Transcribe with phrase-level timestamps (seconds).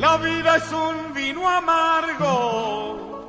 [0.00, 3.28] La vida es un vino amargo,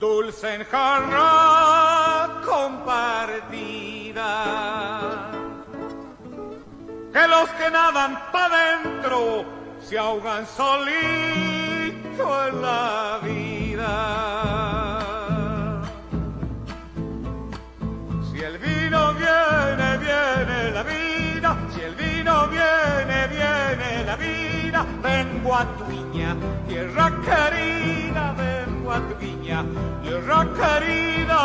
[0.00, 4.24] dulce en jarra compartida.
[7.12, 9.44] Que los que nadan para adentro
[9.80, 13.92] se ahogan solito en la vida.
[18.30, 21.54] Si el vino viene, viene la vida.
[21.74, 24.47] Si el vino viene, viene la vida.
[25.02, 26.36] Vengo a tu viña,
[26.68, 28.34] tierra querida.
[28.36, 29.64] Vengo a tu viña,
[30.02, 31.38] tierra querida.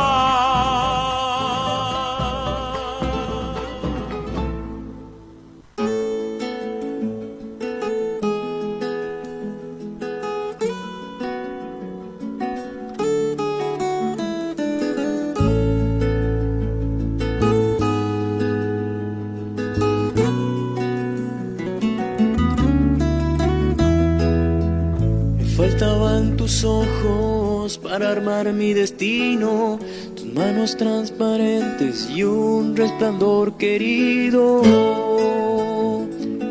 [27.93, 29.77] Para armar mi destino,
[30.15, 34.63] tus manos transparentes y un resplandor querido.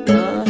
[0.09, 0.45] Ah.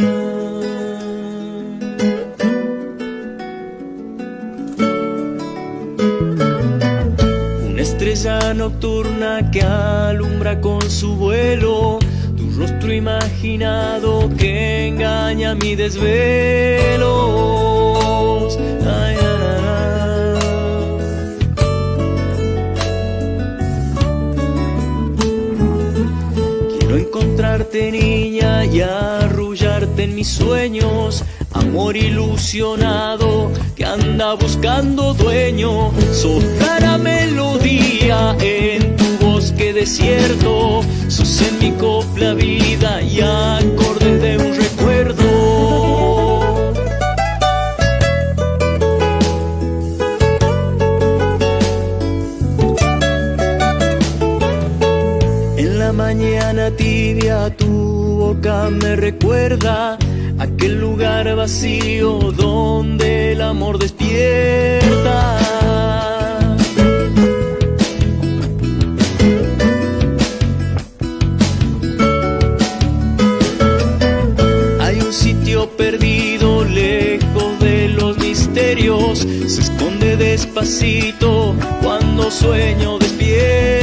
[7.70, 12.00] Una estrella nocturna que alumbra con su vuelo
[12.36, 17.12] tu rostro imaginado que engaña mi desvelo.
[27.90, 31.24] Niña y arrullarte en mis sueños.
[31.52, 35.90] Amor ilusionado que anda buscando dueño.
[36.12, 36.44] Sos
[36.80, 40.82] la melodía en tu bosque desierto.
[41.08, 45.31] Sos en mi copla vida y acordes de un recuerdo.
[58.34, 59.98] Boca me recuerda
[60.38, 65.38] aquel lugar vacío donde el amor despierta.
[74.80, 83.81] Hay un sitio perdido lejos de los misterios, se esconde despacito cuando sueño despierto.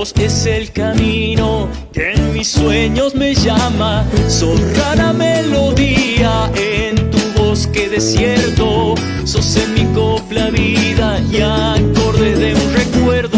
[0.00, 4.04] Es el camino que en mis sueños me llama.
[4.28, 8.94] Sos rara melodía en tu bosque desierto.
[9.24, 13.37] Sos en mi copla vida y acorde de un recuerdo.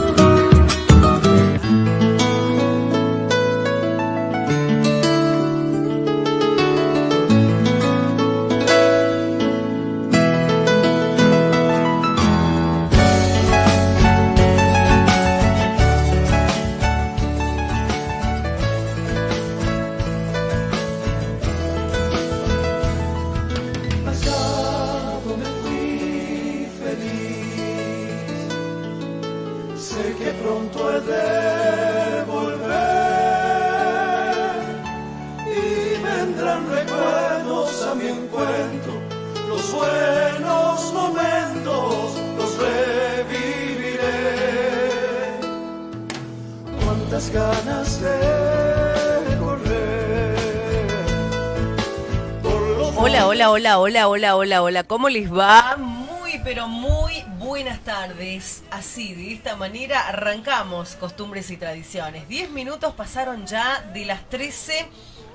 [53.91, 55.75] hola, hola, hola, hola, ¿cómo les va?
[55.75, 58.63] Muy, pero muy buenas tardes.
[58.71, 62.25] Así, de esta manera arrancamos costumbres y tradiciones.
[62.29, 64.87] Diez minutos pasaron ya de las 13,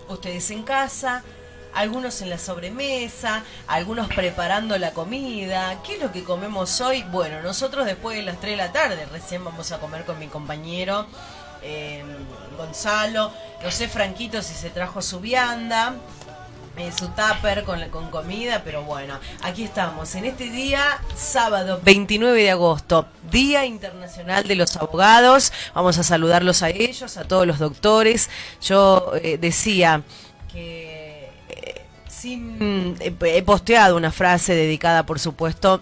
[0.09, 1.23] ustedes en casa,
[1.75, 5.83] algunos en la sobremesa, algunos preparando la comida.
[5.83, 7.03] ¿Qué es lo que comemos hoy?
[7.03, 10.29] Bueno, nosotros después de las 3 de la tarde, recién vamos a comer con mi
[10.29, 11.07] compañero
[11.61, 12.03] eh,
[12.57, 13.31] Gonzalo.
[13.63, 15.95] No sé, Franquito, si se trajo su vianda.
[16.79, 22.43] Eh, su tupper con, con comida, pero bueno, aquí estamos en este día, sábado 29
[22.43, 25.55] de agosto, Día Internacional de los Abogados.
[25.75, 28.29] Vamos a saludarlos a ellos, a todos los doctores.
[28.61, 30.03] Yo eh, decía
[30.53, 35.81] que eh, sin, he posteado una frase dedicada, por supuesto,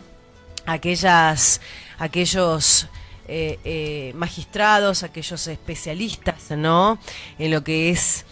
[0.65, 1.61] a aquellas,
[1.99, 2.87] aquellos
[4.15, 6.99] magistrados, aquellos especialistas, ¿no?
[7.39, 8.27] En lo que es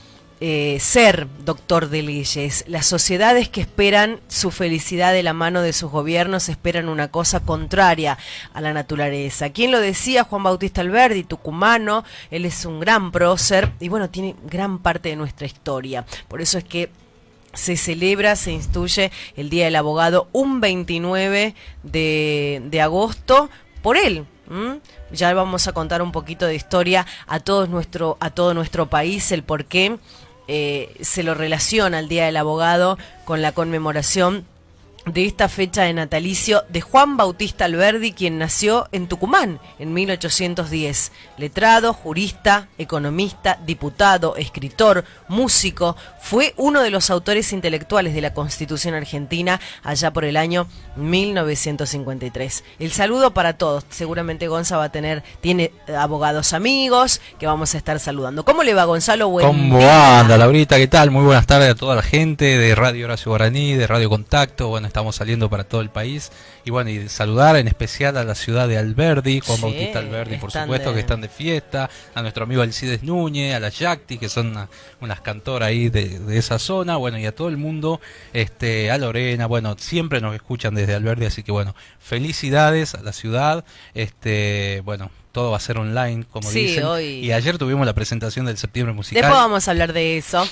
[0.45, 2.65] eh, ser doctor de leyes.
[2.67, 7.39] Las sociedades que esperan su felicidad de la mano de sus gobiernos esperan una cosa
[7.39, 8.19] contraria
[8.53, 9.51] a la naturaleza.
[9.51, 10.25] ¿Quién lo decía?
[10.25, 12.03] Juan Bautista Alberdi, tucumano.
[12.33, 16.05] Él es un gran prócer y bueno, tiene gran parte de nuestra historia.
[16.27, 16.91] Por eso es que
[17.53, 21.55] se celebra, se instituye el Día del Abogado un 29
[21.85, 23.49] de, agosto
[23.81, 24.27] por él.
[25.13, 29.31] Ya vamos a contar un poquito de historia a, todos nuestro, a todo nuestro país,
[29.31, 29.99] el por qué
[30.49, 34.45] eh, se lo relaciona al Día del Abogado con la conmemoración
[35.07, 41.13] de esta fecha de natalicio de Juan Bautista Alberdi, quien nació en Tucumán en 1810.
[41.39, 48.95] Letrado, jurista, economista, diputado, escritor, músico, fue uno de los autores intelectuales de la Constitución
[48.95, 52.65] Argentina allá por el año 1953.
[52.79, 53.85] El saludo para todos.
[53.91, 58.45] Seguramente Gonza va a tener, tiene abogados amigos que vamos a estar saludando.
[58.45, 59.29] ¿Cómo le va Gonzalo?
[59.29, 60.77] Buen ¿Cómo anda, Laurita?
[60.77, 61.11] ¿Qué tal?
[61.11, 64.71] Muy buenas tardes a toda la gente de Radio Horacio Guaraní, de Radio Contacto.
[64.93, 66.31] Estamos saliendo para todo el país.
[66.67, 70.53] Y bueno, y saludar en especial a la ciudad de Alberdi, Juan Bautista Alberdi, por
[70.53, 74.69] supuesto, que están de fiesta, a nuestro amigo Alcides Núñez, a la Yacti, que son
[75.01, 78.01] unas cantoras ahí de, de, esa zona, bueno, y a todo el mundo,
[78.35, 83.13] este, a Lorena, bueno, siempre nos escuchan desde Alberdi, así que bueno, felicidades a la
[83.13, 86.85] ciudad, este, bueno, todo va a ser online, como dicen.
[87.01, 89.23] Y ayer tuvimos la presentación del septiembre musical.
[89.23, 90.47] Después vamos a hablar de eso.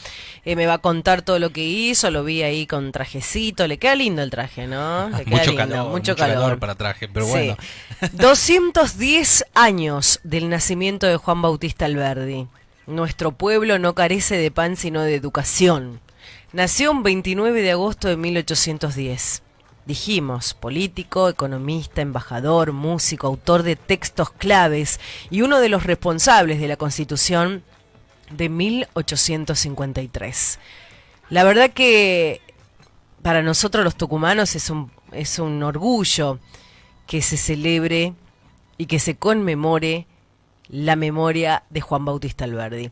[0.45, 3.67] Eh, me va a contar todo lo que hizo, lo vi ahí con trajecito.
[3.67, 5.11] Le queda lindo el traje, ¿no?
[5.11, 7.57] Le mucho, calor, mucho, calor, para traje, pero bueno.
[8.13, 12.49] 210 años del nacimiento de Juan Bautista Alberdi.
[12.87, 16.01] Nuestro pueblo no carece de pan sino de educación.
[16.53, 19.43] Nació un 29 de agosto de 1810
[19.87, 25.01] dijimos, político, economista, embajador, músico, autor de textos claves
[25.31, 27.63] y uno de los responsables de la Constitución
[28.31, 30.59] de 1853.
[31.29, 32.41] La verdad que
[33.23, 36.39] para nosotros los tucumanos es un, es un orgullo
[37.07, 38.15] que se celebre
[38.79, 40.07] y que se conmemore
[40.69, 42.91] la memoria de Juan Bautista Alberdi.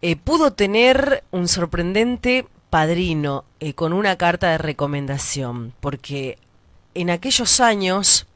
[0.00, 6.38] Eh, pudo tener un sorprendente padrino eh, con una carta de recomendación, porque
[6.94, 8.26] en aquellos años,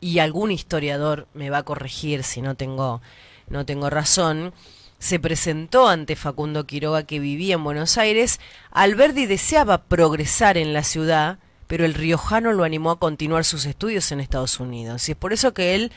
[0.00, 3.00] y algún historiador me va a corregir si no tengo,
[3.48, 4.52] no tengo razón,
[4.98, 8.38] se presentó ante Facundo Quiroga que vivía en Buenos Aires,
[8.70, 14.12] Alberdi deseaba progresar en la ciudad, pero el riojano lo animó a continuar sus estudios
[14.12, 15.08] en Estados Unidos.
[15.08, 15.90] Y es por eso que él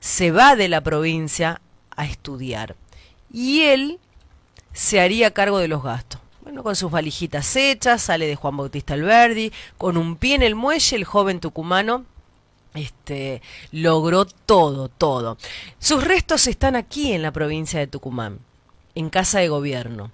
[0.00, 1.60] se va de la provincia
[1.94, 2.74] a estudiar.
[3.32, 4.00] Y él
[4.72, 6.20] se haría cargo de los gastos.
[6.42, 10.54] Bueno, con sus valijitas hechas, sale de Juan Bautista Alberdi, con un pie en el
[10.54, 12.04] muelle, el joven tucumano
[12.74, 13.42] este,
[13.72, 15.36] logró todo, todo.
[15.78, 18.38] Sus restos están aquí en la provincia de Tucumán,
[18.94, 20.12] en casa de gobierno.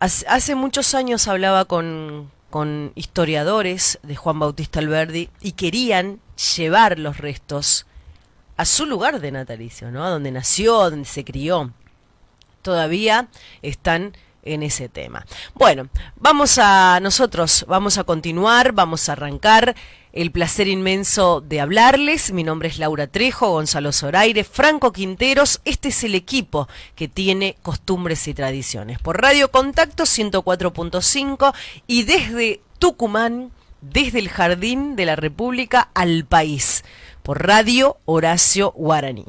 [0.00, 6.20] Hace, muchos años hablaba con, con historiadores de Juan Bautista Alberdi y querían
[6.56, 7.84] llevar los restos
[8.56, 10.04] a su lugar de natalicio, ¿no?
[10.04, 11.72] A donde nació, donde se crió.
[12.62, 13.28] Todavía
[13.62, 15.24] están en ese tema.
[15.54, 19.74] Bueno, vamos a nosotros, vamos a continuar, vamos a arrancar.
[20.10, 22.32] El placer inmenso de hablarles.
[22.32, 25.60] Mi nombre es Laura Trejo, Gonzalo Zoraire, Franco Quinteros.
[25.64, 26.66] Este es el equipo
[26.96, 28.98] que tiene costumbres y tradiciones.
[28.98, 31.54] Por Radio Contacto 104.5
[31.86, 36.84] y desde Tucumán, desde el Jardín de la República al país.
[37.22, 39.26] Por Radio Horacio Guaraní.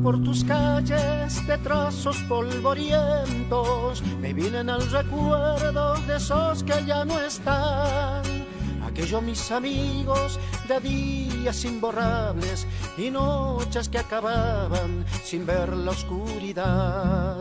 [0.00, 7.20] Por tus calles de trazos polvorientos, me vienen al recuerdo de esos que ya no
[7.20, 8.22] están.
[8.84, 17.36] Aquellos mis amigos de días imborrables y noches que acababan sin ver la oscuridad.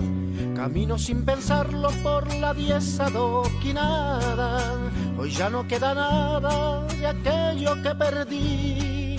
[0.55, 4.75] Camino sin pensarlo por la diez adoquinada,
[5.17, 9.12] hoy ya no queda nada de aquello que perdí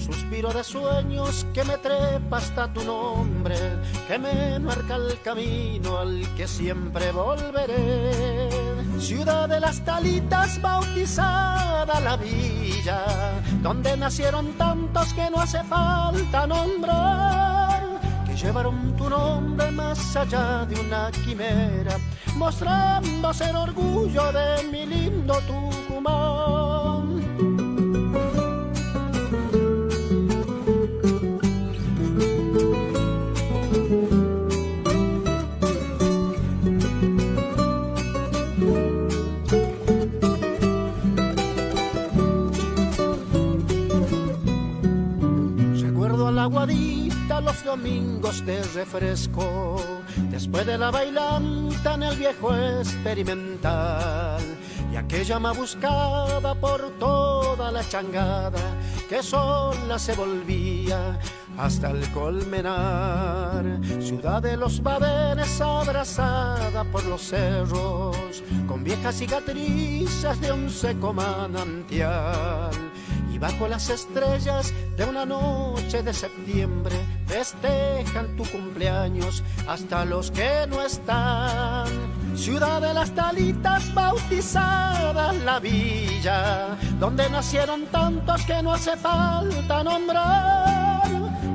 [0.00, 3.56] suspiro de sueños que me trepa hasta tu nombre,
[4.08, 8.48] que me marca el camino al que siempre volveré.
[8.98, 13.04] Ciudad de las talitas bautizada la villa,
[13.62, 20.80] donde nacieron tantos que no hace falta nombrar, que llevaron tu nombre más allá de
[20.80, 21.96] una quimera,
[22.36, 27.29] mostrando ser orgullo de mi lindo Tucumán.
[47.40, 49.76] Los domingos de refresco,
[50.30, 54.42] después de la bailanta en el viejo experimental,
[54.92, 58.76] y aquella ma buscaba por toda la changada,
[59.08, 61.18] que sola se volvía
[61.58, 63.64] hasta el colmenar,
[64.00, 72.89] ciudad de los badenes abrazada por los cerros, con viejas cicatrices de un seco manantial
[73.40, 76.94] bajo las estrellas de una noche de septiembre
[77.26, 81.88] festejan tu cumpleaños hasta los que no están.
[82.36, 91.02] Ciudad de las talitas bautizadas la villa, donde nacieron tantos que no hace falta nombrar,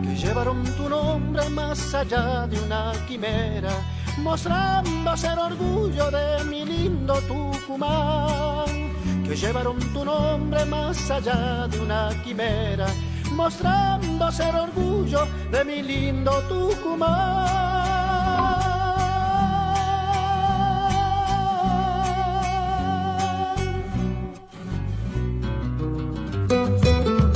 [0.04, 3.72] que llevaron tu nombre más allá de una quimera,
[4.18, 8.85] mostrando ser orgullo de mi lindo Tucumán
[9.28, 12.88] que llevaron tu nombre más allá de una quimera,
[13.32, 17.96] mostrando ser orgullo de mi lindo Tucumán.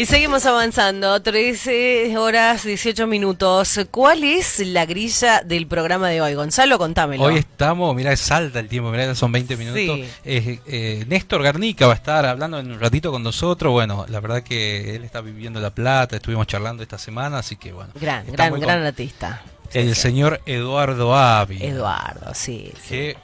[0.00, 3.78] Y seguimos avanzando, 13 horas 18 minutos.
[3.90, 6.32] ¿Cuál es la grilla del programa de hoy?
[6.32, 7.22] Gonzalo, contámelo.
[7.22, 10.08] Hoy estamos, mira, salta el tiempo, mira, son 20 minutos.
[10.24, 13.74] Eh, Néstor Garnica va a estar hablando en un ratito con nosotros.
[13.74, 17.72] Bueno, la verdad que él está viviendo La Plata, estuvimos charlando esta semana, así que
[17.72, 17.92] bueno.
[18.00, 19.42] Gran, gran, gran artista.
[19.74, 21.62] El señor Eduardo Avi.
[21.62, 22.72] Eduardo, sí.
[22.88, 23.18] Que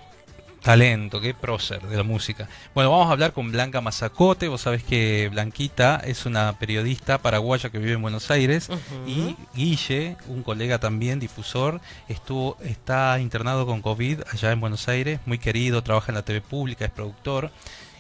[0.66, 2.48] talento, qué prócer de la música.
[2.74, 4.48] Bueno, vamos a hablar con Blanca Mazacote.
[4.48, 8.68] Vos sabés que Blanquita es una periodista paraguaya que vive en Buenos Aires.
[9.06, 15.20] Y Guille, un colega también, difusor, estuvo, está internado con COVID allá en Buenos Aires.
[15.24, 17.52] Muy querido, trabaja en la TV pública, es productor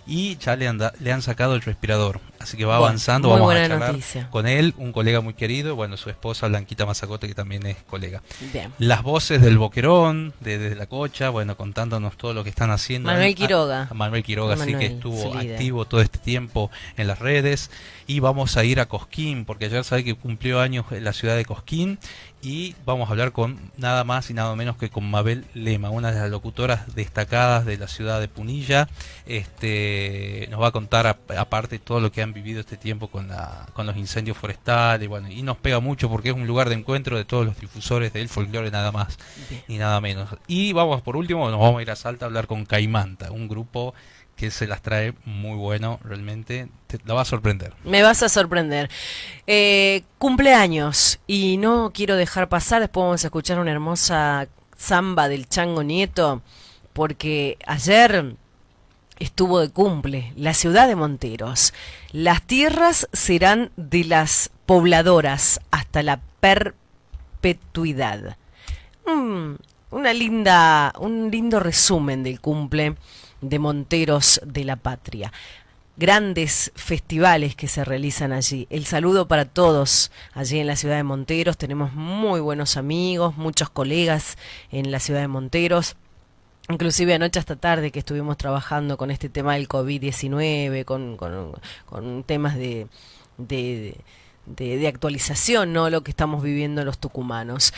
[0.06, 0.70] y ya le,
[1.00, 2.20] le han sacado el respirador.
[2.38, 3.96] Así que va avanzando, vamos a charlar
[4.30, 8.22] con él, un colega muy querido, bueno, su esposa Blanquita Mazacote, que también es colega.
[8.78, 13.10] Las voces del Boquerón, de, la cocha, bueno, contándonos todo lo que están haciendo.
[13.10, 13.88] Manuel Quiroga.
[13.92, 17.70] Manuel Quiroga, sí, que estuvo activo todo este tiempo en las redes.
[18.06, 21.36] Y vamos a ir a Cosquín, porque ayer sabe que cumplió años en la ciudad
[21.36, 21.98] de Cosquín
[22.46, 26.12] y vamos a hablar con nada más y nada menos que con Mabel Lema, una
[26.12, 28.88] de las locutoras destacadas de la ciudad de Punilla.
[29.26, 33.66] Este, nos va a contar aparte todo lo que han vivido este tiempo con, la,
[33.72, 37.16] con los incendios forestales, bueno, y nos pega mucho porque es un lugar de encuentro
[37.16, 39.18] de todos los difusores del folclore nada más
[39.66, 40.28] y nada menos.
[40.46, 43.48] Y vamos por último, nos vamos a ir a Salta a hablar con Caimanta, un
[43.48, 43.92] grupo
[44.36, 47.72] que se las trae muy bueno, realmente te, la va a sorprender.
[47.84, 48.90] Me vas a sorprender.
[49.46, 55.48] Eh, cumpleaños, y no quiero dejar pasar, después vamos a escuchar una hermosa samba del
[55.48, 56.42] Chango Nieto,
[56.92, 58.36] porque ayer
[59.18, 61.72] estuvo de cumple la ciudad de Monteros.
[62.12, 68.36] Las tierras serán de las pobladoras hasta la perpetuidad.
[69.06, 69.54] Mm,
[69.90, 72.96] una linda, un lindo resumen del cumple
[73.40, 75.32] de Monteros de la Patria.
[75.98, 78.66] Grandes festivales que se realizan allí.
[78.68, 81.56] El saludo para todos allí en la ciudad de Monteros.
[81.56, 84.36] Tenemos muy buenos amigos, muchos colegas
[84.70, 85.96] en la ciudad de Monteros.
[86.68, 92.56] Inclusive anoche hasta tarde que estuvimos trabajando con este tema del COVID-19, con, con, temas
[92.56, 92.88] de,
[93.38, 93.96] de,
[94.46, 95.88] de, actualización, ¿no?
[95.90, 97.72] Lo que estamos viviendo los tucumanos.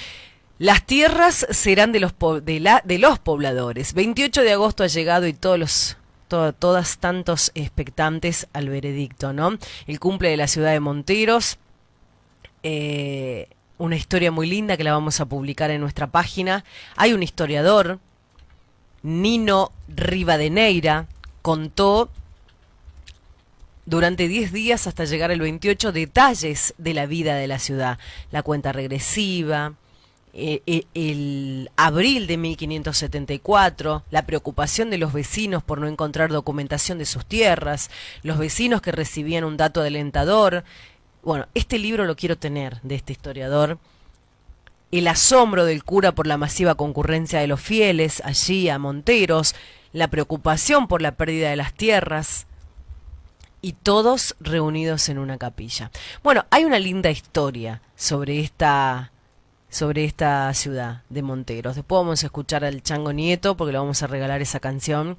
[0.59, 3.95] Las tierras serán de los, de, los pobladores.
[3.95, 5.97] 28 de agosto ha llegado y todos los
[6.29, 9.57] todas tantos expectantes al veredicto, ¿no?
[9.87, 11.57] El cumple de la ciudad de Monteros,
[12.63, 13.49] eh,
[13.79, 16.65] una historia muy linda que la vamos a publicar en nuestra página.
[16.97, 17.99] Hay un historiador
[19.03, 21.07] Nino Rivadeneira,
[21.41, 22.11] contó
[23.87, 27.99] durante 10 días hasta llegar el 28 detalles de la vida de la ciudad,
[28.31, 29.73] la cuenta regresiva,
[30.41, 36.97] eh, eh, el abril de 1574, la preocupación de los vecinos por no encontrar documentación
[36.99, 37.91] de sus tierras,
[38.23, 40.63] los vecinos que recibían un dato alentador.
[41.25, 43.79] Bueno, este libro lo quiero tener de este historiador.
[44.93, 49.57] El asombro del cura por la masiva concurrencia de los fieles allí a Monteros,
[49.93, 52.47] la preocupación por la pérdida de las tierras,
[53.61, 55.91] y todos reunidos en una capilla.
[56.23, 59.11] Bueno, hay una linda historia sobre esta
[59.69, 61.77] sobre esta ciudad de Monteros.
[61.77, 65.17] Después vamos a escuchar al Chango Nieto porque le vamos a regalar esa canción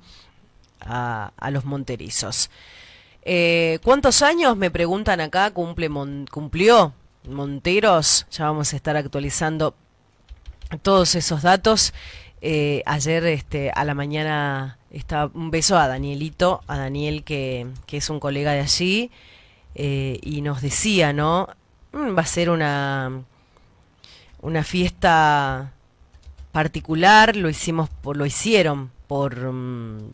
[0.81, 2.49] a, los monterizos.
[3.23, 5.89] Eh, ¿Cuántos años, me preguntan acá, cumple
[6.31, 6.93] cumplió
[7.27, 8.25] Monteros?
[8.31, 9.75] Ya vamos a estar actualizando
[10.81, 11.93] todos esos datos.
[12.41, 18.09] Eh, ayer este, a la mañana Está, un beso a Danielito, a Daniel que, es
[18.09, 19.11] un colega de allí,
[19.75, 21.47] eh, y nos decía, ¿no?
[21.91, 23.21] Mm, va a ser una,
[24.41, 25.73] una fiesta
[26.51, 30.13] particular, lo hicimos por, lo hicieron por mm,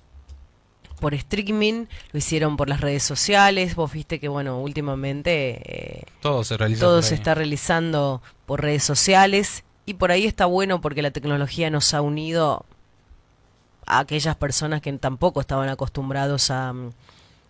[0.99, 6.43] por streaming, lo hicieron por las redes sociales, vos viste que bueno, últimamente eh, todo
[6.43, 11.01] se realiza todo se está realizando por redes sociales y por ahí está bueno porque
[11.01, 12.65] la tecnología nos ha unido
[13.85, 16.73] a aquellas personas que tampoco estaban acostumbrados a,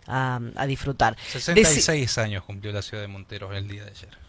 [0.06, 1.16] a, disfrutar.
[1.32, 4.25] 66 años cumplió la ciudad de Monteros el día de ayer.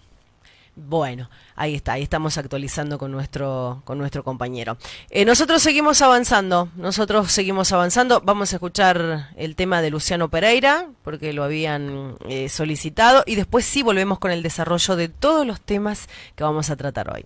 [0.79, 4.77] Bueno, ahí está, ahí estamos actualizando con nuestro, con nuestro compañero.
[5.10, 8.22] Eh, nosotros seguimos avanzando, nosotros seguimos avanzando.
[8.22, 13.65] Vamos a escuchar el tema de Luciano Pereira, porque lo habían eh, solicitado, y después
[13.65, 17.25] sí volvemos con el desarrollo de todos los temas que vamos a tratar hoy.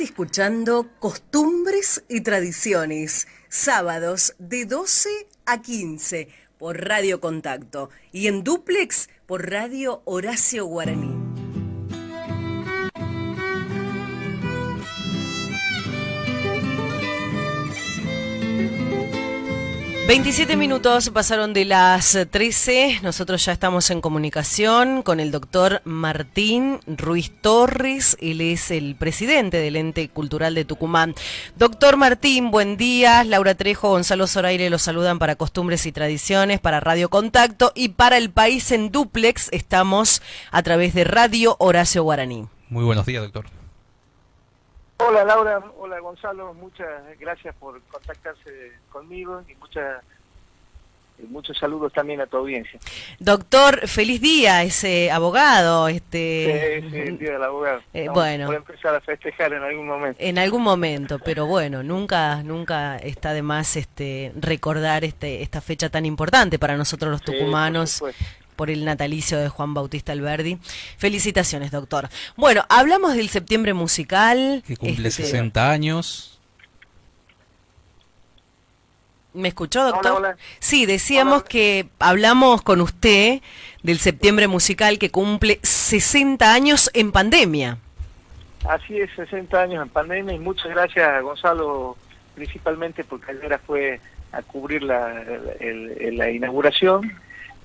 [0.00, 5.10] Escuchando Costumbres y Tradiciones, sábados de 12
[5.44, 11.09] a 15 por Radio Contacto y en duplex por Radio Horacio Guaraní.
[20.10, 22.98] 27 minutos pasaron de las 13.
[23.00, 28.16] Nosotros ya estamos en comunicación con el doctor Martín Ruiz Torres.
[28.20, 31.14] Él es el presidente del Ente Cultural de Tucumán.
[31.54, 33.22] Doctor Martín, buen día.
[33.22, 38.16] Laura Trejo, Gonzalo Zoraire los saludan para Costumbres y Tradiciones, para Radio Contacto y para
[38.16, 39.48] el país en duplex.
[39.52, 42.48] Estamos a través de Radio Horacio Guaraní.
[42.68, 43.59] Muy buenos días, doctor.
[45.06, 50.02] Hola Laura, hola Gonzalo, muchas gracias por contactarse conmigo y muchas
[51.28, 52.78] muchos saludos también a tu audiencia.
[53.18, 55.88] Doctor, feliz día, ese abogado.
[55.88, 56.80] Este...
[56.82, 57.82] Sí, sí, el día del abogado.
[57.92, 58.46] Eh, bueno.
[58.46, 60.18] Voy a empezar a festejar en algún momento.
[60.22, 65.88] En algún momento, pero bueno, nunca nunca está de más este, recordar este, esta fecha
[65.88, 68.02] tan importante para nosotros los tucumanos
[68.60, 70.58] por el natalicio de Juan Bautista Alberdi.
[70.98, 72.10] Felicitaciones, doctor.
[72.36, 74.62] Bueno, hablamos del septiembre musical.
[74.66, 76.38] Que cumple 60 este, años.
[79.32, 80.36] ¿Me escuchó, doctor?
[80.58, 83.40] Sí, decíamos que hablamos con usted
[83.82, 87.78] del septiembre musical que cumple 60 años en pandemia.
[88.68, 91.96] Así es, 60 años en pandemia y muchas gracias a Gonzalo
[92.34, 94.00] principalmente porque ayer fue
[94.32, 95.24] a cubrir la,
[95.58, 97.10] la inauguración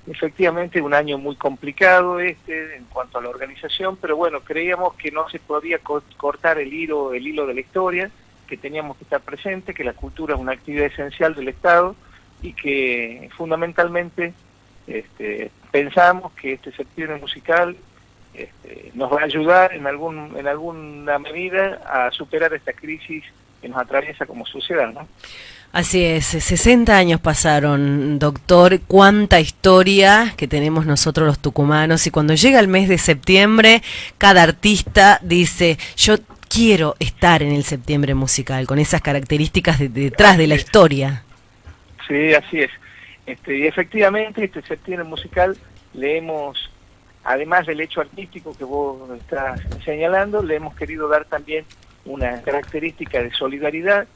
[0.08, 5.12] Efectivamente, un año muy complicado este en cuanto a la organización, pero bueno, creíamos que
[5.12, 8.12] no se podía cortar el hilo, el hilo de la historia,
[8.48, 11.96] que teníamos que estar presente, que la cultura es una actividad esencial del Estado
[12.44, 14.34] y que fundamentalmente
[14.86, 17.76] este, pensamos que este septiembre musical
[18.36, 23.24] este, nos va a ayudar en, algún, en alguna medida a superar esta crisis
[23.62, 24.92] que nos atraviesa como sociedad.
[24.94, 25.08] ¿no?
[25.76, 32.34] Así es, 60 años pasaron, doctor, cuánta historia que tenemos nosotros los tucumanos y cuando
[32.34, 33.82] llega el mes de septiembre,
[34.18, 36.16] cada artista dice, yo
[36.48, 41.24] quiero estar en el septiembre musical, con esas características detrás de la historia.
[42.08, 42.72] Sí, así es.
[43.26, 45.58] Este, y efectivamente, este septiembre musical
[45.94, 46.72] le hemos,
[47.26, 51.66] además del hecho artístico que vos estás señalando, le hemos querido dar también
[52.06, 54.08] una característica de solidaridad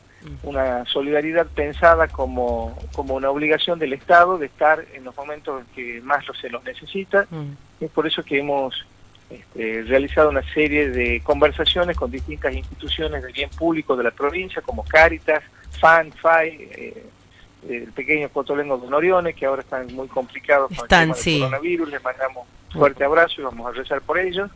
[0.44, 5.68] una solidaridad pensada como, como una obligación del Estado de estar en los momentos en
[5.74, 7.26] que más se los necesita.
[7.30, 7.84] Mm.
[7.84, 8.86] Es por eso que hemos
[9.30, 14.62] este, realizado una serie de conversaciones con distintas instituciones de bien público de la provincia,
[14.62, 15.44] como Cáritas,
[15.80, 17.04] FAN, FAI, eh,
[17.68, 21.90] el pequeño Cotolengo de Norione, que ahora están muy complicados con el tema del coronavirus.
[21.90, 24.50] Les mandamos fuerte abrazo y vamos a rezar por ellos.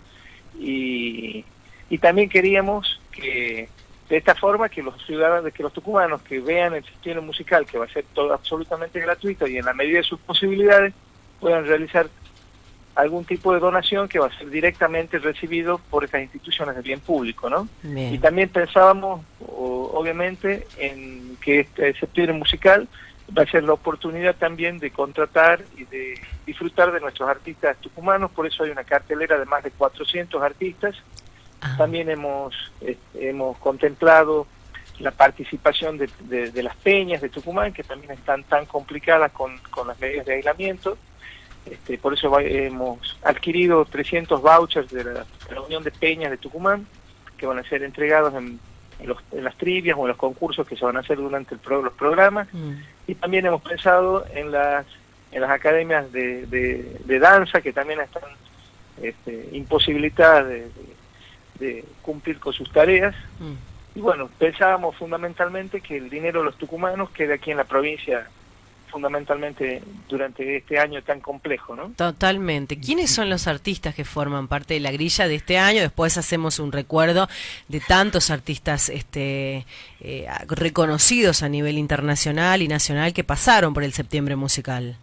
[0.60, 1.46] Y,
[1.90, 3.70] y también queríamos que
[4.14, 7.80] de esta forma que los ciudadanos, que los tucumanos que vean el sistema musical, que
[7.80, 10.94] va a ser todo absolutamente gratuito y en la medida de sus posibilidades,
[11.40, 12.08] puedan realizar
[12.94, 17.00] algún tipo de donación que va a ser directamente recibido por estas instituciones de bien
[17.00, 17.68] público, ¿no?
[17.84, 22.88] Y también pensábamos, obviamente, en que este septiembre musical
[23.36, 28.30] va a ser la oportunidad también de contratar y de disfrutar de nuestros artistas tucumanos,
[28.30, 30.96] por eso hay una cartelera de más de 400 artistas.
[31.78, 34.48] También hemos, este, hemos contemplado
[35.00, 40.26] la participación de, las peñas de Tucumán, que también están tan complicadas con, las medidas
[40.26, 40.98] de aislamiento.
[41.66, 45.26] Este, por eso hemos adquirido 300 vouchers de la,
[45.66, 46.86] Unión de Peñas de Tucumán,
[47.38, 48.60] que van a ser entregados en,
[49.32, 52.48] las trivias o en los concursos que se van a hacer durante el los programas.
[52.54, 52.74] Mm.
[53.08, 54.86] Y también hemos pensado en las,
[55.32, 58.24] en las academias de, danza, que también están
[59.02, 60.72] este, imposibilitadas de
[61.60, 63.16] de cumplir con sus tareas.
[63.40, 63.98] Mm.
[63.98, 68.28] Y bueno, pensábamos fundamentalmente que el dinero de los tucumanos quede aquí en la provincia
[68.94, 71.90] fundamentalmente durante este año tan complejo, ¿no?
[71.98, 72.80] Totalmente.
[72.80, 75.82] ¿Quiénes son los artistas que forman parte de la grilla de este año?
[75.82, 77.28] Después hacemos un recuerdo
[77.68, 79.66] de tantos artistas este,
[80.00, 84.96] eh, reconocidos a nivel internacional y nacional que pasaron por el septiembre musical.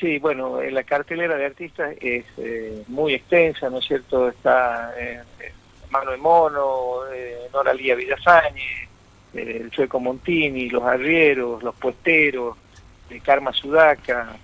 [0.00, 4.30] Sí, bueno, la cartelera de artistas es eh, muy extensa, ¿no es cierto?
[4.30, 5.20] Está eh,
[5.94, 8.88] Mano de Mono, eh, Nora Lía Villafañe,
[9.32, 12.56] eh, el Chueco Montini, Los Arrieros, Los Puesteros,
[13.10, 14.36] eh, Karma Sudaca,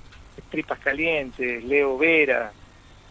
[0.49, 2.53] Tripas Calientes, Leo Vera,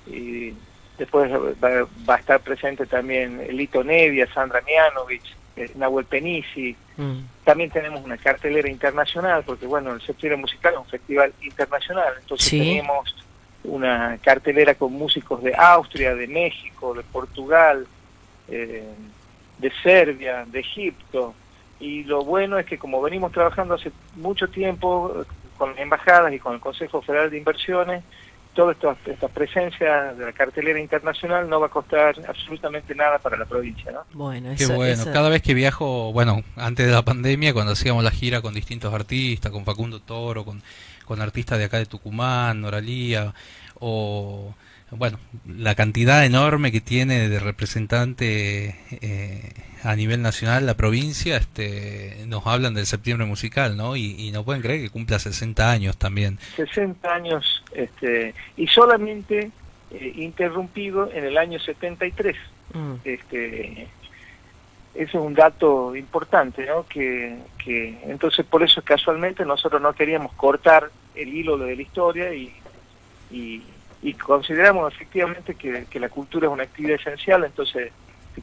[0.08, 0.54] y
[0.98, 1.30] después
[1.62, 6.78] va, a estar presente también Lito Nevia, Sandra Mianovich, eh, Nahuel Penisi.
[6.96, 7.20] Mm.
[7.44, 12.52] También tenemos una cartelera internacional, porque bueno, el septiembre musical es un festival internacional, entonces
[12.52, 13.16] tenemos
[13.66, 17.86] una cartelera con músicos de Austria, de México, de Portugal,
[18.52, 18.88] eh,
[19.58, 21.34] de Serbia, de Egipto,
[21.80, 25.26] y lo bueno es que como venimos trabajando hace mucho tiempo
[25.58, 28.04] con las embajadas y con el Consejo Federal de Inversiones,
[28.54, 33.38] toda esta, esta, presencia de la cartelera internacional no va a costar absolutamente nada para
[33.38, 34.04] la provincia, ¿no?
[34.14, 35.04] Bueno, Qué bueno.
[35.14, 38.94] Cada vez que viajo, bueno, antes de la pandemia, cuando hacíamos la gira con distintos
[38.94, 40.62] artistas, con Facundo Toro, con,
[41.06, 43.34] con artistas de acá de Tucumán, Noralía,
[43.80, 44.54] o
[44.92, 52.24] bueno, la cantidad enorme que tiene de representantes eh, a nivel nacional la provincia, este,
[52.28, 53.96] nos hablan del septiembre musical, ¿no?
[53.96, 56.38] Y, no pueden creer que cumpla 60 años también.
[56.56, 59.52] 60 años, este, y solamente
[59.92, 62.36] eh, interrumpido en el año 73.
[62.74, 62.94] Mm.
[63.04, 63.88] Este,
[64.96, 66.86] eso es un dato importante, ¿no?
[66.88, 72.34] Que, que entonces por eso casualmente nosotros no queríamos cortar el hilo de la historia
[72.34, 72.54] y,
[73.32, 73.64] y
[74.02, 77.92] y consideramos efectivamente que, la cultura es una actividad esencial, entonces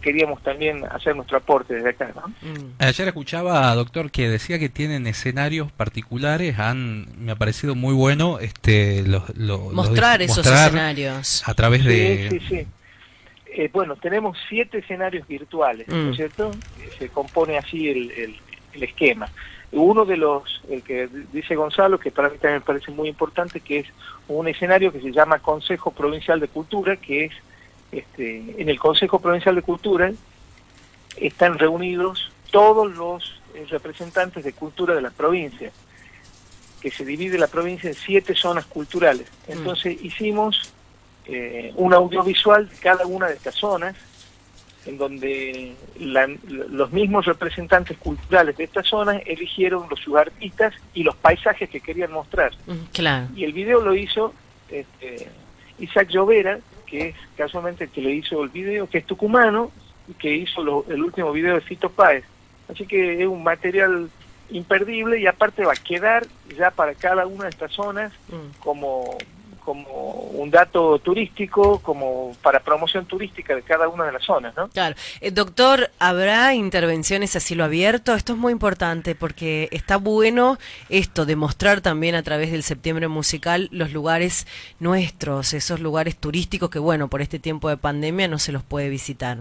[0.03, 2.13] queríamos también hacer nuestro aporte desde acá.
[2.15, 2.29] ¿no?
[2.29, 2.75] Mm.
[2.79, 8.39] Ayer escuchaba, doctor, que decía que tienen escenarios particulares, han me ha parecido muy bueno
[8.39, 9.23] este los,
[9.73, 12.29] mostrar esos escenarios a través de...
[12.31, 12.67] Sí, sí,
[13.47, 16.15] eh, bueno, tenemos siete escenarios virtuales, ¿no es mm.
[16.15, 16.51] cierto?
[16.99, 18.37] Se compone así el, el,
[18.75, 19.31] el esquema.
[19.73, 23.61] Uno de los, el que dice Gonzalo, que para mí también me parece muy importante,
[23.61, 23.87] que es
[24.29, 27.33] un escenario que se llama Consejo Provincial de Cultura, que es,
[27.93, 30.13] este, en el Consejo Provincial de Cultura
[31.17, 35.71] están reunidos todos los eh, representantes de cultura de la provincia,
[36.81, 39.27] que se divide la provincia en siete zonas culturales.
[39.49, 39.53] Mm.
[39.53, 40.73] Entonces hicimos
[41.27, 43.97] eh, un audiovisual de cada una de estas zonas,
[44.87, 51.69] en donde los mismos representantes culturales de esta zona eligieron los artistas y los paisajes
[51.69, 52.53] que querían mostrar.
[52.93, 53.29] Claro.
[53.35, 54.33] Y el video lo hizo
[54.71, 55.29] este,
[55.79, 59.73] Isaac Llovera, que es casualmente el que le hizo el video, que es tucumano,
[60.09, 62.25] y que hizo el último video de Fito Páez.
[62.69, 64.09] Así que es un material
[64.51, 68.61] imperdible y aparte va a quedar ya para cada una de estas zonas mm.
[68.61, 69.19] como
[69.67, 74.69] como un dato turístico, como para promoción turística de cada una de las zonas, ¿no?
[74.69, 74.95] Claro.
[75.21, 78.15] Eh, doctor, ¿habrá intervenciones a cielo abierto?
[78.15, 80.57] Esto es muy importante porque está bueno
[80.89, 84.47] esto de mostrar también a través del septiembre musical los lugares
[84.79, 88.89] nuestros, esos lugares turísticos que, bueno, por este tiempo de pandemia no se los puede
[88.89, 89.39] visitar.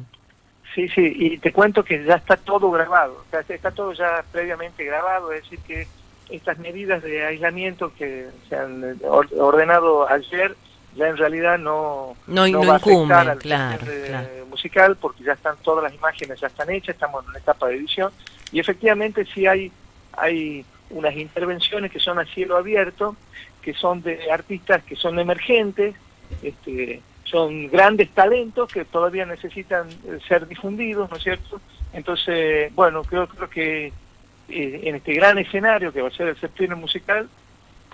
[0.74, 5.32] Sí, sí, y te cuento que ya está todo grabado, está todo ya previamente grabado,
[5.32, 5.88] es decir que
[6.30, 9.00] estas medidas de aislamiento que se han
[9.38, 10.56] ordenado ayer
[10.96, 13.86] ya en realidad no, no, no, va a afectar al claro,
[14.50, 17.76] musical porque ya están todas las imágenes ya están hechas, estamos en una etapa de
[17.76, 18.12] edición
[18.52, 19.72] y efectivamente sí hay
[20.14, 23.16] hay unas intervenciones que son a cielo abierto,
[23.62, 25.96] que son de artistas que son emergentes,
[26.42, 29.88] este, son grandes talentos que todavía necesitan
[30.28, 31.60] ser difundidos, ¿no es cierto?
[31.94, 33.94] Entonces, bueno, creo, creo que
[34.50, 37.28] eh, en este gran escenario que va a ser el septiembre musical,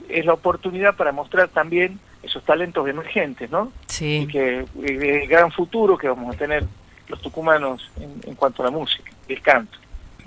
[0.09, 3.71] es la oportunidad para mostrar también esos talentos emergentes, ¿no?
[3.87, 4.23] Sí.
[4.23, 6.65] Y que eh, el gran futuro que vamos a tener
[7.07, 9.77] los tucumanos en, cuanto a la música y el canto.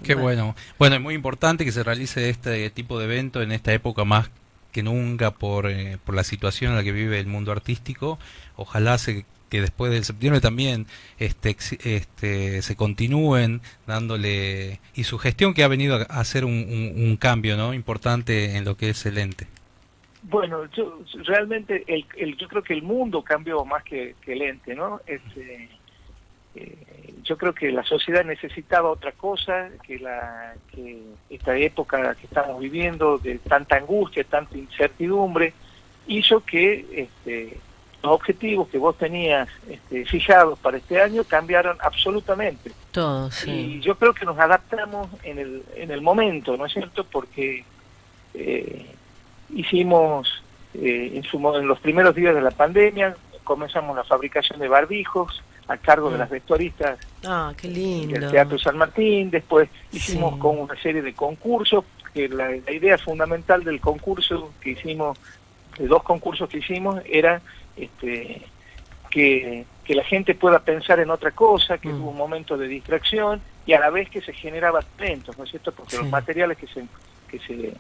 [0.03, 0.55] Qué bueno.
[0.79, 4.31] Bueno, es muy importante que se realice este tipo de evento en esta época más
[4.71, 8.19] que nunca por, eh, por la situación en la que vive el mundo artístico.
[8.57, 10.87] Ojalá se que después del septiembre también
[11.17, 17.57] este, este, se continúen dándole y su gestión que ha venido a hacer un, cambio
[17.57, 19.47] no importante en lo que es el ente.
[20.25, 25.01] Bueno yo realmente el, yo creo que el mundo cambió más que, el ente no
[25.07, 25.69] este,
[26.57, 32.27] eh, yo creo que la sociedad necesitaba otra cosa que la que esta época que
[32.27, 35.55] estamos viviendo de tanta angustia tanta incertidumbre
[36.09, 37.59] hizo que este,
[38.05, 42.71] los objetivos que vos tenías este, fijados para este año cambiaron absolutamente.
[42.93, 47.05] Todos, Y yo creo que nos adaptamos en el, en el momento, ¿no es cierto?
[47.05, 47.65] Porque
[48.35, 48.87] eh,
[49.55, 50.43] hicimos,
[50.75, 55.43] eh, en, su, en los primeros días de la pandemia, comenzamos la fabricación de barbijos
[55.67, 56.19] a cargo de mm.
[56.19, 58.21] las vestuaristas ah, qué lindo.
[58.21, 62.99] del Teatro San Martín, después hicimos con una serie de concursos, que la, la idea
[62.99, 65.19] fundamental del concurso que hicimos,
[65.79, 67.41] de dos concursos que hicimos, era
[67.77, 68.43] este,
[69.11, 72.03] que, que, la gente pueda pensar en otra cosa, que mm.
[72.03, 75.51] hubo un momento de distracción y a la vez que se generaba talentos, ¿no es
[75.51, 75.73] cierto?
[75.73, 76.85] Porque los materiales que se,
[77.29, 77.75] que se,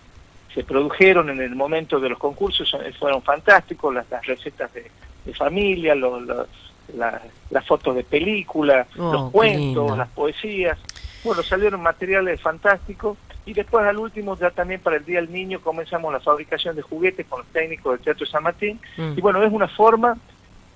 [0.54, 4.90] se produjeron en el momento de los concursos fueron fantásticos, las, recetas de,
[5.34, 10.78] familia, las fotos de película, oh, los cuentos, las poesías.
[11.24, 15.60] Bueno, salieron materiales fantásticos y después al último, ya también para el Día del Niño,
[15.60, 18.80] comenzamos la fabricación de juguetes con los técnicos del Teatro San Martín.
[18.96, 19.12] Mm.
[19.16, 20.16] Y bueno, es una forma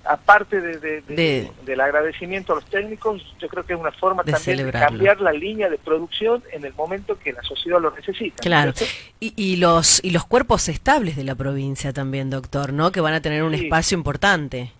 [0.05, 4.71] aparte de, del agradecimiento a los técnicos, yo creo que es una forma también de
[4.71, 8.41] cambiar la línea de producción en el momento que la sociedad lo necesita.
[8.41, 8.73] Claro.
[9.19, 12.91] Y, y, los y los cuerpos estables de la provincia también, doctor, ¿no?
[12.91, 14.71] Que van a tener un espacio importante.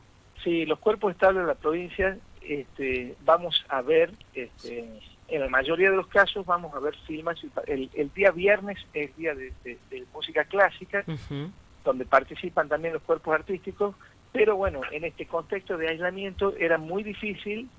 [0.44, 4.88] Sí, los cuerpos estables de la provincia, este, vamos a ver, este,
[5.32, 7.38] en la mayoría de los casos vamos a ver filmas.
[7.68, 9.54] El, el día viernes es día de,
[10.14, 11.04] música clásica,
[11.84, 13.96] donde participan también los cuerpos artísticos,
[14.32, 17.70] pero bueno, en este contexto de aislamiento era muy difícil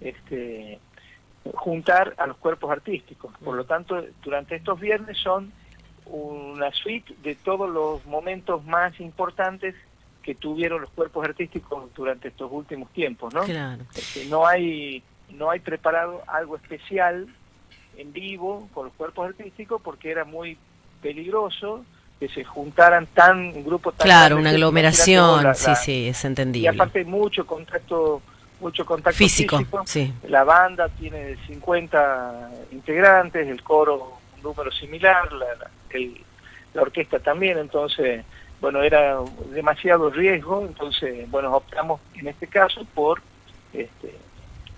[0.00, 0.78] este,
[1.54, 3.32] juntar a los cuerpos artísticos.
[3.44, 5.52] Por lo tanto, durante estos viernes son
[6.06, 9.74] una suite de todos los momentos más importantes
[10.22, 13.42] que tuvieron los cuerpos artísticos durante estos últimos tiempos, ¿no?
[13.42, 13.84] Claro.
[14.28, 15.02] no hay
[15.36, 17.26] no hay preparado algo especial
[17.96, 20.56] en vivo con los cuerpos artísticos porque era muy
[21.02, 21.84] peligroso
[22.18, 25.54] que se juntaran tan grupos tan claro una aglomeración.
[25.54, 26.66] sí sí es entendible.
[26.66, 28.22] Y aparte mucho contacto
[28.60, 30.14] mucho contacto físico, sí.
[30.28, 35.46] la banda tiene 50 integrantes el coro un número similar la,
[36.74, 38.24] la orquesta también entonces
[38.62, 39.18] bueno, era
[39.50, 43.20] demasiado riesgo, entonces, bueno, optamos en este caso por
[43.72, 44.14] este,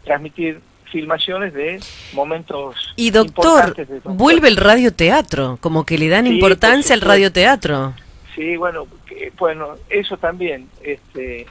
[0.05, 1.81] transmitir filmaciones de
[2.12, 7.95] momentos y doctor vuelve el radioteatro como que le dan importancia al radioteatro.
[8.35, 8.87] Sí bueno
[9.37, 11.47] bueno eso también este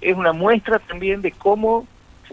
[0.00, 1.86] es una muestra también de cómo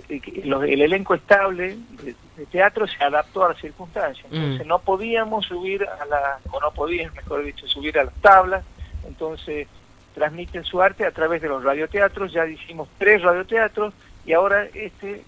[0.10, 2.15] eh, el elenco estable de,
[2.52, 4.26] teatro se adaptó a las circunstancias.
[4.32, 4.36] Mm.
[4.36, 8.63] entonces no podíamos subir a la o no podíamos mejor dicho subir a las tablas.
[9.08, 9.68] Entonces
[10.13, 13.94] transmiten su arte a través de los radioteatros, ya hicimos tres radioteatros
[14.30, 15.24] y ahora este,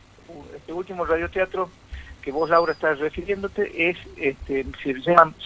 [0.55, 1.71] este último radioteatro
[2.21, 4.93] que vos Laura estás refiriéndote es este, se,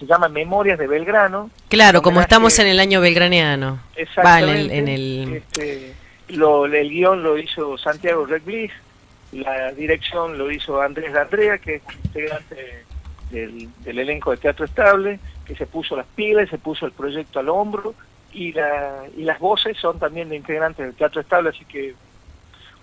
[0.06, 1.50] llama, Memorias de Belgrano.
[1.70, 3.80] Claro, como estamos en el año belgraniano.
[3.96, 4.78] Exactamente.
[4.78, 5.94] en el, Este,
[6.28, 8.74] lo, el guion lo hizo Santiago Reglis,
[9.32, 12.84] la dirección lo hizo Andrés de Andrea, que es integrante
[13.32, 17.40] del, del elenco de Teatro Estable, que se puso las pilas, se puso el proyecto
[17.40, 17.96] al hombro
[18.34, 21.96] y, la, y las voces son también de integrantes del Teatro Estable, así que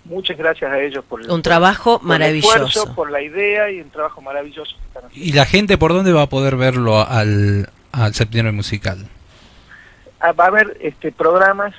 [0.05, 4.21] muchas gracias a ellos por el, un trabajo maravilloso, por la idea y un trabajo
[4.21, 4.75] maravilloso.
[5.11, 9.07] ¿Y la gente por dónde va a poder verlo al, al septiembre musical?
[10.19, 11.73] Ah, va a haber este programas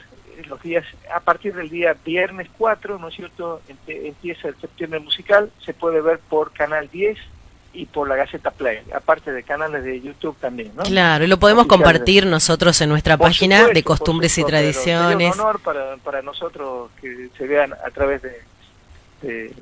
[0.48, 0.84] los días
[1.14, 3.62] a partir del día viernes 4, ¿no es cierto?
[3.87, 7.18] Empieza el septiembre musical, se puede ver por Canal 10
[7.74, 10.84] y por la Gaceta Play, aparte de canales de YouTube también, ¿no?
[10.84, 15.30] Claro, y lo podemos compartir nosotros en nuestra página de costumbres y tradiciones.
[15.30, 18.42] Es un honor para, para nosotros que se vean a través de,
[19.22, 19.54] de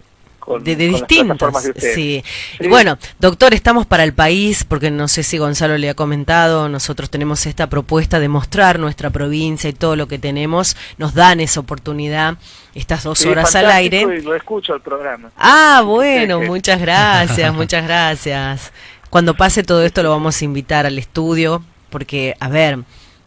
[0.61, 1.55] de, distintos.
[1.77, 2.23] sí.
[2.61, 6.69] Y bueno, doctor, estamos para el país, porque no sé si Gonzalo le ha comentado,
[6.69, 11.41] nosotros tenemos esta propuesta de mostrar nuestra provincia y todo lo que tenemos, nos dan
[11.41, 12.37] esa oportunidad,
[12.75, 14.03] estas dos horas al aire.
[14.03, 15.31] Y lo escucho el programa.
[15.37, 18.73] Ah, bueno, muchas gracias, muchas gracias.
[19.11, 22.79] Cuando pase todo esto lo vamos a invitar al estudio, porque, a ver,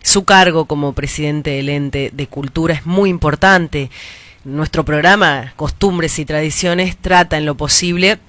[0.01, 3.89] su cargo como presidente del ente de cultura es muy importante
[4.45, 8.19] nuestro programa Costumbres y Tradiciones trata en lo posible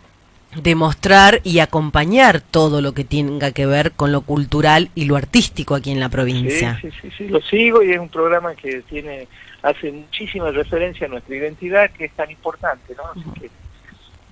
[0.55, 5.17] de mostrar y acompañar todo lo que tenga que ver con lo cultural y lo
[5.17, 6.79] artístico aquí en la provincia.
[6.81, 9.29] Sí, sí, sí, lo sigo y es un programa que tiene
[9.63, 13.23] hace muchísima referencia a nuestra identidad que es tan importante, ¿no?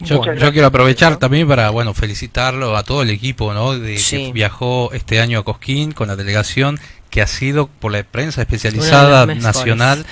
[0.01, 3.79] yo, quiero aprovechar también para bueno felicitarlo a todo el equipo ¿no?
[3.79, 6.79] de que viajó este año a Cosquín con la delegación
[7.11, 10.05] que ha sido por la prensa especializada nacional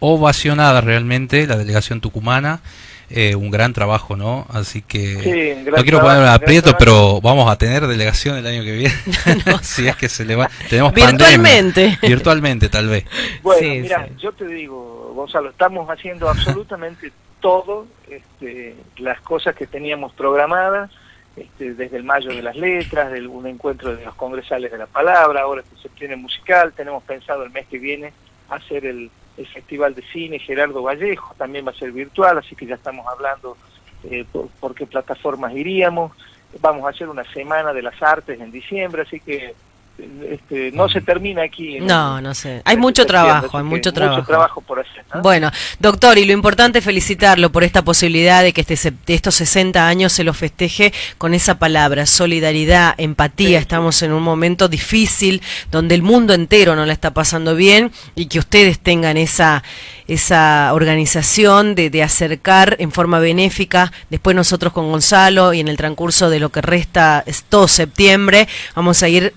[0.00, 2.60] ovacionada realmente la delegación tucumana.
[3.08, 4.46] Eh, un gran trabajo, ¿no?
[4.48, 8.94] Así que no quiero ponerme aprieto, pero vamos a tener delegación el año que viene.
[9.62, 10.50] si es que se le va.
[10.68, 11.96] Tenemos virtualmente.
[12.02, 13.04] Virtualmente, tal vez.
[13.42, 20.12] Bueno, mira, yo te digo, Gonzalo, estamos haciendo absolutamente todo, este, las cosas que teníamos
[20.14, 20.90] programadas,
[21.36, 24.86] este, desde el mayo de las letras, de un encuentro de los congresales de la
[24.86, 28.12] palabra, ahora se septiembre musical, tenemos pensado el mes que viene
[28.48, 32.66] hacer el el Festival de Cine Gerardo Vallejo, también va a ser virtual, así que
[32.66, 33.56] ya estamos hablando
[34.04, 34.24] eh,
[34.60, 36.12] por, qué plataformas iríamos.
[36.60, 39.54] Vamos a hacer una semana de las artes en diciembre, así que
[39.98, 41.80] este, no se termina aquí.
[41.80, 42.60] no, no sé.
[42.64, 44.18] Hay mucho trabajo, hay mucho trabajo.
[44.18, 45.04] Mucho trabajo por hacer.
[45.22, 49.86] Bueno, doctor, y lo importante es felicitarlo por esta posibilidad de que este, estos 60
[49.86, 53.58] años se lo festeje con esa palabra, solidaridad, empatía.
[53.58, 58.26] Estamos en un momento difícil donde el mundo entero no la está pasando bien y
[58.26, 59.62] que ustedes tengan esa
[60.08, 63.92] esa organización de, de acercar en forma benéfica.
[64.08, 68.46] Después nosotros con Gonzalo y en el transcurso de lo que resta es todo septiembre
[68.74, 69.34] vamos a ir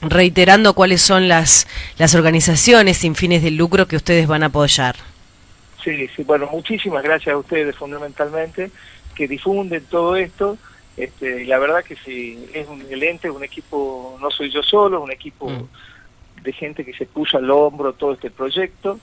[0.00, 1.66] reiterando cuáles son las,
[1.98, 4.96] las organizaciones sin fines de lucro que ustedes van a apoyar.
[5.82, 8.70] Sí, sí, bueno, muchísimas gracias a ustedes fundamentalmente
[9.14, 10.58] que difunden todo esto.
[10.96, 15.00] Este, la verdad que sí, es un el ente, un equipo, no soy yo solo,
[15.00, 16.42] un equipo Mm.
[16.42, 18.98] de gente que se puso al hombro todo este proyecto,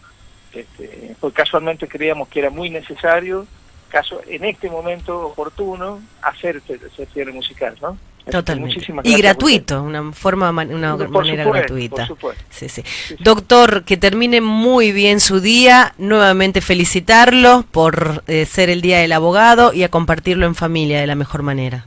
[0.53, 3.45] este, porque casualmente creíamos que era muy necesario,
[3.89, 7.97] caso en este momento oportuno, hacer este, este musical, ¿no?
[8.26, 8.76] Que Totalmente.
[8.76, 12.07] muchísimas Y gratuito, una forma, una Por manera supuesto, gratuita.
[12.15, 12.36] por.
[12.49, 12.82] Sí, sí.
[12.86, 13.24] Sí, sí.
[13.24, 15.93] Doctor, que termine muy bien su día.
[15.97, 21.07] Nuevamente felicitarlo por eh, ser el Día del Abogado y a compartirlo en familia de
[21.07, 21.86] la mejor manera.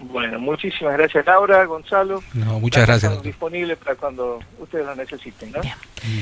[0.00, 2.22] Bueno, muchísimas gracias Laura, Gonzalo.
[2.32, 3.32] No, muchas gracias, Estamos doctor.
[3.32, 5.60] disponibles para cuando ustedes lo necesiten, ¿no?
[5.60, 5.74] Bien.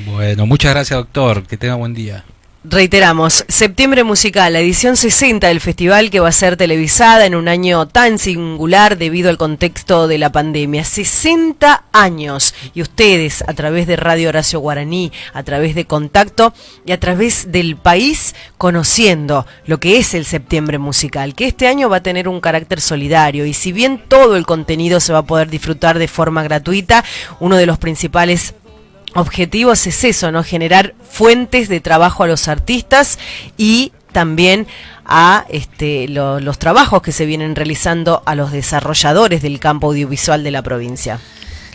[0.06, 1.44] Bueno, muchas gracias, doctor.
[1.44, 2.24] Que tenga buen día.
[2.70, 7.48] Reiteramos, septiembre musical, la edición 60 del festival que va a ser televisada en un
[7.48, 10.84] año tan singular debido al contexto de la pandemia.
[10.84, 12.54] 60 años.
[12.74, 16.52] Y ustedes, a través de Radio Horacio Guaraní, a través de Contacto
[16.84, 21.88] y a través del país, conociendo lo que es el septiembre musical, que este año
[21.88, 23.46] va a tener un carácter solidario.
[23.46, 27.02] Y si bien todo el contenido se va a poder disfrutar de forma gratuita,
[27.40, 28.52] uno de los principales
[29.20, 30.42] objetivos es eso, ¿no?
[30.42, 33.18] Generar fuentes de trabajo a los artistas
[33.56, 34.66] y también
[35.04, 40.42] a este, lo- los trabajos que se vienen realizando a los desarrolladores del campo audiovisual
[40.44, 41.18] de la provincia.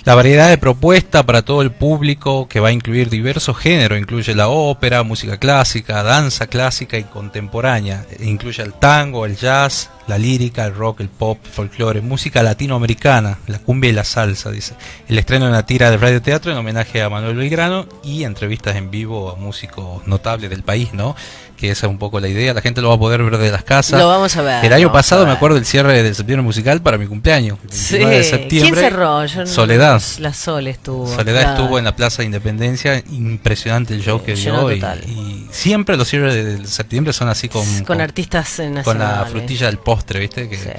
[0.05, 4.35] La variedad de propuesta para todo el público que va a incluir diversos géneros, incluye
[4.35, 10.65] la ópera, música clásica, danza clásica y contemporánea, incluye el tango, el jazz, la lírica,
[10.65, 14.75] el rock, el pop, folclore, música latinoamericana, la cumbia y la salsa, dice.
[15.07, 18.91] El estreno de una tira de radioteatro en homenaje a Manuel Belgrano y entrevistas en
[18.91, 21.15] vivo a músicos notables del país, ¿no?
[21.63, 23.49] Que esa es un poco la idea, la gente lo va a poder ver de
[23.49, 23.97] las casas.
[23.97, 24.65] Lo vamos a ver.
[24.65, 27.57] El año pasado me acuerdo del cierre del septiembre musical para mi cumpleaños.
[27.63, 27.93] el Sí.
[27.93, 28.81] 29 de septiembre.
[28.81, 29.25] ¿Quién cerró?
[29.25, 30.01] Yo no- Soledad.
[30.19, 31.07] La Sol estuvo.
[31.07, 31.61] Soledad claro.
[31.63, 34.75] estuvo en la Plaza de Independencia, impresionante el show que lleno dio
[35.07, 39.05] y, y siempre los cierres de septiembre son así con, Con artistas eh, con la
[39.05, 39.31] nacionales.
[39.31, 40.49] frutilla del postre, ¿viste?
[40.49, 40.69] Que Sí.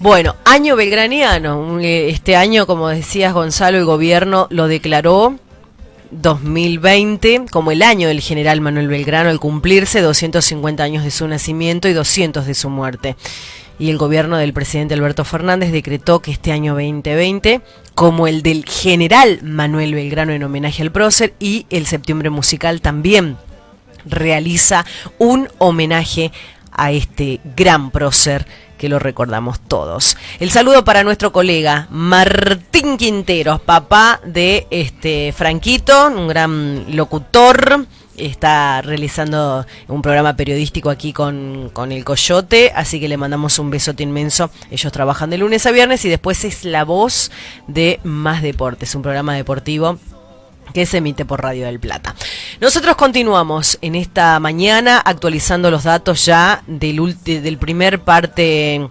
[0.00, 1.80] Bueno, año belgraniano.
[1.80, 5.36] Eh, Este año, como decías Gonzalo, el gobierno lo declaró
[6.10, 11.88] 2020 como el año del general Manuel Belgrano al cumplirse 250 años de su nacimiento
[11.88, 13.16] y 200 de su muerte.
[13.78, 17.62] Y el gobierno del presidente Alberto Fernández decretó que este año 2020,
[17.94, 23.38] como el del general Manuel Belgrano en homenaje al prócer y el septiembre musical también
[24.04, 24.84] realiza
[25.18, 26.30] un homenaje
[26.72, 28.46] a este gran prócer
[28.80, 30.16] que lo recordamos todos.
[30.38, 37.86] El saludo para nuestro colega Martín Quinteros, papá de este Franquito, un gran locutor.
[38.16, 43.68] Está realizando un programa periodístico aquí con, con el Coyote, así que le mandamos un
[43.68, 44.50] besote inmenso.
[44.70, 47.30] Ellos trabajan de lunes a viernes y después es la voz
[47.66, 49.98] de Más Deportes, un programa deportivo
[50.72, 52.14] que se emite por Radio del Plata.
[52.60, 58.88] Nosotros continuamos en esta mañana actualizando los datos ya del, del primer parte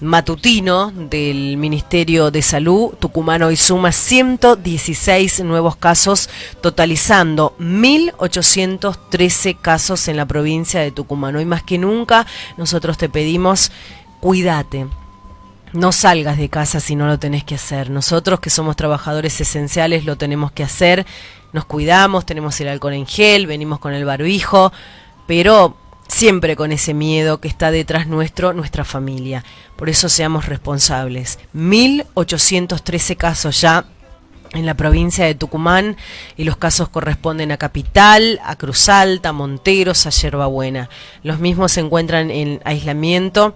[0.00, 2.90] matutino del Ministerio de Salud.
[2.98, 6.28] Tucumán hoy suma 116 nuevos casos,
[6.60, 11.36] totalizando 1.813 casos en la provincia de Tucumán.
[11.36, 12.26] Hoy más que nunca
[12.56, 13.70] nosotros te pedimos,
[14.20, 14.88] cuídate,
[15.72, 17.90] no salgas de casa si no lo tenés que hacer.
[17.90, 21.06] Nosotros que somos trabajadores esenciales lo tenemos que hacer.
[21.52, 24.72] Nos cuidamos, tenemos el alcohol en gel, venimos con el barbijo,
[25.26, 25.76] pero
[26.08, 29.44] siempre con ese miedo que está detrás nuestro, nuestra familia.
[29.76, 31.38] Por eso seamos responsables.
[31.52, 33.86] 1813 casos ya
[34.52, 35.96] en la provincia de Tucumán
[36.36, 40.88] y los casos corresponden a Capital, a Cruz Alta, Monteros, a Yerbabuena.
[41.22, 43.54] Los mismos se encuentran en aislamiento.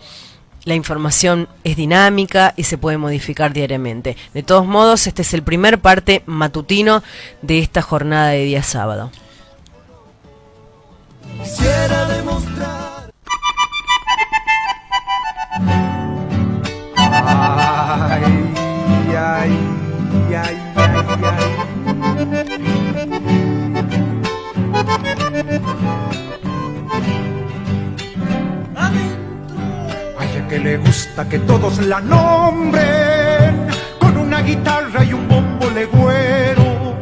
[0.64, 4.16] La información es dinámica y se puede modificar diariamente.
[4.32, 7.02] De todos modos, este es el primer parte matutino
[7.42, 9.10] de esta jornada de día sábado.
[11.42, 12.83] Quisiera demostrar.
[30.54, 33.66] Que le gusta que todos la nombren
[33.98, 36.94] con una guitarra y un bombo legüero.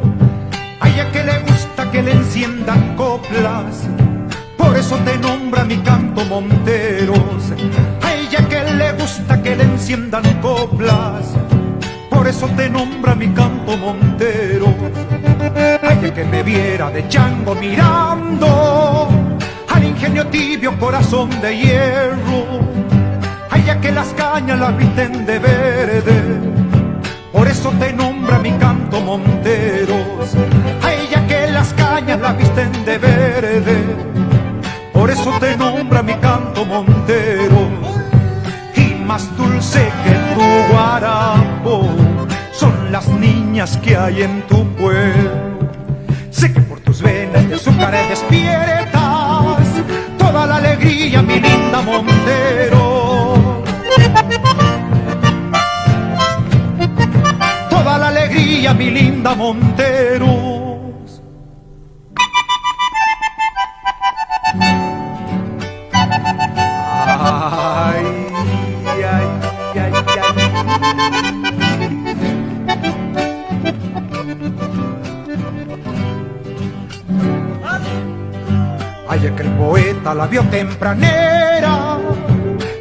[0.79, 3.87] A que le gusta que le enciendan coplas,
[4.57, 7.43] por eso te nombra mi canto Monteros.
[8.01, 11.35] A ella que le gusta que le enciendan coplas,
[12.09, 14.73] por eso te nombra mi canto Monteros.
[15.89, 19.09] A que me viera de chango mirando
[19.69, 22.92] al ingenio tibio corazón de hierro.
[23.63, 26.21] Ella que las cañas la visten de verde.
[27.31, 30.35] Por eso te nombra mi canto Monteros.
[30.83, 33.77] A ella que las cañas la visten de verde.
[34.91, 37.71] Por eso te nombra mi canto Monteros.
[38.75, 41.87] Y más dulce que tu guarapo
[42.51, 45.31] son las niñas que hay en tu pueblo.
[46.31, 49.55] Sé que por tus venas de azúcar despiertas
[50.17, 52.92] toda la alegría, mi linda Montero.
[58.67, 60.53] Alegría, mi linda Montero.
[67.05, 68.05] Ay,
[68.87, 69.27] ay,
[69.75, 69.93] ay, ay.
[79.57, 81.97] poeta la vio tempranera,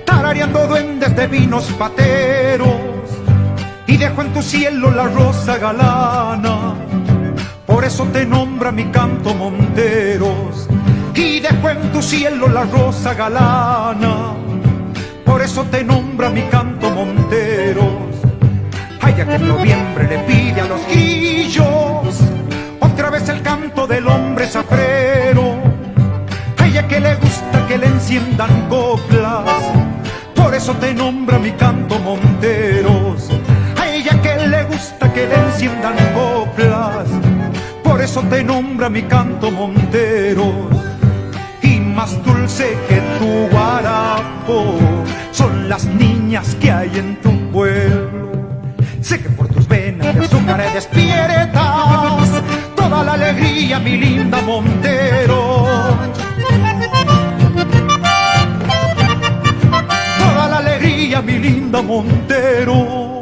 [0.04, 2.91] tarareando duendes de vinos pateros,
[4.02, 6.74] y dejó en tu cielo la rosa galana.
[7.64, 10.68] Por eso te nombra mi canto Monteros
[11.14, 14.34] y dejó en tu cielo la rosa galana.
[15.24, 18.16] Por eso te nombra mi canto Monteros.
[19.00, 22.18] Ay, que en noviembre le pide a los guillos
[22.80, 25.54] otra vez el canto del hombre zafrero.
[26.58, 29.62] Ay, que le gusta que le enciendan coplas.
[30.34, 33.01] Por eso te nombra mi canto Monteros.
[35.14, 37.06] Que le enciendan coplas.
[37.82, 40.82] Por eso te nombra mi canto Monteros
[41.94, 44.78] más dulce que tu guarapo
[45.30, 48.32] son las niñas que hay en tu pueblo.
[49.00, 52.28] Sé que por tus venas de azúcar despiertas
[52.74, 55.66] toda la alegría, mi linda Montero.
[60.18, 63.21] Toda la alegría, mi linda Montero.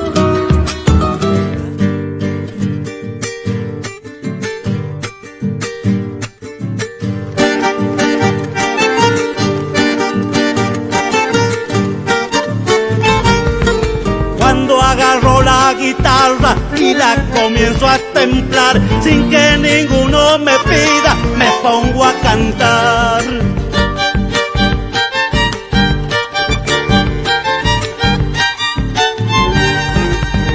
[19.03, 23.23] sin que ninguno me pida, me pongo a cantar.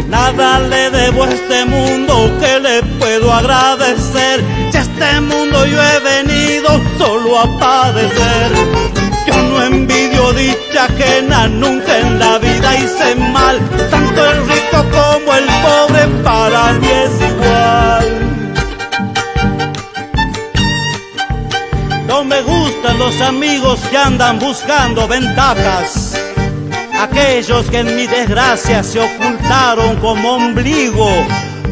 [0.08, 4.42] Nada le debo a este mundo que le puedo agradecer.
[4.70, 8.50] Si a este mundo yo he venido solo a padecer.
[9.26, 13.58] Yo no envidio dicha ajena, nunca en la vida hice mal,
[13.90, 14.55] tanto el
[23.06, 26.20] los amigos que andan buscando ventajas,
[26.98, 31.08] aquellos que en mi desgracia se ocultaron como ombligo.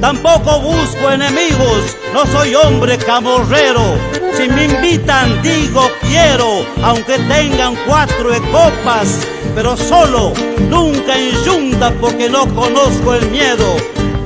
[0.01, 3.83] Tampoco busco enemigos, no soy hombre camorrero.
[4.37, 9.27] Si me invitan digo quiero, aunque tengan cuatro copas
[9.57, 10.33] pero solo,
[10.71, 13.75] nunca en yunda porque no conozco el miedo.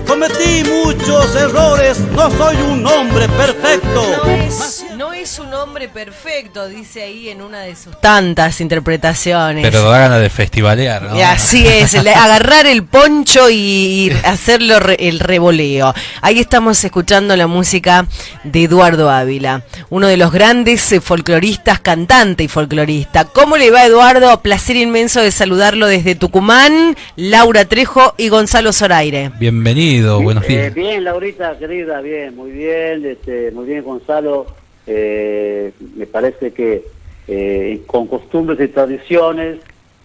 [0.06, 4.02] Cometí muchos errores, no soy un hombre perfecto.
[5.61, 9.64] Hombre perfecto, dice ahí en una de sus tantas interpretaciones.
[9.64, 11.16] Pero da ganas de festivalear, ¿no?
[11.16, 15.92] Y así es, agarrar el poncho y, hacerlo el revoleo.
[16.22, 18.06] Ahí estamos escuchando la música
[18.44, 23.24] de Eduardo Ávila, uno de los grandes eh, folcloristas, cantante y folclorista.
[23.24, 24.40] ¿Cómo le va Eduardo?
[24.40, 29.32] Placer inmenso de saludarlo desde Tucumán, Laura Trejo y Gonzalo Zoraire.
[29.40, 30.68] Bienvenido buenos días.
[30.68, 34.46] Eh, bien, Laurita, querida, bien, muy bien, este, muy bien, Gonzalo.
[34.89, 36.84] Eh, me parece que
[37.26, 39.59] eh, con costumbres y tradiciones,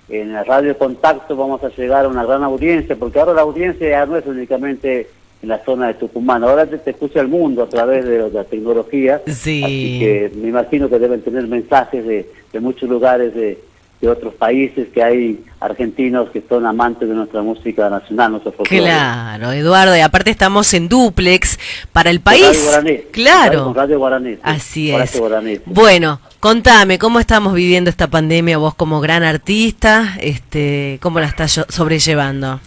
[0.10, 3.90] en la radio Contacto vamos a llegar a una gran audiencia, porque ahora la audiencia
[3.90, 5.08] ya no es únicamente
[5.42, 9.22] en la zona de Tucumán, ahora te, escucha el mundo a través de, la tecnología,
[9.26, 9.64] sí.
[9.64, 13.58] así que me imagino que deben tener mensajes de muchos lugares de
[14.04, 18.84] de otros países, que hay argentinos que son amantes de nuestra música nacional, nuestro folclore.
[18.84, 21.58] Claro, Eduardo, y aparte estamos en duplex
[21.94, 22.70] para el país.
[23.12, 23.74] Claro.
[23.74, 24.38] Radio Guaraní.
[24.44, 25.18] Así es.
[25.66, 30.16] Bueno, contame, ¿cómo estamos viviendo esta pandemia vos como gran artista?
[30.20, 32.60] este ¿Cómo la estás sobrellevando?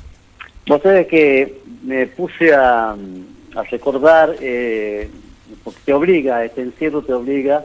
[0.66, 5.10] Vos sabés que me puse a, a recordar, eh,
[5.62, 7.62] porque te obliga, este encierro te obliga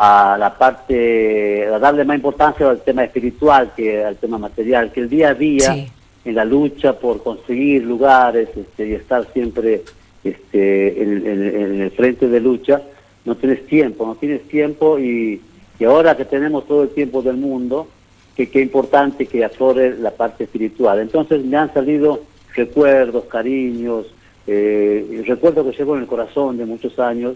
[0.00, 5.00] a la parte, a darle más importancia al tema espiritual que al tema material, que
[5.00, 5.86] el día a día
[6.24, 9.82] en la lucha por conseguir lugares este, y estar siempre
[10.22, 12.80] este, en, el frente de lucha,
[13.24, 15.42] no tienes tiempo, no tienes tiempo y,
[15.80, 17.88] y ahora que tenemos todo el tiempo del mundo,
[18.36, 21.00] que qué importante que aflore la parte espiritual.
[21.00, 22.20] Entonces me han salido
[22.54, 24.06] recuerdos, cariños,
[24.46, 27.34] eh, recuerdo que llevo en el corazón de muchos años,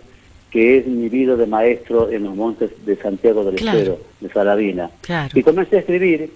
[0.52, 3.78] que es mi vida de maestro en los montes de Santiago del Claro.
[3.78, 4.90] Estero, de Salavina.
[5.00, 5.30] Claro.
[5.34, 6.30] Y comencé a escribir,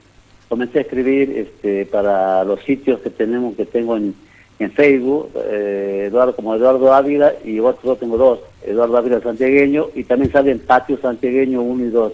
[0.48, 4.14] comencé a escribir este, para los sitios que tenemos, que tengo en,
[4.58, 10.04] en Facebook, eh, Eduardo como Eduardo Ávila, y otro tengo dos, Eduardo Ávila Santiagueño, y
[10.04, 12.12] también sale en Patio Santiagueño 1 y 2.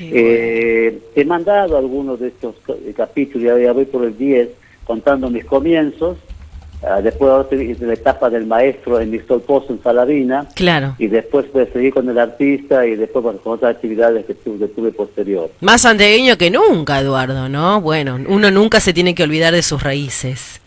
[0.00, 4.48] Eh, he mandado algunos de estos eh, capítulos, ya voy por el 10,
[4.84, 6.16] contando mis comienzos,
[6.82, 10.94] ah, después de la etapa del maestro en Mistol Pozo en Salavina, Claro.
[10.98, 14.58] y después pues, seguir con el artista y después bueno, con otras actividades que tuve,
[14.58, 15.50] que tuve posterior.
[15.60, 17.80] Más santiagueño que nunca, Eduardo, ¿no?
[17.80, 20.60] Bueno, uno nunca se tiene que olvidar de sus raíces.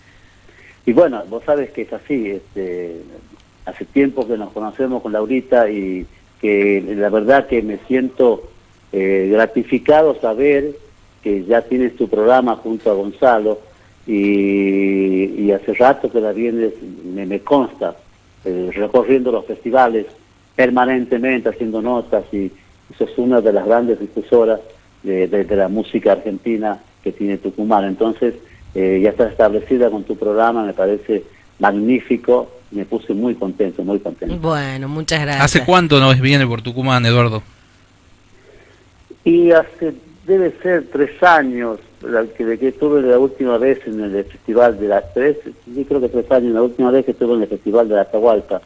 [0.85, 2.97] Y bueno, vos sabes que es así, este,
[3.65, 6.05] hace tiempo que nos conocemos con Laurita y
[6.41, 8.49] que la verdad que me siento
[8.91, 10.75] eh, gratificado saber
[11.23, 13.59] que ya tienes tu programa junto a Gonzalo
[14.07, 17.95] y, y hace rato que la vienes, me, me consta,
[18.43, 20.05] eh, recorriendo los festivales
[20.55, 22.51] permanentemente, haciendo notas y
[22.97, 24.59] sos una de las grandes difusoras
[25.03, 27.83] de, de- de la música argentina que tiene Tucumán.
[27.85, 28.35] Entonces,
[28.73, 31.23] eh, ya estás establecida con tu programa, me parece
[31.59, 34.37] magnífico, me puse muy contento, muy contento.
[34.37, 35.43] Bueno, muchas gracias.
[35.45, 37.41] ¿Hace cuánto no viene por Tucumán, Eduardo?
[39.23, 39.93] Y hace,
[40.27, 45.01] debe ser tres años, de que estuve la última vez en el festival de la
[45.13, 45.35] tres,
[45.65, 48.01] yo creo que tres años, la última vez que estuve en el festival de la
[48.01, 48.61] Atahualpa.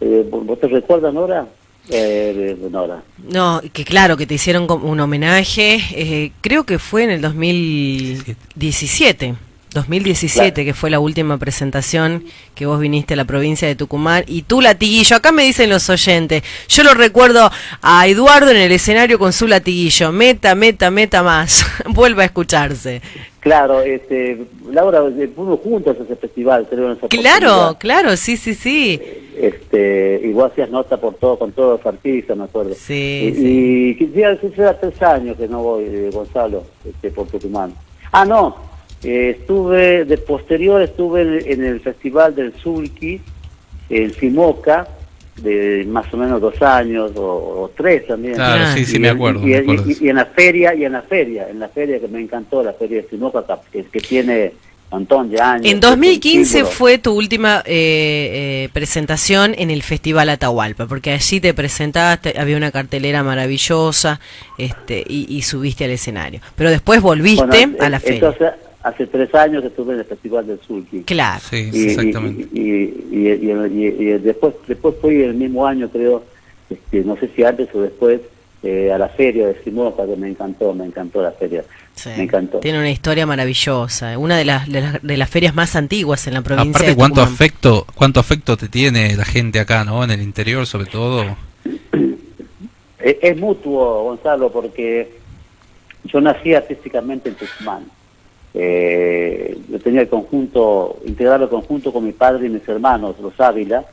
[0.00, 1.46] Eh, ¿Vos te recuerdas, Nora?
[1.90, 3.02] Eh, Nora.
[3.30, 9.34] No, que claro, que te hicieron un homenaje, eh, creo que fue en el 2017.
[9.74, 10.66] 2017, Claro.
[10.66, 14.24] que fue la última presentación que vos viniste a la provincia de Tucumán.
[14.26, 17.50] Y tú, latiguillo, acá me dicen los oyentes, yo lo recuerdo
[17.82, 23.02] a Eduardo en el escenario con su latiguillo, meta, meta, meta más, vuelva a escucharse.
[23.40, 24.38] Claro, este,
[24.70, 28.98] Laura, eh, fuimos juntos a ese festival, creo, en esa Claro, claro, sí, sí, sí.
[29.36, 32.74] Este, y vos hacías nota por todo, con todos los artistas, me acuerdo.
[32.74, 33.88] Sí, y, sí.
[33.90, 37.74] y que ya hace tres años que no voy, eh, Gonzalo, este, por Tucumán.
[38.12, 38.56] Ah, no,
[39.04, 43.20] eh, estuve, de posterior estuve en, en el Festival del Sulki,
[43.90, 44.88] en Simoca,
[45.36, 47.22] de más o menos dos años, o,
[47.62, 48.34] o tres también.
[48.34, 49.84] Claro, sí, sí, Y me en- acuerdo, Y, me y- acuerdo.
[49.90, 52.62] y- y en la feria, y en la feria, en la feria que me encantó,
[52.62, 54.52] la feria de Simoca, que, que tiene
[54.90, 55.56] un montón de años.
[55.56, 56.72] En que es un 2015 símbolo.
[56.72, 62.56] fue tu última eh, eh, presentación en el Festival Atahualpa, porque allí te presentaste, había
[62.56, 64.20] una cartelera maravillosa
[64.56, 66.40] este, y, y subiste al escenario.
[66.54, 68.16] Pero después volviste Bueno, a la eh, feria.
[68.28, 68.50] Entonces,
[68.84, 71.02] hace tres años estuve en el Festival del Sulki.
[71.02, 71.40] Claro.
[71.50, 72.48] Sí, Y, exactamente.
[72.52, 76.22] y, después, después fui el mismo año, creo,
[76.68, 78.20] este, no sé si antes o después,
[78.62, 81.64] eh, a la feria de Simoca, que me encantó, me encantó la feria.
[81.94, 82.10] Sí.
[82.16, 82.58] Me encantó.
[82.58, 86.34] Tiene una historia maravillosa, una de las, de las, de las ferias más antiguas en
[86.34, 90.04] la provincia Aparte, de cuánto afecto, cuánto afecto te tiene la gente acá, ¿no?
[90.04, 91.24] En el interior, sobre todo.
[92.98, 95.12] Es, es mutuo, Gonzalo, porque
[96.04, 97.84] yo nací artísticamente en Tucumán.
[98.56, 103.38] Eh, yo tenía el conjunto, integrado el conjunto con mi padre y mis hermanos, los
[103.40, 103.84] Ávila,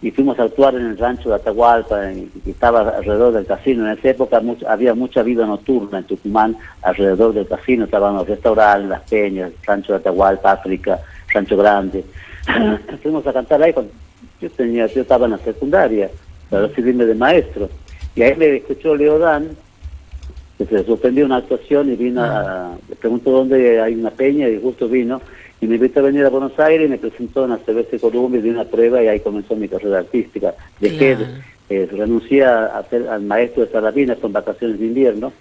[0.00, 2.00] y fuimos a actuar en el rancho de Atahualpa,
[2.42, 3.86] que estaba alrededor del casino.
[3.86, 8.88] En esa época había mucha vida nocturna en Tucumán, alrededor del casino, estaban los restaurantes,
[8.88, 12.04] las peñas, rancho de Atahualpa, África, Rancho Grande.
[13.02, 13.92] fuimos a cantar ahí cuando
[14.40, 16.10] yo tenía, yo estaba en la secundaria,
[16.48, 17.68] para recibirme de maestro.
[18.14, 19.50] Y ahí me escuchó Leodán,
[20.66, 24.88] se suspendió una actuación y vino a, le preguntó dónde hay una peña y justo
[24.88, 25.20] vino
[25.60, 28.38] y me invitó a venir a Buenos Aires y me presentó en la CBC Columbia
[28.38, 30.54] y di una prueba y ahí comenzó mi carrera artística.
[30.80, 31.30] Dejé, Claro.
[31.70, 35.32] eh, renuncié a, ser al maestro de Salavina con vacaciones de invierno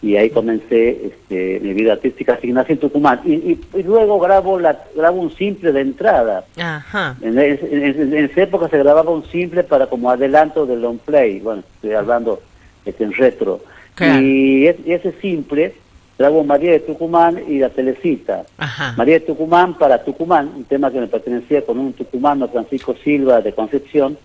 [0.00, 3.20] y ahí comencé este, mi vida artística, nací en Tucumán.
[3.24, 6.44] Y, y- y luego grabo, la, grabo un simple de entrada.
[6.58, 7.16] Ajá.
[7.22, 10.82] En, es- en- en- en esa época se grababa un simple para como adelanto del
[10.82, 12.40] long play, bueno, estoy hablando
[12.84, 13.60] este, en retro.
[13.94, 14.22] Claro.
[14.22, 15.74] Y, es- y ese simple
[16.18, 18.44] grabó María de Tucumán y la Telecita.
[18.58, 18.94] Ajá.
[18.96, 23.40] María de Tucumán para Tucumán, un tema que me pertenecía con un tucumano, Francisco Silva
[23.40, 24.16] de Concepción,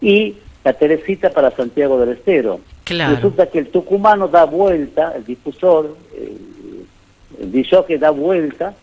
[0.00, 2.60] y la Telecita para Santiago del Estero.
[2.84, 3.14] Claro.
[3.14, 7.52] Resulta que el tucumano da vuelta, el difusor, el
[7.86, 8.74] que da vuelta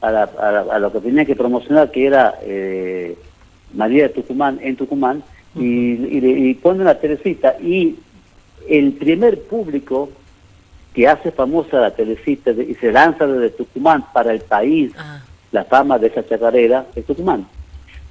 [0.00, 3.16] a, la- a la- a lo que tenía que promocionar, que era eh,
[3.74, 5.22] María de Tucumán, en Tucumán,
[5.56, 7.56] y, y, le- y pone la Teresita.
[7.60, 7.96] Y
[8.68, 10.10] el primer público
[10.94, 15.20] que hace famosa la Teresita de- y se lanza desde Tucumán para el país Ah,
[15.52, 17.46] la fama de esa chacarera es Tucumán.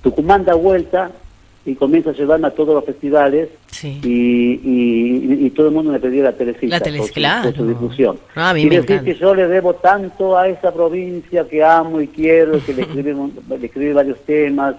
[0.02, 1.12] Tucumán da vuelta
[1.66, 4.00] y comienza a llevarme a todos los festivales Sí.
[4.04, 7.44] y, y- y todo el mundo me pedía la telecita La tele- por, su, claro.
[7.50, 8.18] por su difusión.
[8.36, 12.08] Ah, y me decir que yo le debo tanto a esa provincia que amo y
[12.08, 13.14] quiero, que le escribí,
[13.50, 14.76] le escribí varios temas,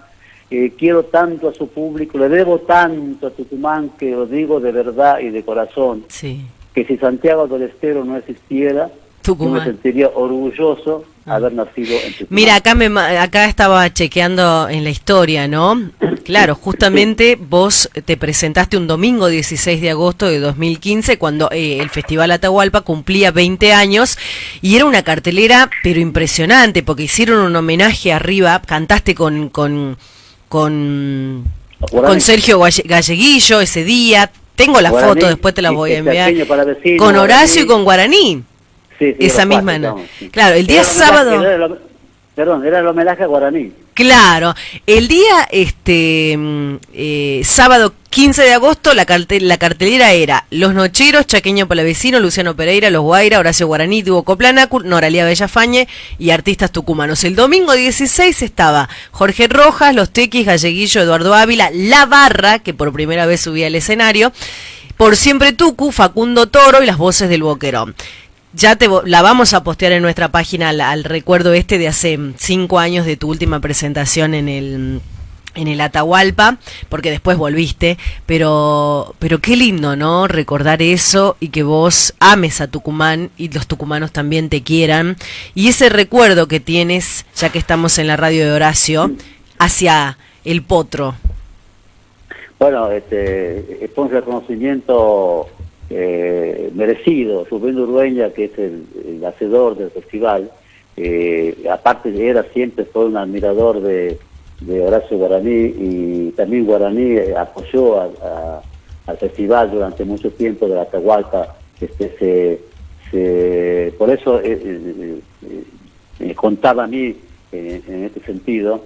[0.50, 4.72] eh, quiero tanto a su público, le debo tanto a Tucumán que lo digo de
[4.72, 6.46] verdad y de corazón, Sí.
[6.74, 8.90] que si Santiago del Estero no existiera,
[9.24, 12.28] yo me sentiría orgulloso haber nacido en Tucumán.
[12.30, 12.86] Mira, acá me
[13.18, 15.90] acá estaba chequeando en la historia, ¿no?
[16.24, 21.88] Claro, justamente vos te presentaste un domingo 16 de agosto de 2015 cuando eh, el
[21.88, 24.18] Festival Atahualpa cumplía 20 años
[24.60, 29.96] y era una cartelera pero impresionante porque hicieron un homenaje arriba, cantaste con con
[30.48, 31.44] con,
[31.90, 34.30] con Sergio Galle- Galleguillo ese día.
[34.56, 36.32] Tengo la Guaraní, foto, después te la voy a este enviar.
[36.66, 37.64] Vecino, Con Horacio Guaraní.
[37.64, 38.42] y con Guaraní.
[38.98, 41.68] Sí, sí, esa misma cuatro, no- claro, el día sábado- era
[42.34, 43.72] perdón, era el homenaje a Guaraní.
[43.98, 44.54] Claro,
[44.86, 50.72] el día este mm, eh, sábado 15 de agosto la, carte- la cartelera era Los
[50.72, 56.70] Nocheros, Chaqueño Palavecino, Luciano Pereira, Los Guaira, Horacio Guaraní, Hugo Coplanacu, Noralía Bellafañe y artistas
[56.70, 57.24] tucumanos.
[57.24, 62.92] El domingo 16 estaba Jorge Rojas, Los Tequis, Galleguillo, Eduardo Ávila, La Barra, que por
[62.92, 64.32] primera vez subía al escenario,
[64.96, 67.96] Por Siempre Tucu, Facundo Toro y las voces del Boquerón.
[68.58, 72.18] Ya te la vamos a postear en nuestra página al, al recuerdo este de hace
[72.18, 75.00] mm, cinco años de tu última presentación en el
[75.54, 80.26] en el Atahualpa, porque después volviste, pero pero qué lindo, ¿no?
[80.26, 85.16] Recordar eso y que vos ames a Tucumán y los tucumanos también te quieran
[85.54, 89.12] y ese recuerdo que tienes, ya que estamos en la radio de Horacio,
[89.60, 91.14] hacia el potro.
[92.58, 95.48] Bueno, este, es un reconocimiento
[95.90, 97.44] eh, merecido.
[97.50, 100.50] Rubén Urdueña, que es el, hacedor del festival,
[100.96, 104.18] eh, aparte de era siempre fue un admirador de,
[104.60, 110.82] de Horacio Guaraní y también Guaraní eh, apoyó al festival durante mucho tiempo de la
[110.82, 111.56] Atahualpa.
[111.80, 112.60] Este, se,
[113.10, 115.20] se- por eso eh,
[116.20, 117.16] eh, contaba a mí
[117.52, 118.82] en este sentido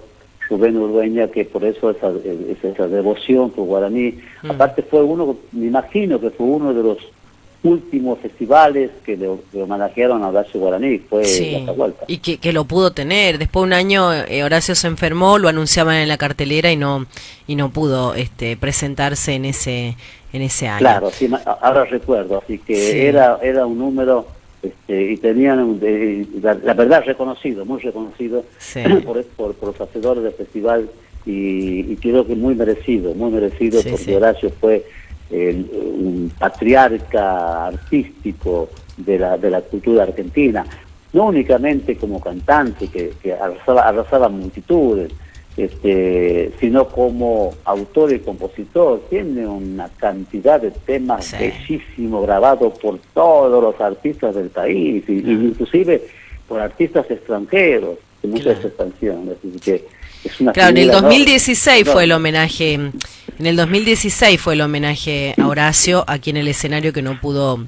[0.49, 2.11] Rubén Urdueña que por eso esa,
[2.63, 4.19] esa, devoción por Guaraní.
[4.47, 6.97] Aparte fue uno, me imagino que fue uno de los
[7.63, 12.03] últimos festivales que le, le homenajearon a Horacio Guaraní, fue Sí, Atahualpa.
[12.07, 13.37] y que, que lo pudo tener.
[13.37, 17.05] Después de un año eh, Horacio se enfermó, lo anunciaban en la cartelera y no
[17.47, 19.95] y no pudo este presentarse en ese
[20.33, 20.79] en ese año.
[20.79, 21.29] Claro, sí,
[21.61, 22.99] ahora recuerdo, así que Sí.
[22.99, 24.27] era era un número
[24.63, 28.79] este, y tenían un- de- la, la verdad reconocido, muy reconocido Sí.
[29.05, 30.89] por, por, por los hacedores del festival
[31.25, 34.13] y, y creo que muy merecido, muy merecido Sí, porque sí.
[34.13, 34.83] Horacio fue
[35.31, 40.65] un patriarca artístico de la, de la cultura argentina,
[41.13, 45.11] no únicamente como cantante que, que arrasaba, arrasaba multitudes,
[45.55, 51.35] este, sino como autor y compositor, tiene una cantidad de temas Sí.
[51.39, 56.01] bellísimos grabados por todos los artistas del país, y, inclusive
[56.47, 58.67] por artistas extranjeros, de muchas Claro.
[59.31, 59.85] así que
[60.23, 64.53] es una Claro, en el figura enorme, 2016 fue el homenaje, en el 2016 fue
[64.53, 67.65] el homenaje a Horacio aquí en el escenario que no pudo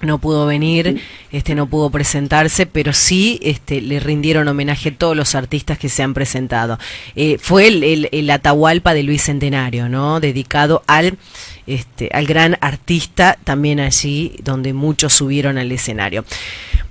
[0.00, 1.00] no pudo venir,
[1.32, 5.88] este no pudo presentarse, pero sí este le rindieron homenaje a todos los artistas que
[5.88, 6.78] se han presentado.
[7.14, 10.20] Eh, fue el, el, el Atahualpa de Luis Centenario, ¿no?
[10.20, 11.16] Dedicado al
[11.66, 16.24] este al gran artista también allí donde muchos subieron al escenario.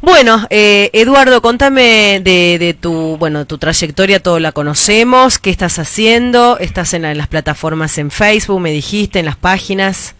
[0.01, 5.79] Bueno, eh, Eduardo, contame de, de tu, bueno, tu trayectoria, todo la conocemos, qué estás
[5.79, 10.15] haciendo, estás en, la- en las plataformas en Facebook, me dijiste, en las páginas.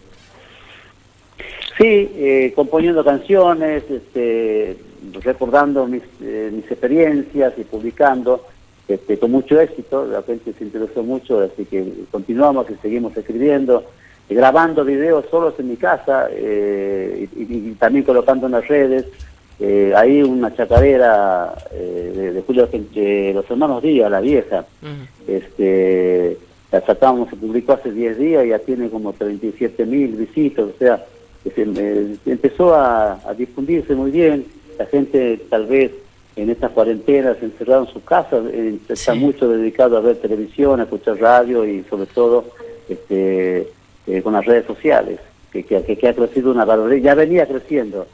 [1.78, 4.76] Sí, eh, componiendo canciones, este,
[5.22, 8.44] recordando mis, eh, mis experiencias y publicando
[8.88, 10.06] este, con mucho éxito.
[10.06, 13.84] La gente se interesó mucho, así que continuamos y seguimos escribiendo,
[14.28, 19.04] eh, grabando videos solos en mi casa eh, y, y- también colocando en las redes.
[19.58, 24.66] Eh, ahí una chacarera eh, de, de Julio de los hermanos Díaz, la vieja,
[25.26, 26.36] este,
[26.70, 30.78] la sacamos, se publicó hace 10 días y ya tiene como 37 mil visitas, o
[30.78, 31.04] sea,
[31.46, 34.44] que se- eh, empezó a, a difundirse muy bien,
[34.78, 35.92] la gente tal vez
[36.36, 39.18] en estas cuarentenas encerrada en sus casas, eh, está Sí.
[39.18, 42.44] mucho dedicado a ver televisión, a escuchar radio y sobre todo
[42.88, 43.68] este,
[44.06, 45.18] eh, con las redes sociales,
[45.52, 48.06] que, que, ha crecido una barbaridad, ya venía creciendo,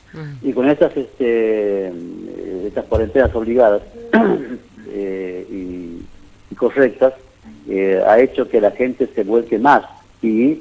[0.43, 3.83] y con estas, este, eh, estas cuarentenas obligadas
[4.95, 5.99] y,
[6.51, 7.14] y correctas,
[7.68, 9.85] eh, ha hecho que la gente se vuelque más.
[10.22, 10.59] Y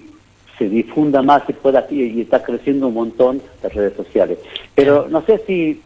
[0.62, 4.38] se difunda más y pueda y, está creciendo un montón las redes sociales.
[4.76, 5.82] Pero no sé si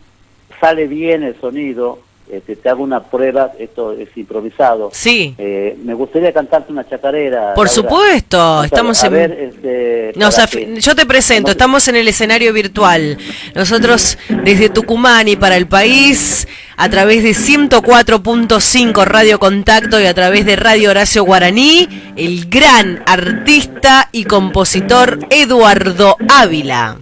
[0.59, 1.99] sale bien el sonido
[2.31, 4.89] este, te hago una prueba, esto es improvisado.
[4.91, 5.35] Sí.
[5.37, 7.53] Eh, me gustaría cantarte una chacarera.
[7.53, 9.13] Por supuesto, estamos a en...
[9.13, 13.17] ver, este, Nos que- yo te presento, estamos en el escenario virtual.
[13.53, 16.47] Nosotros desde Tucumán y para el país,
[16.77, 23.03] a través de 104.5 Radio Contacto y a través de Radio Horacio Guaraní, el gran
[23.05, 26.97] artista y compositor Eduardo Ávila.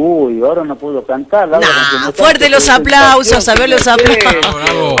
[0.00, 1.48] Uy, ahora no puedo cantar.
[1.48, 4.36] Nah, me fuerte canto los aplausos, a ver los aplausos.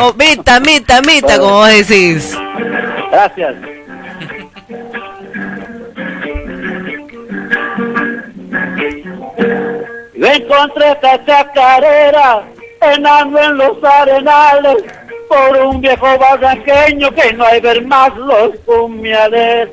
[0.00, 2.36] Oh, meta, meta, meta, como vos decís.
[3.12, 3.54] Gracias.
[10.16, 12.42] Yo encontré esta chacarera
[12.80, 14.84] enando en los arenales
[15.28, 19.68] por un viejo barranqueño que no hay ver más los pumiales.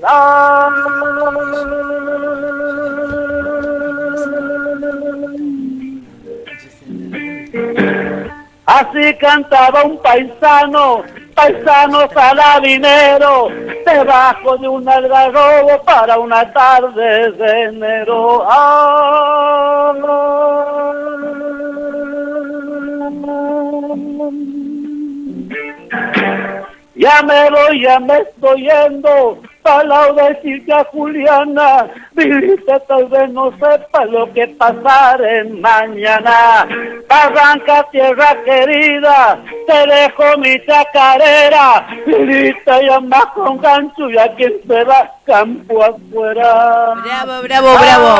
[8.66, 11.03] Así cantaba un paisano,
[11.36, 13.49] paisano saladinero,
[13.86, 18.43] debajo de un algarrobo para una tarde de enero.
[26.96, 33.52] Ya me voy, ya me estoy yendo, para decirte a Juliana, viviste tal vez no
[33.52, 36.66] sepa lo que pasaré mañana.
[37.10, 44.54] Barranca, tierra querida, te dejo mi chacarera, viviste ya más con gancho y a quien
[44.66, 46.93] se va campo afuera.
[47.04, 48.12] Bravo, bravo, bravo.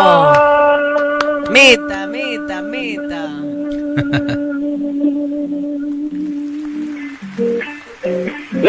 [1.50, 3.30] Meta, meta, meta.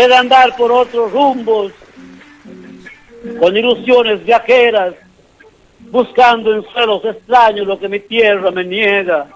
[0.04, 1.72] de andar por otros rumbos,
[3.40, 4.94] con ilusiones viajeras,
[5.90, 9.26] buscando en suelos extraños lo que mi tierra me niega.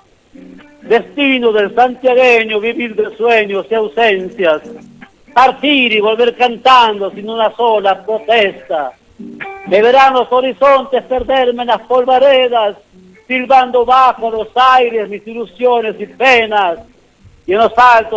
[0.82, 4.62] Destino del santiagueño, vivir de sueños y ausencias,
[5.32, 8.92] partir y volver cantando sin una sola protesta.
[9.66, 12.76] De veranos horizontes perderme en las polvaredas,
[13.26, 16.80] silbando bajo los aires mis ilusiones y penas
[17.50, 17.72] y en los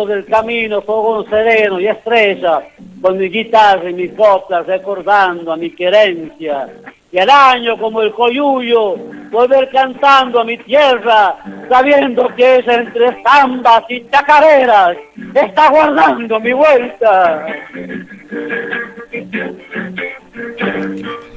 [0.06, 2.62] del camino fogón sereno y estrella,
[3.02, 6.68] con mi guitarra y mis coplas recordando a mi querencia.
[7.14, 8.96] Y al año como el coyuyo,
[9.30, 11.36] volver cantando a mi tierra,
[11.68, 14.96] sabiendo que ella entre zambas y chacareras
[15.32, 17.46] está guardando mi vuelta.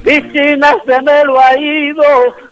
[0.02, 2.02] Piscina se me lo ha ido,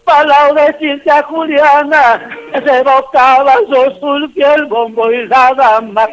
[0.04, 6.06] para decirte a Juliana, que se evocaba su sulfi, el bombo y la dama.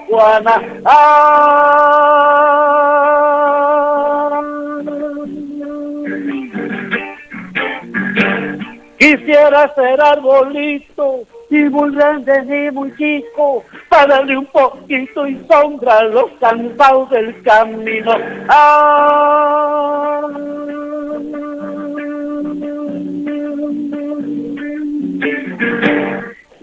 [8.97, 15.97] Quisiera ser arbolito, ni muy grande ni muy chico, para darle un poquito y sombra
[15.97, 18.15] a los cansados del camino.
[18.47, 20.62] Ah.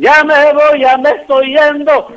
[0.01, 2.09] Ya me voy, ya me estoy yendo,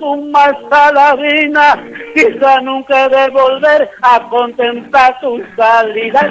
[0.00, 1.80] su más saladina,
[2.12, 6.28] quizá nunca de volver a contemplar tu salida.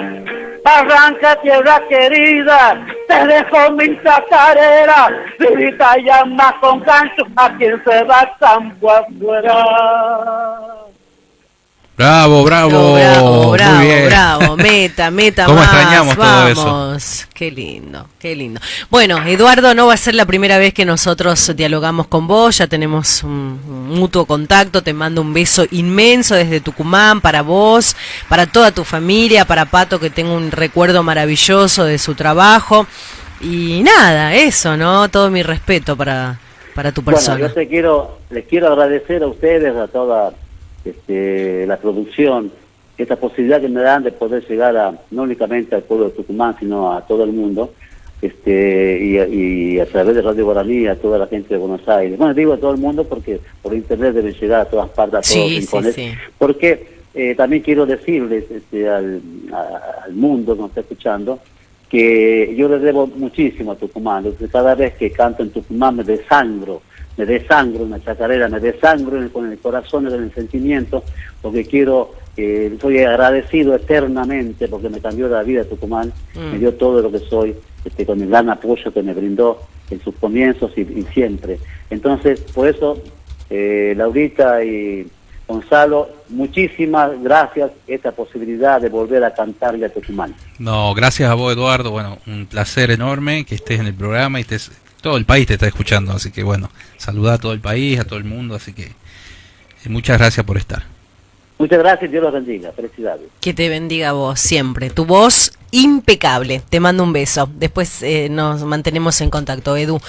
[0.62, 5.08] Barranca, tierra querida, te dejo mi chacarera,
[5.38, 10.83] vivita llama con cancho a quien se va campo afuera.
[11.96, 14.06] Bravo, bravo, bravo, bravo, muy bien.
[14.06, 16.64] bravo, meta, meta ¿Cómo más, extrañamos todo eso?
[16.64, 17.28] vamos.
[17.32, 18.60] Qué lindo, qué lindo.
[18.90, 22.66] Bueno, Eduardo, no va a ser la primera vez que nosotros dialogamos con vos, ya
[22.66, 27.94] tenemos un, un mutuo contacto, te mando un beso inmenso desde Tucumán para vos,
[28.28, 32.88] para toda tu familia, para Pato que tengo un recuerdo maravilloso de su trabajo
[33.40, 35.08] y nada, eso, ¿no?
[35.10, 36.40] Todo mi respeto para,
[36.74, 37.36] para tu persona.
[37.36, 40.32] Bueno, yo te quiero, les quiero agradecer a ustedes, a toda
[40.84, 42.50] este, la producción,
[42.98, 46.56] esta posibilidad que me dan de poder llegar a, no únicamente al pueblo de Tucumán,
[46.58, 47.72] sino a todo el mundo,
[48.22, 51.86] este, y, a- y a través de Radio Guaraní, a toda la gente de Buenos
[51.88, 52.16] Aires.
[52.18, 55.20] Bueno, digo a todo el mundo porque por internet debe llegar a todas partes, a
[55.20, 55.94] todos Sí, los sí, rincones.
[55.94, 56.10] sí.
[56.38, 59.20] Porque eh, también quiero decirles este, al,
[59.52, 61.38] a- al mundo que nos está escuchando,
[61.88, 64.24] que yo le debo muchísimo a Tucumán.
[64.50, 66.82] Cada vez que canto en Tucumán me desangro,
[67.16, 71.04] me desangro en la chacarera, me desangro con el corazón y con el sentimiento,
[71.40, 76.52] porque quiero, eh, soy agradecido eternamente porque me cambió la vida Tucumán, Mm.
[76.52, 77.54] me dio todo lo que soy,
[77.84, 79.60] este, con el gran apoyo que me brindó
[79.90, 81.58] en sus comienzos y, y siempre.
[81.90, 83.00] Entonces, por eso,
[83.50, 85.06] eh, Laurita y
[85.46, 90.34] Gonzalo, muchísimas gracias esta posibilidad de volver a cantarle a Tucumán.
[90.58, 91.90] No, gracias a vos, Eduardo.
[91.90, 94.72] Bueno, un placer enorme que estés en el programa y estés,
[95.04, 96.12] todo el país te está escuchando.
[96.12, 98.54] Así que bueno, saluda a todo el país, a todo el mundo.
[98.54, 98.92] Así que
[99.84, 100.82] Y muchas gracias por estar.
[101.58, 102.72] Muchas gracias, Dios los bendiga.
[102.72, 103.26] Felicidades.
[103.38, 104.88] Que te bendiga vos siempre.
[104.88, 106.62] Tu voz impecable.
[106.70, 107.48] Te mando un beso.
[107.54, 110.00] Después eh, nos mantenemos en contacto, Edu.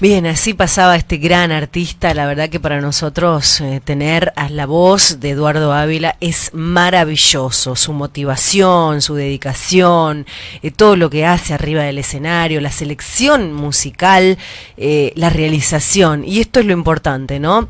[0.00, 2.14] Bien, así pasaba este gran artista.
[2.14, 7.76] La verdad que para nosotros eh, tener a la voz de Eduardo Ávila es maravilloso.
[7.76, 10.26] Su motivación, su dedicación,
[10.62, 14.36] eh, todo lo que hace arriba del escenario, la selección musical,
[14.76, 16.24] eh, la realización.
[16.24, 17.68] Y esto es lo importante, ¿no?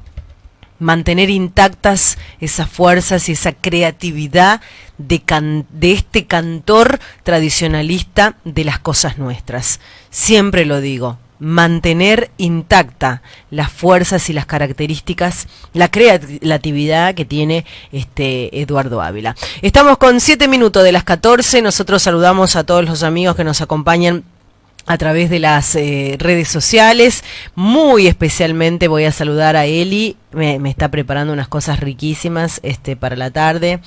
[0.81, 4.61] mantener intactas esas fuerzas y esa creatividad
[4.99, 5.23] de,
[5.71, 9.81] de, este cantor tradicionalista de las cosas nuestras.
[10.11, 18.63] Siempre lo digo, mantener intacta las fuerzas y las características, la creatividad que tiene este
[18.63, 19.37] Eduardo Ávila.
[19.61, 23.61] Estamos con 7 minutos de las 14, nosotros saludamos a todos los amigos que nos
[23.61, 24.25] acompañan
[24.87, 27.25] a través de las eh, redes sociales.
[27.55, 33.17] Muy especialmente voy a saludar a Eli, me, está preparando unas cosas riquísimas este, para
[33.17, 33.81] la tarde.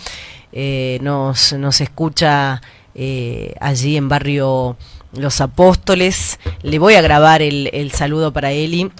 [0.52, 2.62] Eh, nos, nos escucha
[2.94, 4.78] eh, allí en barrio
[5.14, 6.40] los apóstoles.
[6.62, 8.92] Le voy a grabar el, el saludo para Eli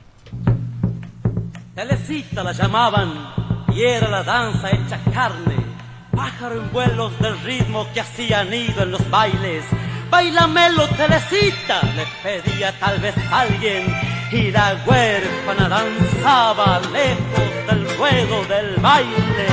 [1.74, 3.14] Telecita la llamaban
[3.74, 5.71] y era la danza hecha carne
[6.12, 9.66] pájaro en vuelos del ritmo que hacía nido en los bailes.
[10.10, 13.86] Bailamelo, Teresita, le pedía tal vez alguien,
[14.32, 19.48] y la huérfana danzaba lejos del ruedo del baile.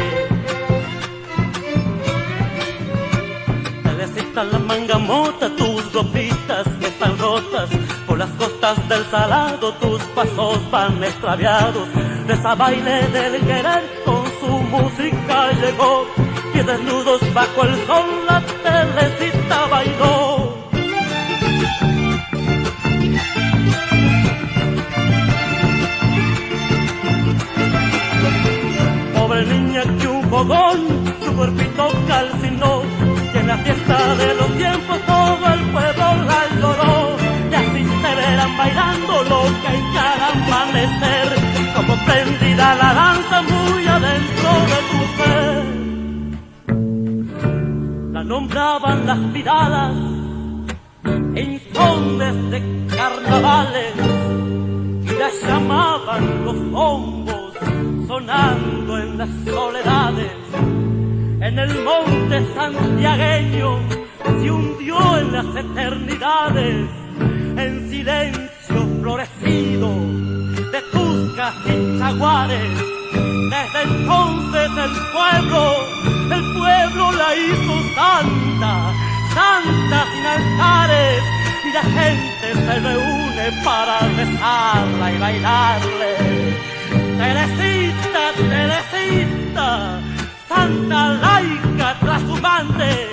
[3.84, 7.70] Teresita, la manga mota, tus ropitas que están rotas,
[8.06, 11.88] por las costas del salado tus pasos van extraviados.
[12.26, 16.06] De esa baile del querer con su música llegó
[16.58, 20.56] y desnudos bajo el sol la telecita bailó.
[29.14, 30.78] Pobre niña que un fogón
[31.24, 32.82] su cuerpito calcinó
[33.34, 37.16] y en la fiesta de los tiempos todo el pueblo la lloró
[37.50, 41.28] y así te verán bailando loca en cada amanecer
[41.76, 44.37] como prendida la danza muy adentro
[48.28, 49.96] nombraban las miradas
[51.02, 53.94] en sones de carnavales
[55.02, 57.54] y la llamaban los bombos
[58.06, 60.32] sonando en las soledades.
[61.40, 63.78] En el monte santiagueño
[64.42, 66.86] se hundió en las eternidades,
[67.56, 69.88] en silencio florecido
[70.70, 72.78] de tuscas y jaguares.
[73.50, 78.92] Desde entonces el pueblo el pueblo la hizo santa,
[79.34, 81.22] santa sin altares,
[81.64, 86.10] y la gente se reúne para rezarla y bailarle.
[87.18, 90.00] Teresita, Teresita,
[90.48, 93.08] santa laica trashumante,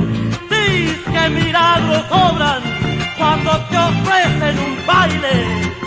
[0.49, 2.61] dice que milagros sobran
[3.17, 5.84] cuando te ofrecen un baile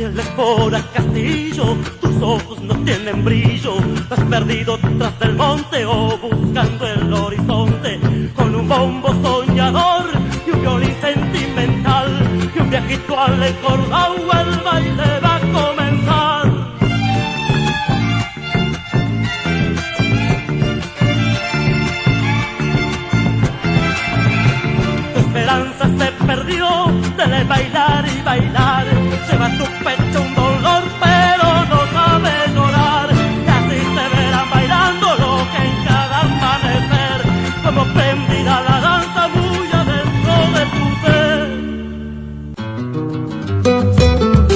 [0.00, 3.74] Dile por el castillo, tus ojos no tienen brillo.
[4.08, 8.00] Has perdido tras del monte o buscando el horizonte.
[8.34, 10.06] Con un bombo soñador
[10.46, 12.08] y un violín sentimental.
[12.56, 16.46] Y un viejito al encordado, el baile va a comenzar.
[25.12, 26.86] Tu esperanza se perdió
[27.18, 28.89] de bailar y bailar
[29.28, 30.29] lleva tu pecho un dolor,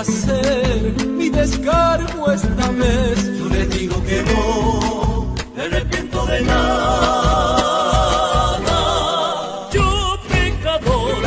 [0.00, 7.46] hacer mi descargo esta vez, yo le digo que no, me arrepiento de nada.
[9.72, 11.22] Yo pecador,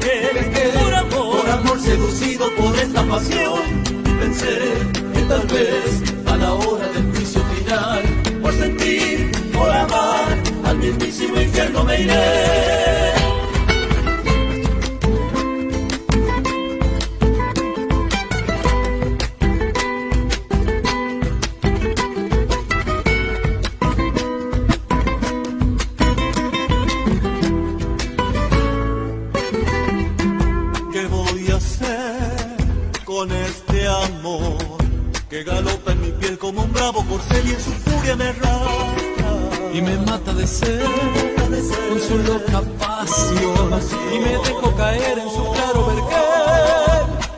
[0.00, 3.84] que pequé, por amor, por amor seducido por esta pasión,
[4.18, 4.58] pensé
[5.12, 8.02] que tal vez a la hora del juicio final,
[8.40, 12.49] por sentir, por amar, al mismísimo infierno me iré.
[36.38, 39.70] Como un bravo corcel y en su furia me arrastra.
[39.72, 40.84] Y me mata de sed
[41.88, 43.80] con su loca pasión.
[44.14, 46.20] Y me dejo caer en su claro vergel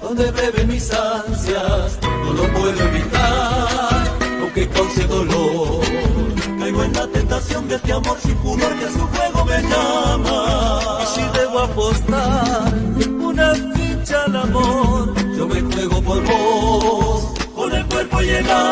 [0.02, 1.98] donde beben mis ansias.
[2.24, 5.80] No lo puedo evitar aunque cause dolor.
[6.58, 10.98] Caigo en la tentación de este amor sin pudor que a su juego me llama.
[11.02, 12.74] Y si debo apostar
[13.20, 14.91] una ficha al amor
[18.02, 18.68] cuerpo y el alma.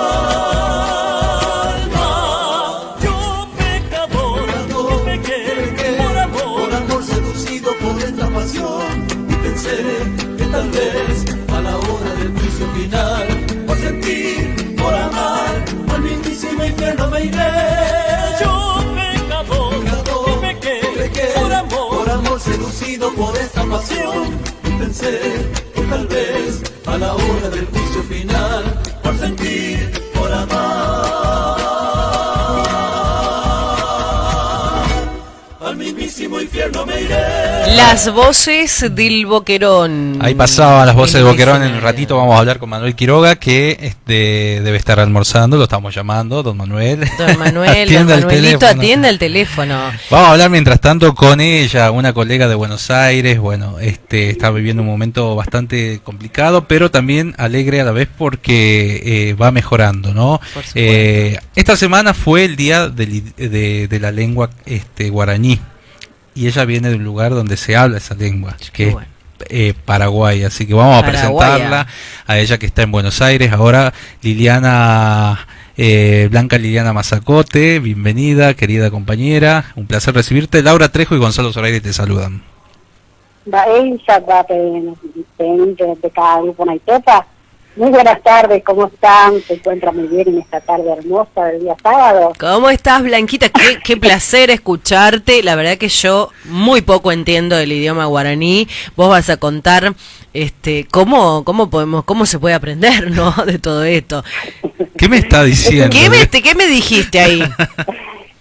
[3.02, 6.40] Yo pecador yo pequé por amor.
[6.60, 9.06] Por amor seducido por esta pasión.
[9.28, 9.76] Y pensé
[10.36, 13.28] que tal vez a la hora del juicio final
[13.66, 15.64] por sentir por amar
[15.94, 17.52] al mismísimo infierno me iré.
[18.40, 20.80] Yo pecador yo pequé
[21.36, 21.88] por amor.
[21.98, 24.38] por amor seducido por esta pasión.
[24.64, 25.20] Y pensé
[25.74, 27.89] que tal vez a la hora del juicio
[29.20, 30.09] sentir
[36.40, 40.18] mismísimo infierno me iré Las voces del Boquerón.
[40.20, 41.62] Ahí pasaban las voces de Luis Boquerón.
[41.62, 45.56] En un ratito vamos a hablar con Manuel Quiroga, que este, debe estar almorzando.
[45.56, 47.08] Lo estamos llamando, don Manuel.
[47.18, 48.80] Don Manuel, don Atienda el Manuelito, teléfono.
[48.80, 49.74] atiende el teléfono.
[50.10, 53.38] Vamos a hablar mientras tanto con ella, una colega de Buenos Aires.
[53.38, 59.28] Bueno, este está viviendo un momento bastante complicado, pero también alegre a la vez porque
[59.30, 60.40] eh, va mejorando, ¿no?
[60.54, 60.64] Por.
[60.74, 65.60] Eh, esta semana fue el día del i- de, de la lengua este, guaraní
[66.34, 69.08] y ella viene de un lugar donde se habla esa lengua, que es bueno.
[69.48, 70.44] eh, Paraguay.
[70.44, 71.48] Así que vamos a Paraguaya.
[71.56, 71.86] presentarla
[72.26, 73.52] a ella que está en Buenos Aires.
[73.52, 73.92] Ahora
[74.22, 75.46] Liliana,
[75.76, 79.72] eh, Blanca Liliana Mazacote, bienvenida, querida compañera.
[79.76, 80.62] Un placer recibirte.
[80.62, 82.42] Laura Trejo y Gonzalo Zoraire te saludan.
[87.76, 89.40] Muy buenas tardes, ¿cómo están?
[89.42, 92.32] Se encuentran muy bien en esta tarde hermosa del día sábado.
[92.38, 93.48] ¿Cómo estás, Blanquita?
[93.48, 95.42] Qué, qué placer escucharte.
[95.42, 98.68] La verdad que yo muy poco entiendo del idioma guaraní.
[98.96, 99.94] Vos vas a contar
[100.34, 103.30] este cómo cómo podemos cómo se puede aprender, ¿no?
[103.46, 104.24] De todo esto.
[104.98, 105.96] ¿Qué me está diciendo?
[105.96, 107.42] ¿Qué me, te- qué me dijiste ahí?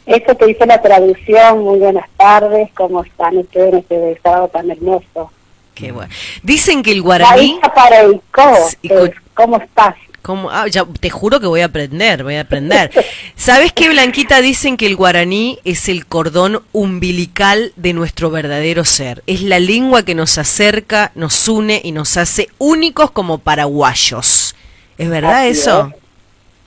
[0.08, 4.70] Esto te hice la traducción, muy buenas tardes, ¿cómo están ustedes en este sábado tan
[4.72, 5.32] hermoso?
[5.80, 6.12] Qué bueno.
[6.44, 9.96] Dicen que el guaraní para el co- ¿cómo estás?
[10.22, 10.50] ¿Cómo?
[10.52, 12.92] Ah, ya, te juro que voy a aprender, voy a aprender.
[13.38, 14.42] ¿Sabes qué, Blanquita?
[14.42, 19.24] Dicen que el guaraní es el cordón umbilical de nuestro verdadero ser.
[19.28, 24.56] Es la lengua que nos acerca, nos une y nos hace únicos como paraguayos.
[24.98, 25.88] ¿Es verdad Así eso?
[25.96, 26.00] es.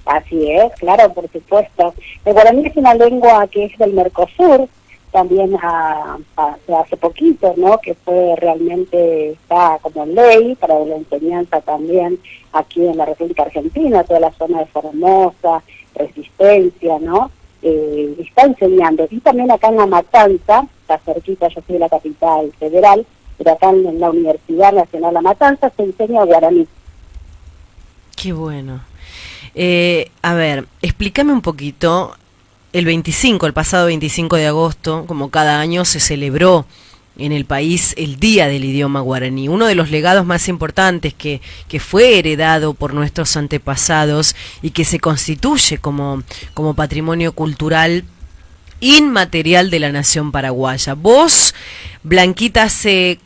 [0.05, 1.95] Así es, claro, por supuesto.
[2.25, 4.67] El guaraní es una lengua que es del Mercosur,
[5.13, 7.79] también a- hace poquito, ¿no?
[7.79, 12.19] Que fue realmente, está como ley para la enseñanza también
[12.53, 15.63] aquí en la República Argentina, toda la zona de Formosa,
[15.95, 17.31] Resistencia, ¿no?
[17.63, 19.07] Eh, está enseñando.
[19.11, 23.07] Y también acá en La Matanza, está cerquita, yo soy de la capital federal,
[23.39, 26.67] pero acá en la Universidad Nacional La Matanza se enseña guaraní.
[28.17, 28.81] Qué bueno.
[29.55, 32.17] Eh, a ver, explícame un poquito.
[32.73, 36.65] El 25, el pasado 25 de agosto, como cada año, se celebró
[37.19, 41.43] en el país el Día del Idioma Guaraní, uno de los legados más importantes que,
[41.69, 46.23] que fue heredado por nuestros antepasados y que se constituye como,
[46.55, 48.05] como patrimonio cultural
[48.81, 50.95] inmaterial de la nación paraguaya.
[50.95, 51.55] Vos,
[52.03, 53.19] Blanquita, hace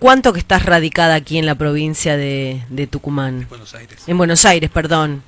[0.00, 3.46] cuánto que estás radicada aquí en la provincia de, de Tucumán?
[3.48, 4.02] Buenos Aires.
[4.08, 5.22] En Buenos Aires, perdón.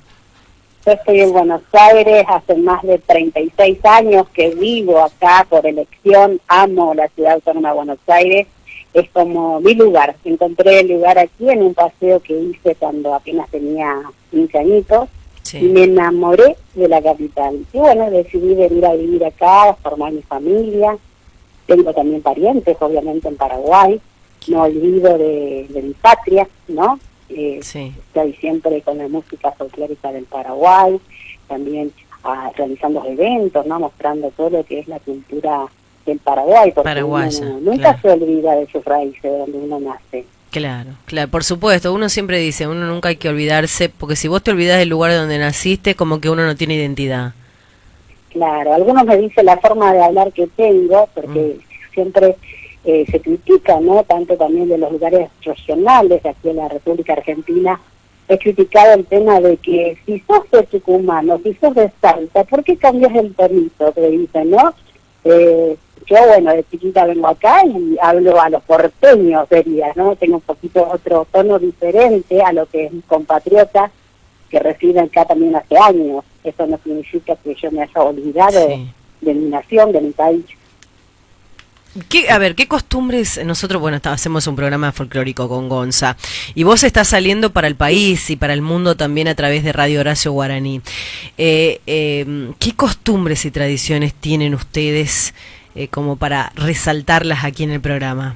[0.85, 6.39] Yo estoy en Buenos Aires hace más de 36 años que vivo acá por elección,
[6.47, 8.45] amo la ciudad autónoma de Buenos Aires,
[8.93, 10.15] es como mi lugar.
[10.23, 13.99] Encontré el lugar aquí en un paseo que hice cuando apenas tenía
[14.29, 15.09] 15 añitos
[15.53, 17.65] y me enamoré de la capital.
[17.73, 20.95] Y bueno, decidí venir a vivir acá, formar mi familia.
[21.65, 23.99] Tengo también parientes, obviamente, en Paraguay.
[24.47, 26.99] No olvido de, de mi patria, ¿no?
[27.29, 30.99] Eh, Estoy siempre con la música folclórica del Paraguay,
[31.47, 31.91] también
[32.23, 33.79] ah, realizando eventos, ¿no?
[33.79, 35.65] Mostrando todo lo que es la cultura
[36.05, 37.99] del Paraguay, porque Paraguaya, uno nunca claro.
[38.01, 40.25] se olvida de sus raíces, de donde uno nace.
[40.51, 44.41] Claro, claro, por supuesto, uno siempre dice, uno nunca hay que olvidarse, porque si vos
[44.41, 47.33] te olvidas del lugar donde naciste, como que uno no tiene identidad.
[48.29, 51.57] Claro, algunos me dicen la forma de hablar que tengo, porque
[51.93, 52.35] siempre
[52.85, 54.03] eh, se critica, ¿no?
[54.03, 57.79] Tanto también de los lugares regionales de aquí en la República Argentina,
[58.27, 62.43] he criticado el tema de que si sos de Tucumán o si sos de Salta,
[62.43, 63.91] ¿por qué cambias el tonito?
[63.91, 64.73] Te dicen, ¿no?
[65.23, 65.75] Eh,
[66.07, 70.15] yo, bueno, de chiquita vengo acá y hablo a los porteños, sería, ¿no?
[70.15, 73.89] Tengo un poquito otro tono diferente a lo que es mi compatriota
[74.49, 76.23] que residen acá también hace años.
[76.43, 78.87] Eso no significa que yo me haya olvidado Sí.
[79.21, 80.45] de mi nación, de mi país.
[82.09, 83.39] ¿Qué, a ver, ¿qué costumbres?
[83.45, 86.17] Nosotros, bueno, está- hacemos un programa folclórico con Gonza
[86.53, 89.71] y vos estás saliendo para el país y para el mundo también a través de
[89.71, 90.81] Radio Horacio Guaraní.
[91.37, 95.33] Eh, eh, ¿Qué costumbres y tradiciones tienen ustedes
[95.73, 98.35] eh, como para resaltarlas aquí en el programa?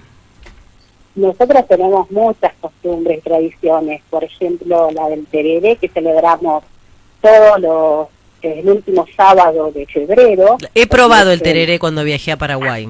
[1.15, 6.63] Nosotros tenemos muchas costumbres y tradiciones, por ejemplo, la del tereré que celebramos
[7.21, 8.07] todos los
[8.41, 10.57] el último sábado de febrero.
[10.73, 12.87] He probado el tereré cuando viajé a Paraguay.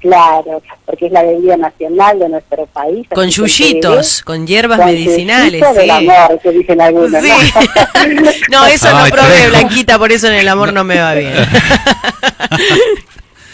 [0.00, 3.06] Claro, porque es la bebida nacional de nuestro país.
[3.14, 5.60] Con yuyitos, con hierbas con medicinales.
[5.60, 5.90] yuyito del sí.
[5.90, 7.28] amor, que dicen algunos, Sí.
[7.28, 8.30] ¿no?
[8.60, 9.48] No, eso no Ay, probé, Trejo.
[9.50, 11.32] Blanquita, por eso en el amor no me va bien.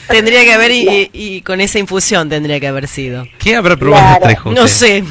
[0.09, 3.27] tendría que haber, y, y- y con esa infusión tendría que haber sido.
[3.39, 4.23] ¿Qué habrá probado Claro.
[4.25, 5.05] Trejo No sé.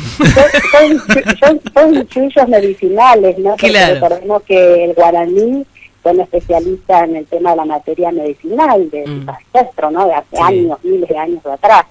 [0.72, 1.02] son,
[1.40, 3.52] son, son yuyos medicinales, ¿no?
[3.52, 3.94] Porque Claro.
[3.96, 5.66] recordemos que el guaraní
[6.04, 9.30] son especialistas en el tema de la materia medicinal, de Mm.
[9.30, 10.06] ancestro, ¿no?
[10.08, 10.42] De hace Sí.
[10.42, 11.86] años, miles de años de atrás.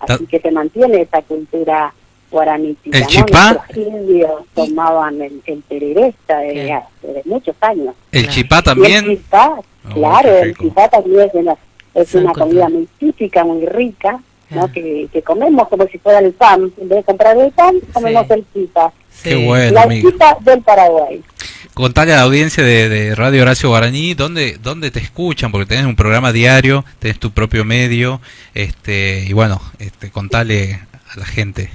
[0.00, 1.92] Así Ta- que se mantiene esa cultura
[2.30, 3.08] guaranítica, ¿El ¿no?
[3.10, 3.52] chipá?
[3.52, 6.86] Nuestros indios tomaban el, el tereresta de, Claro.
[7.02, 7.94] de muchos años.
[8.12, 9.04] ¿El chipá Y el también?
[9.04, 9.54] chipá,
[9.86, 11.56] Oh, claro, el chipá también es una,
[11.94, 14.18] es Son una comida muy típica, muy rica,
[14.50, 14.70] ¿no?
[14.72, 16.72] Que, que comemos como si fuera el pan.
[16.78, 18.32] En vez de comprar el pan, comemos Sí.
[18.32, 18.92] el chipá.
[19.14, 19.30] Sí.
[19.30, 21.22] Qué bueno, la chipá del Paraguay.
[21.72, 25.86] Contale a la audiencia de, de Radio Horacio Guaraní dónde, dónde te escuchan, porque tenés
[25.86, 28.20] un programa diario, tenés tu propio medio,
[28.54, 30.80] este y bueno, este contale
[31.12, 31.70] a la gente.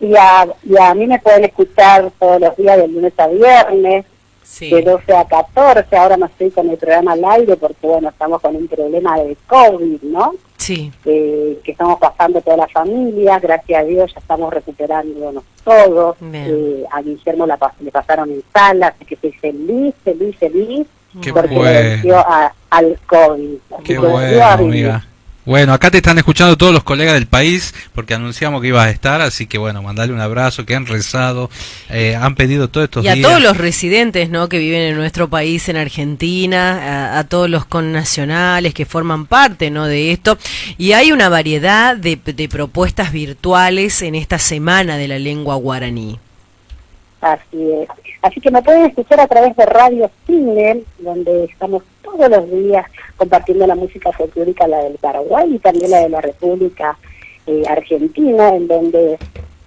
[0.00, 4.04] Y a, y a mí me pueden escuchar todos los días, de lunes a viernes,
[4.44, 4.70] Sí.
[4.70, 5.96] de 12 a 14.
[5.96, 9.36] Ahora no estoy con el programa al aire porque, bueno, estamos con un problema de
[9.48, 10.34] COVID, ¿no?
[10.58, 10.90] Sí.
[11.04, 16.16] eh, que estamos pasando toda la familia, gracias a Dios ya estamos recuperándonos todos.
[16.32, 20.86] Eh, a Guillermo la le pasaron en sala, así que estoy feliz, feliz, feliz,
[21.20, 23.56] Qué porque venció a- al COVID.
[23.74, 25.06] Así Qué bueno, amiga.
[25.46, 28.90] Bueno, acá te están escuchando todos los colegas del país porque anunciamos que ibas a
[28.90, 31.50] estar, así que bueno, mandale un abrazo, que han rezado,
[31.90, 33.28] eh, han pedido todos estos Y a días.
[33.28, 34.48] todos los residentes ¿no?
[34.48, 39.70] que viven en nuestro país, en Argentina, a, a todos los connacionales que forman parte
[39.70, 39.84] ¿no?
[39.86, 40.38] de esto.
[40.78, 46.18] Y hay una variedad de, de propuestas virtuales en esta semana de la lengua guaraní.
[47.20, 47.88] Así es.
[48.22, 51.82] Así que me pueden escuchar a través de Radio Cine, donde estamos
[52.16, 52.86] todos los días
[53.16, 56.96] compartiendo la música folclórica, la del Paraguay y también la de la República
[57.46, 59.18] eh, Argentina, en donde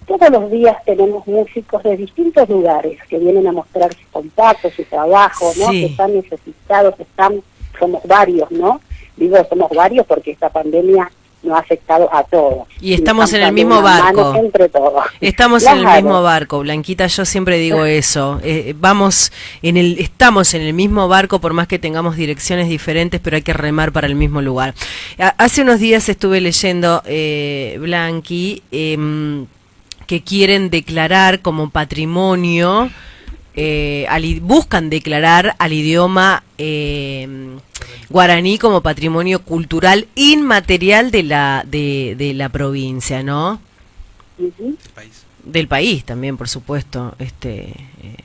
[0.06, 4.84] todos los días tenemos músicos de distintos lugares que vienen a mostrar sus contactos, su
[4.86, 5.70] trabajo, ¿no?
[5.70, 5.82] Sí.
[5.82, 7.42] Que están necesitados, están,
[7.78, 8.80] somos varios, ¿no?
[9.18, 11.12] Digo, somos varios porque esta pandemia
[11.48, 12.68] nos ha afectado a todos.
[12.80, 14.36] Y estamos en el mismo barco.
[14.36, 15.04] Entre todos.
[15.22, 18.40] Estamos en el mismo barco, Blanquita, yo siempre digo eso.
[18.44, 23.20] Eh, vamos en el estamos en el mismo barco por más que tengamos direcciones diferentes,
[23.22, 24.74] pero hay que remar para el mismo lugar.
[25.38, 29.46] Hace unos días estuve leyendo eh, Blanqui em,
[30.06, 32.90] que quieren declarar como patrimonio
[33.60, 37.58] eh, buscan declarar al idioma eh,
[38.10, 43.60] guaraní como patrimonio cultural inmaterial de la, de, la provincia, ¿no?
[45.44, 47.70] Del país también, por supuesto, este,
[48.04, 48.16] eh,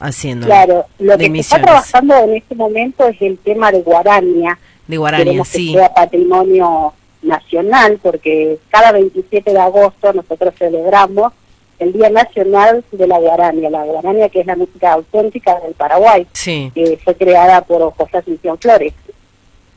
[0.00, 0.46] haciendo.
[0.46, 4.58] Claro, lo que se está trabajando en este momento es el tema de Guarania.
[4.86, 5.72] De Guarania, sí.
[5.72, 6.92] Que sea patrimonio
[7.22, 11.32] nacional, porque cada 27 de agosto nosotros celebramos
[11.78, 16.26] el Día Nacional de la Guarania, la Guarania que es la música auténtica del Paraguay,
[16.44, 18.92] que fue creada por José Asunción Flores,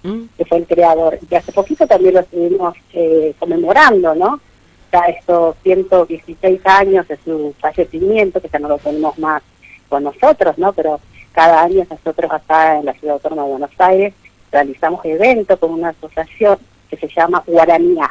[0.03, 0.23] mm.
[0.37, 1.19] que fue el creador.
[1.29, 4.39] Y hace poquito también lo estuvimos eh, conmemorando, ¿no?
[4.91, 9.41] Ya estos 116 años de su fallecimiento, que ya no lo tenemos más
[9.89, 10.73] con nosotros, ¿no?
[10.73, 10.99] Pero
[11.31, 14.13] cada año nosotros acá en la Ciudad Autónoma de Buenos Aires
[14.51, 16.57] realizamos eventos con una asociación
[16.89, 18.09] que se llama Guaranía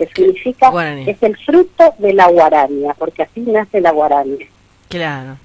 [0.00, 0.72] que significa
[1.06, 4.46] es el fruto de la guarania, porque así nace la guarania.
[4.88, 5.36] Claro.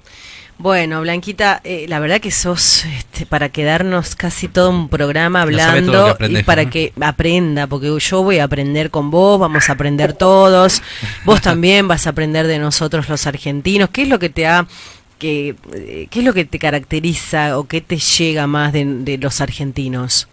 [0.58, 6.16] Bueno, Blanquita, eh, la verdad que sos este, para quedarnos casi todo un programa hablando
[6.26, 10.82] y para que aprenda, porque yo voy a aprender con vos, vamos a aprender todos,
[11.26, 13.90] vos también vas a aprender de nosotros los argentinos.
[13.90, 14.66] ¿Qué es lo que te ha,
[15.18, 19.42] que, eh, qué es lo que te caracteriza o qué te llega más de los
[19.42, 20.26] argentinos?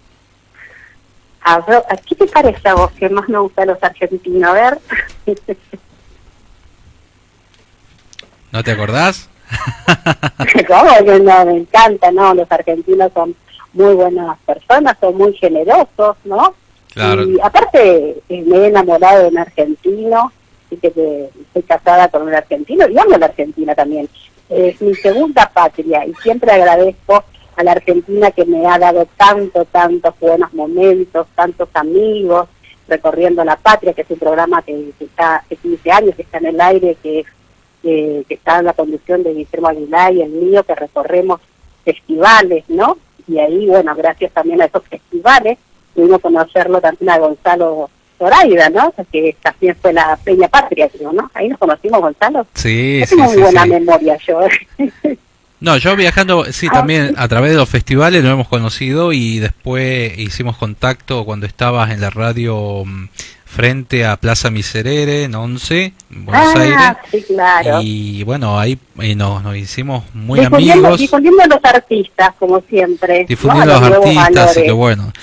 [1.44, 4.49] A ver, ¿qué te parece a vos que más me gusta los argentinos?
[4.49, 4.80] A ver.
[8.52, 9.30] ¿No te acordás?
[10.68, 11.20] ¿Cómo?
[11.20, 12.34] No, me encanta, ¿no?
[12.34, 13.36] Los argentinos son
[13.74, 16.53] muy buenas personas, son muy generosos, ¿no?
[16.94, 17.24] Claro.
[17.24, 20.32] Y aparte, eh, me he enamorado de un argentino,
[20.68, 24.07] así que estoy casada con un argentino y amo a la Argentina también.
[24.49, 27.24] Es mi segunda patria y siempre agradezco
[27.56, 32.48] a la Argentina que me ha dado tanto, tantos buenos momentos, tantos amigos,
[32.88, 36.46] recorriendo la patria, que es un programa que, está hace 15 años, que está en
[36.48, 37.26] el aire, que,
[37.82, 41.42] que está en la conducción de Guillermo Aguilar y el mío, que recorremos
[41.84, 42.98] festivales, ¿no?
[43.28, 45.58] Y ahí, bueno, gracias también a esos festivales,
[45.94, 48.94] pudimos conocerlo también a Gonzalo Zoraida, ¿no?
[49.12, 51.30] que también fue la Peña Patria, creo, ¿no?
[51.34, 52.46] Ahí nos conocimos, Gonzalo.
[52.54, 54.40] Sí, sí, Tengo muy buena memoria yo.
[55.64, 59.40] No, yo viajando, sí, ah, también a través de los festivales lo hemos conocido y
[59.40, 63.07] después hicimos contacto cuando estabas en la radio mm,
[63.45, 66.80] frente a Plaza Miserere, en Once, en Buenos ah, Aires.
[67.10, 67.80] Sí, claro.
[67.81, 70.99] Y bueno, ahí eh, nos, nos hicimos muy amigos.
[70.99, 73.26] Difundiendo a los artistas, como siempre.
[73.26, 75.14] Difundiendo a los, artistas, así que bueno.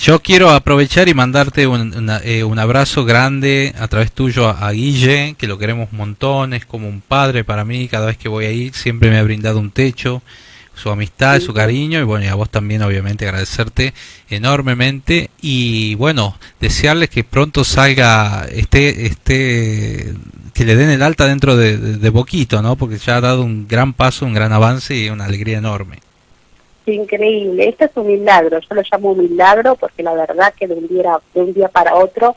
[0.00, 5.34] Yo quiero aprovechar y mandarte un, eh, un, abrazo grande a través tuyo a, Guille,
[5.36, 8.46] que lo queremos un montón, es como un padre para mí, cada vez que voy
[8.46, 10.22] ahí siempre me ha brindado un techo,
[10.74, 13.92] su amistad, su cariño, y bueno, y a vos también obviamente agradecerte
[14.30, 20.14] enormemente, y bueno, desearles que pronto salga, este, este,
[20.54, 22.74] que le den el alta dentro de, de poquito, ¿no?
[22.76, 25.98] Porque ya ha dado un gran paso, un gran avance y una alegría enorme
[26.94, 27.68] increíble.
[27.68, 30.88] Esto es un milagro, yo lo llamo un milagro porque la verdad que de un
[30.88, 32.36] día, de un día para otro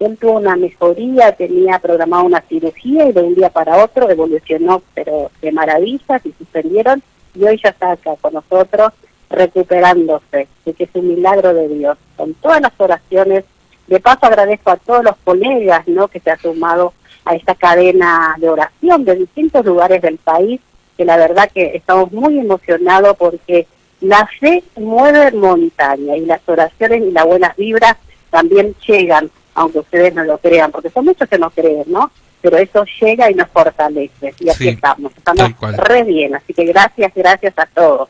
[0.00, 4.82] él tuvo una mejoría, tenía programada una cirugía y de un día para otro evolucionó,
[4.94, 7.02] pero de maravillas y suspendieron
[7.34, 8.92] y hoy ya está acá con nosotros
[9.30, 11.98] recuperándose, que es un milagro de Dios.
[12.16, 13.44] Con todas las oraciones,
[13.86, 16.08] de paso agradezco a todos los colegas ¿no?
[16.08, 16.92] que se han sumado
[17.24, 20.60] a esta cadena de oración de distintos lugares del país,
[20.96, 23.66] que la verdad que estamos muy emocionados porque
[24.00, 27.96] la fe mueve montaña y las oraciones y las buenas vibras
[28.30, 32.10] también llegan, aunque ustedes no lo crean, porque son muchos que no creen, ¿no?
[32.40, 34.34] Pero eso llega y nos fortalece.
[34.40, 36.34] Y así estamos, estamos re bien.
[36.34, 38.08] Así que gracias, gracias a todos.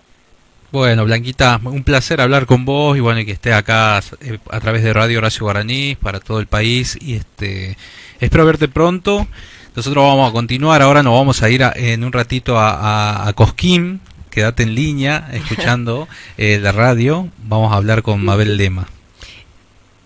[0.73, 4.59] Bueno, Blanquita, un placer hablar con vos y bueno, y que esté acá eh, a
[4.59, 7.77] través de Radio Horacio Guaraní para todo el país y este
[8.19, 9.29] espero verte pronto.
[9.77, 13.33] Nosotros vamos a continuar, ahora nos vamos a ir en un ratito a, a, a
[13.35, 14.01] Cosquín,
[14.35, 17.29] quédate en línea escuchando eh, la radio.
[17.39, 18.89] Vamos a hablar con Mabel Lema.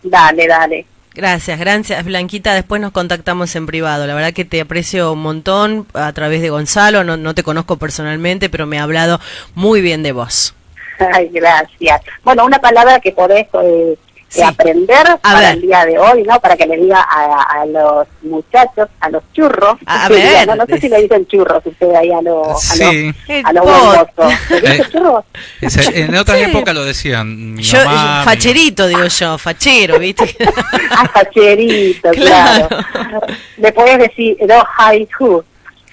[0.02, 0.86] Dale, dale.
[1.14, 2.54] Gracias, gracias Blanquita.
[2.54, 4.06] Después nos contactamos en privado.
[4.06, 7.02] La verdad que te aprecio un montón a través de Gonzalo.
[7.02, 9.18] No, no te conozco personalmente, pero me ha hablado
[9.54, 10.54] muy bien de vos.
[11.12, 12.02] Ay, gracias.
[12.22, 13.96] Bueno, una palabra que podés eh,
[14.34, 16.38] que aprender para el día de hoy, ¿no?
[16.40, 19.78] Para que le diga a, los muchachos, a los churros.
[19.86, 20.46] A, ver.
[20.46, 23.14] No, sé si le dicen churros usted ahí a los sí.
[23.42, 23.64] a los
[24.50, 25.24] eh, churros?
[25.94, 27.54] En otra época lo decían.
[27.54, 27.78] Mi yo,
[28.24, 30.36] facherito, digo yo, fachero, ¿viste?
[30.90, 32.68] ah, facherito, claro.
[33.56, 35.42] Le puedes decir roja y ju.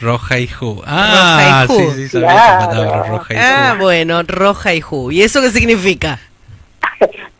[0.01, 0.83] Roja y Ju.
[0.85, 3.03] Ah, roja y sí, sí, claro.
[3.07, 5.11] roja y Ah, bueno, roja y Ju.
[5.11, 6.19] ¿Y eso qué significa?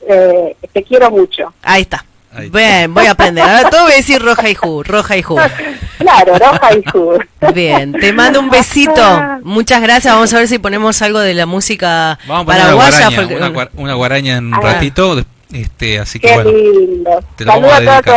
[0.08, 1.54] Eh, te quiero mucho.
[1.62, 2.06] Ahí está.
[2.52, 3.44] Bien, voy a aprender.
[3.44, 5.38] Ahora todo voy a decir roja y ju, roja y ju.
[5.98, 7.18] Claro, roja y ju.
[7.54, 9.02] Bien, te mando un besito.
[9.44, 10.14] Muchas gracias.
[10.14, 13.08] Vamos a ver si ponemos algo de la música paraguaya.
[13.10, 14.60] Una guaraña, una, guaraña en un ah.
[14.62, 15.24] ratito.
[15.54, 17.24] Este, así que Qué bueno, lindo.
[17.38, 18.12] Saludos a, toda tu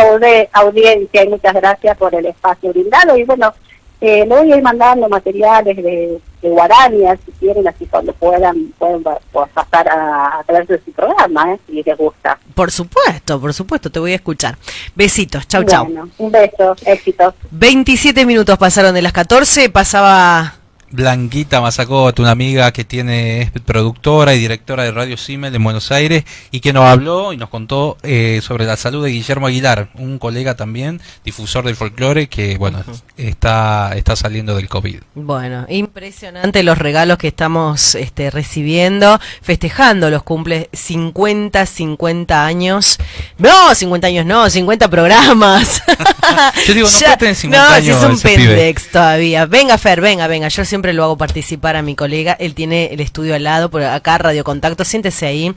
[0.52, 3.16] audiencia y muchas gracias por el espacio brindado.
[3.16, 3.55] Y bueno,
[4.01, 9.03] eh, le voy a ir mandando materiales de, de si quieren, así cuando puedan, pueden
[9.03, 11.61] pasar a, a través de su programa, ¿eh?
[11.66, 12.39] si les gusta.
[12.55, 14.57] Por supuesto, por supuesto, te voy a escuchar.
[14.95, 15.87] Besitos, chau, chau.
[16.19, 17.35] un beso, éxitos.
[17.51, 20.57] 27 minutos pasaron de las 14, pasaba
[20.90, 25.93] Blanquita Mazacot, una amiga que tiene es productora y directora de Radio Simel en Buenos
[25.93, 29.90] Aires y que nos habló y nos contó eh, sobre la salud de Guillermo Aguilar,
[29.94, 32.82] un colega también, difusor del folclore que bueno
[33.16, 35.01] está está saliendo del COVID.
[35.15, 42.98] Bueno, impresionante los regalos que estamos este, recibiendo, festejando los cumples 50, 50 años.
[43.36, 45.82] No, 50 años no, 50 programas.
[46.66, 47.89] Yo digo, no ya, 50 no, años.
[47.89, 49.47] No, si es un pendex todavía.
[49.47, 50.48] Venga, Fer, venga, venga.
[50.48, 52.33] Yo siempre lo hago participar a mi colega.
[52.33, 54.85] Él tiene el estudio al lado, por acá Radio Contacto.
[54.85, 55.55] Siéntese ahí.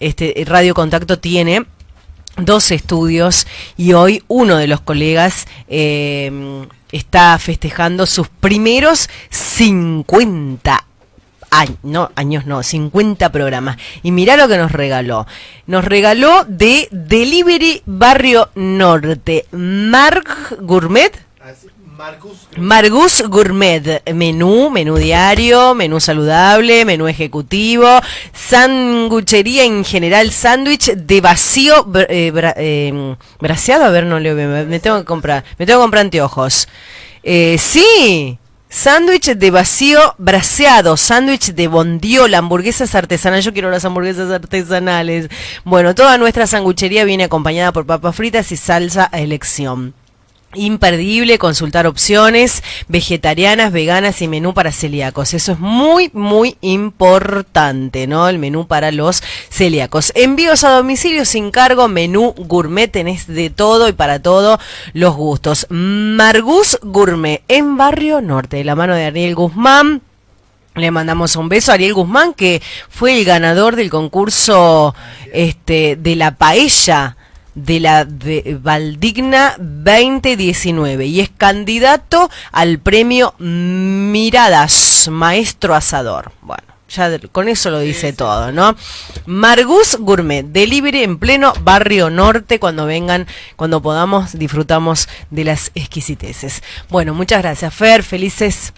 [0.00, 1.64] Este Radio Contacto tiene
[2.36, 3.46] dos estudios
[3.76, 10.86] y hoy uno de los colegas em, está festejando sus primeros 50
[11.50, 13.76] años, no, años no, 50 programas.
[14.02, 15.26] Y mirá lo que nos regaló.
[15.66, 21.12] Nos regaló de Delivery Barrio Norte, Mark Gourmet.
[22.56, 28.00] Margus Gourmet, menú, menú diario, menú saludable, menú ejecutivo,
[28.32, 34.98] sanguchería en general, sándwich de vacío, eh, em, braseado, a ver, no leo me, tengo
[34.98, 36.68] que comprar, me tengo que comprar anteojos.
[37.22, 38.38] Eh, sí,
[38.68, 43.44] Sándwich de vacío braseado, sándwich de bondiola, hamburguesas artesanales.
[43.44, 45.28] Yo quiero las hamburguesas artesanales.
[45.62, 49.92] Bueno, toda nuestra sanguchería viene acompañada por papas fritas y salsa a elección.
[50.54, 55.32] Imperdible consultar opciones vegetarianas, veganas y menú para celíacos.
[55.32, 58.28] Eso es muy, muy importante, ¿no?
[58.28, 60.12] El menú para los celíacos.
[60.14, 64.58] Envíos a domicilio sin cargo, menú gourmet, tenés de todo y para todo
[64.92, 65.66] los gustos.
[65.70, 70.02] Margus Gourmet en Barrio Norte, de la mano de Ariel Guzmán.
[70.74, 72.60] Le mandamos un beso a Ariel Guzmán, que
[72.90, 74.94] fue el ganador del concurso
[75.32, 77.16] este, de la paella
[77.54, 78.06] de la
[78.60, 86.32] Valdigna 2019 y es candidato al premio Miradas Maestro Asador.
[86.42, 88.76] Bueno, ya con eso lo dice todo, ¿no?
[89.26, 93.26] Margus Gourmet, delivery en pleno barrio norte, cuando vengan,
[93.56, 96.62] cuando podamos, disfrutamos de las exquisiteces.
[96.88, 98.72] Bueno, muchas gracias, Fer, felices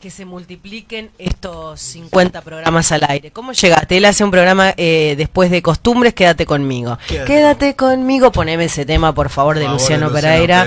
[0.00, 3.30] que se multipliquen estos 50 programas al aire.
[3.30, 3.96] ¿Cómo llegaste?
[3.96, 6.98] Él hace un programa eh, después de costumbres, quédate conmigo.
[7.06, 10.66] Quédate, conmigo, poneme ese tema, por favor, de Luciano, Pereira.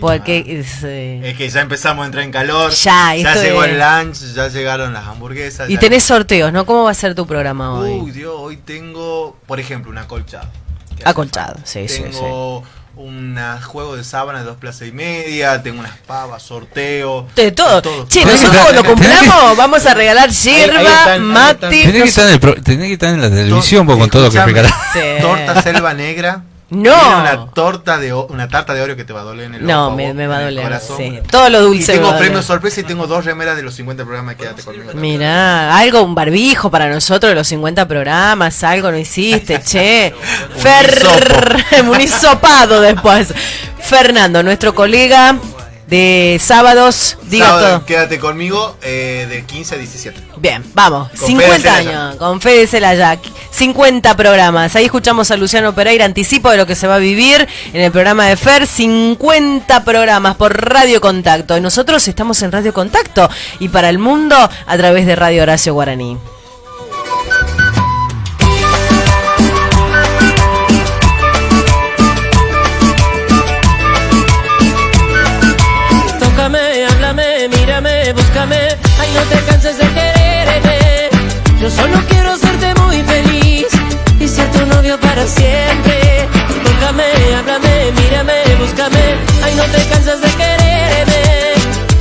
[0.00, 2.72] Porque eh, es, que ya empezamos a entrar en calor.
[2.72, 5.70] Ya, llegó el lunch, ya llegaron las hamburguesas.
[5.70, 6.66] Y tenés sorteos, ¿no?
[6.66, 7.92] ¿Cómo va a ser tu programa hoy?
[7.92, 10.48] Uy, Dios, hoy tengo, por ejemplo, un acolchado.
[11.04, 12.20] Acolchado, sí, sí, sí
[12.96, 17.26] un juego de sábana de dos plazas y media, tengo unas pavas, sorteo.
[17.34, 18.06] De todo.
[18.08, 21.68] Che, nosotros cuando compramos vamos a regalar yerba, mate.
[21.68, 24.72] Tenés que, estar en que estar en la televisión con todo lo que regalar.
[25.20, 26.42] Torta selva negra.
[26.72, 27.20] No.
[27.20, 29.90] una torta de una tarta de Oreo que te va a doler en el No,
[29.90, 30.80] me, me, va a doler.
[30.80, 31.20] Sí.
[31.30, 31.92] Todo lo dulce.
[31.92, 34.36] Y tengo premio sorpresa y tengo dos remeras de los 50 programas.
[34.36, 34.92] Quédate conmigo.
[34.94, 38.64] Mirá, algo, un barbijo para nosotros de los 50 programas.
[38.64, 40.14] Algo no hiciste, che.
[40.56, 41.02] Fer.
[41.90, 43.34] un hisopado después.
[43.78, 45.36] Fernando, nuestro colega
[45.92, 47.84] de sábados, diga todo.
[47.84, 50.22] Quédate conmigo eh, de 15 a 17.
[50.38, 51.10] Bien, vamos.
[51.12, 53.18] 50 años, con Fede Celaya.
[53.50, 54.74] 50 programas.
[54.74, 57.92] Ahí escuchamos a Luciano Pereira, anticipo de lo que se va a vivir en el
[57.92, 58.66] programa de Fer.
[58.66, 61.58] 50 programas por Radio Contacto.
[61.58, 63.28] Y nosotros estamos en Radio Contacto
[63.60, 64.34] y para el mundo
[64.66, 66.16] a través de Radio Horacio Guaraní.
[81.62, 83.68] Yo solo quiero hacerte muy feliz
[84.18, 86.28] y ser tu novio para siempre.
[86.64, 87.04] Tócame,
[87.38, 88.98] háblame, mírame, búscame.
[89.44, 91.22] Ay, no te cansas de quererme.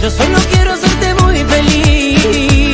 [0.02, 2.70] Yo solo quiero hacerte muy feliz.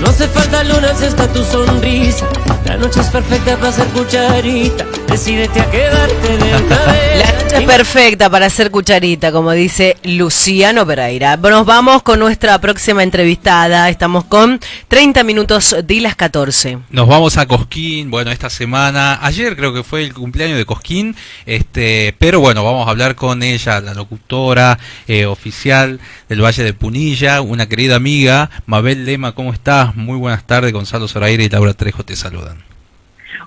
[0.00, 2.26] No hace falta lunas, está tu sonrisa.
[2.64, 4.84] La noche es perfecta para ser cucharita.
[5.12, 7.18] Decídete a quedarte de vez.
[7.18, 11.36] La noche es perfecta para hacer cucharita, como dice Luciano Pereira.
[11.36, 13.90] Nos vamos con nuestra próxima entrevistada.
[13.90, 14.58] Estamos con
[14.88, 16.78] 30 minutos de las 14.
[16.88, 21.14] Nos vamos a Cosquín, bueno, esta semana, ayer creo que fue el cumpleaños de Cosquín,
[21.44, 24.78] este, pero bueno, vamos a hablar con ella, la locutora
[25.08, 29.94] eh, oficial del Valle de Punilla, una querida amiga, Mabel Lema, ¿cómo estás?
[29.94, 32.71] Muy buenas tardes, Gonzalo Zoraire y Laura Trejo te saludan.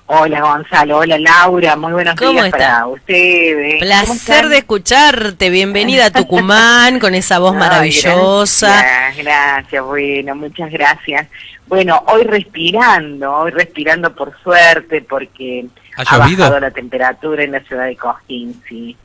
[0.08, 2.58] Hola Gonzalo, hola Laura, muy buenos ¿Cómo días está?
[2.58, 3.74] para ustedes.
[3.74, 5.50] ¿Cómo Placer de escucharte.
[5.50, 8.68] Bienvenida a Tucumán con esa voz maravillosa.
[8.68, 11.28] Gracias, gracias, bueno, muchas gracias.
[11.66, 15.66] Bueno, hoy respirando, hoy respirando por suerte porque
[15.98, 18.96] ¿Ha bajado la temperatura en la ciudad de Cosquín, sí.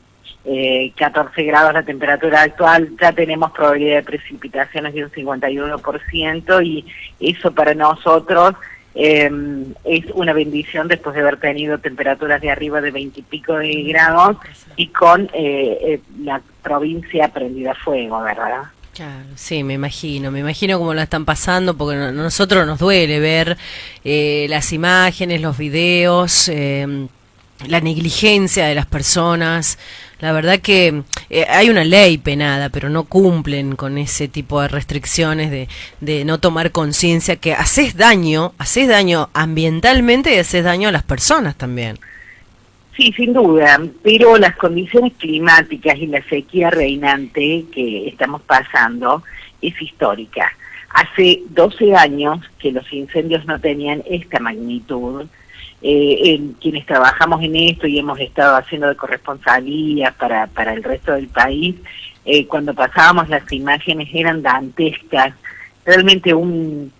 [0.44, 6.86] Eh, 14 grados la temperatura actual, ya tenemos probabilidad de precipitaciones de un 51% y
[7.20, 8.54] eso para nosotros
[8.94, 9.30] eh,
[9.84, 13.82] es una bendición después de haber tenido temperaturas de arriba de 20 y pico de
[13.84, 14.36] grados
[14.76, 18.64] y con eh, eh, la provincia prendida a fuego, ¿verdad?
[18.94, 23.20] Claro, sí, me imagino, me imagino cómo lo están pasando, porque a nosotros nos duele
[23.20, 23.56] ver
[24.04, 27.06] eh, las imágenes, los videos, eh,
[27.66, 29.78] la negligencia de las personas.
[30.20, 34.68] La verdad que eh, hay una ley penada, pero no cumplen con ese tipo de
[34.68, 35.68] restricciones de,
[36.00, 41.02] de no tomar conciencia que haces daño, haces daño ambientalmente y haces daño a las
[41.02, 41.98] personas también.
[42.96, 49.22] Sí, sin duda, pero las condiciones climáticas y la sequía reinante que estamos pasando
[49.62, 50.52] es histórica.
[50.90, 55.26] Hace 12 años que los incendios no tenían esta magnitud.
[55.82, 60.82] Eh, en quienes trabajamos en esto y hemos estado haciendo de corresponsalía para, para el
[60.82, 61.74] resto del país,
[62.26, 65.32] eh, cuando pasábamos las imágenes eran dantescas,
[65.86, 66.92] realmente un,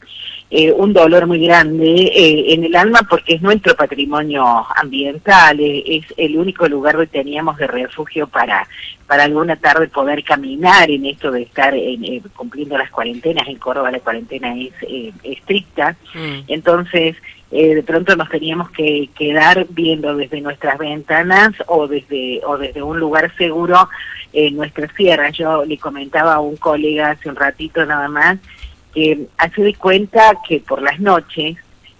[0.52, 4.44] eh, un dolor muy grande eh, en el alma porque es nuestro patrimonio
[4.74, 8.66] ambiental, es el único lugar donde teníamos de refugio para,
[9.07, 13.47] para alguna tarde poder caminar en esto de estar en, eh, cumpliendo las cuarentenas.
[13.47, 15.94] En Córdoba la cuarentena es eh, estricta,
[16.48, 17.16] entonces
[17.52, 22.82] eh, de pronto nos teníamos que quedar viendo desde nuestras ventanas o desde, o desde
[22.82, 23.89] un lugar seguro
[24.32, 25.36] en nuestras sierras.
[25.36, 28.39] Yo le comentaba a un colega hace un ratito nada más
[28.94, 31.56] que hace de cuenta que por las noches,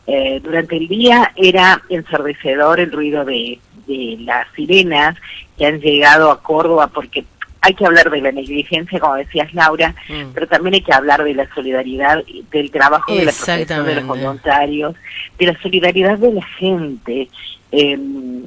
[0.07, 5.17] eh, durante el día era ensordecedor el ruido de, de las sirenas
[5.57, 7.25] que han llegado a Córdoba, porque
[7.63, 9.95] hay que hablar de la negligencia, como decías Laura,
[10.35, 14.07] pero también hay que hablar de la solidaridad, del trabajo de la profesión de los
[14.07, 14.95] voluntarios,
[15.39, 17.29] de la solidaridad de la gente.
[17.73, 17.99] Eh,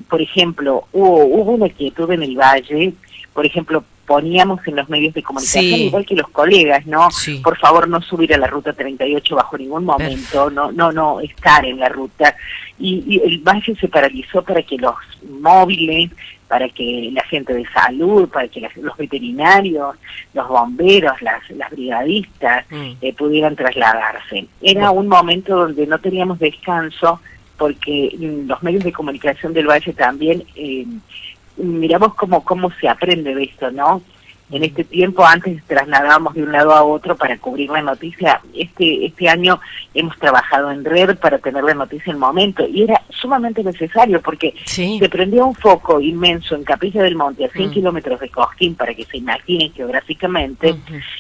[0.10, 2.94] por ejemplo, hubo, hubo una quietud en el Valle,
[3.34, 5.84] por ejemplo, poníamos en los medios de comunicación, Sí.
[5.86, 7.08] igual que los colegas, ¿no?
[7.42, 11.66] Por favor, no subir a la ruta 38 bajo ningún momento, no, no, no estar
[11.66, 12.36] en la ruta.
[12.78, 14.96] Y, y el valle se paralizó para que los
[15.40, 16.10] móviles,
[16.48, 19.96] para que la gente de salud, para que las- los veterinarios,
[20.34, 22.66] los bomberos, las, las brigadistas
[23.02, 24.48] eh, pudieran trasladarse.
[24.62, 27.20] Era un momento donde no teníamos descanso
[27.58, 30.86] porque mm, los medios de comunicación del Valle también eh,
[31.58, 34.02] miramos cómo, cómo se aprende de esto, ¿no?
[34.54, 38.40] En este tiempo antes trasladábamos de un lado a otro para cubrir la noticia.
[38.56, 39.60] Este este año
[39.94, 44.22] hemos trabajado en red para tener la noticia en el momento y era sumamente necesario
[44.22, 44.54] porque
[45.00, 48.94] se prendía un foco inmenso en Capilla del Monte a 100 kilómetros de Cosquín para
[48.94, 50.76] que se imaginen geográficamente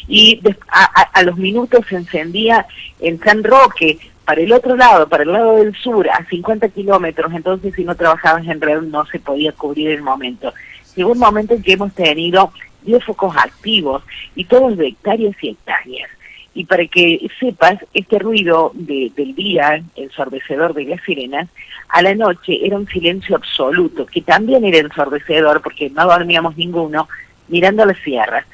[0.07, 2.65] y des- a, a- a los minutos se encendía
[2.99, 7.33] en San Roque para el otro lado, para el lado del sur, a 50 kilómetros,
[7.33, 10.53] entonces si no trabajabas en red no se podía cubrir el momento.
[10.95, 12.53] Llegó un momento en que hemos tenido
[12.85, 14.03] 10 focos activos
[14.35, 16.09] y todos de hectáreas y hectáreas.
[16.55, 21.49] Y para que sepas, este ruido de- del día, ensordecedor de las sirenas,
[21.89, 27.07] a la noche era un silencio absoluto, que también era ensordecedor porque no dormíamos ninguno
[27.47, 28.45] mirando las sierras.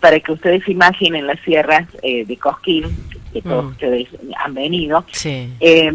[0.00, 2.84] Para que ustedes imaginen las sierras eh, de Cosquín,
[3.32, 3.68] que todos Mm.
[3.68, 4.08] ustedes
[4.44, 5.48] han venido, Sí.
[5.60, 5.92] eh,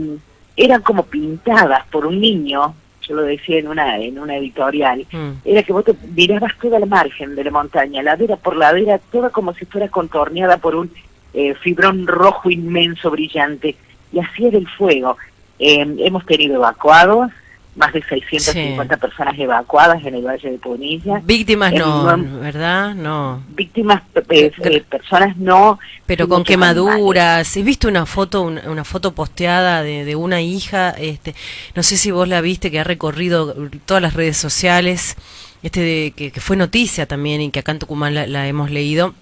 [0.57, 2.74] eran como pintadas por un niño,
[3.10, 5.31] yo lo decía en una en una editorial, Mm.
[5.44, 9.31] era que vos te mirabas toda la margen de la montaña, ladera por ladera, toda
[9.31, 10.91] como si fuera contorneada por un
[11.34, 13.76] eh, fibrón rojo inmenso, brillante,
[14.11, 15.18] y así era el fuego.
[15.60, 17.31] Eh, hemos tenido evacuados,
[17.76, 21.22] más de 650 personas evacuadas en el Valle de Punilla.
[21.24, 22.94] Víctimas no, ¿verdad?
[22.96, 23.41] No.
[23.50, 25.80] Víctimas, eh, eh, personas no...
[26.06, 27.56] Pero con quemaduras.
[27.56, 30.90] ¿Has visto una foto, una, una foto posteada de, de una hija?
[30.91, 31.36] Este,
[31.76, 33.56] no sé si vos la viste que ha recorrido
[33.86, 35.16] todas las redes sociales.
[35.64, 38.72] este de, que, que, fue noticia también y que acá en Tucumán la, la hemos
[38.72, 39.14] leído,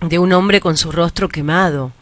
[0.00, 1.92] de un hombre con su rostro quemado.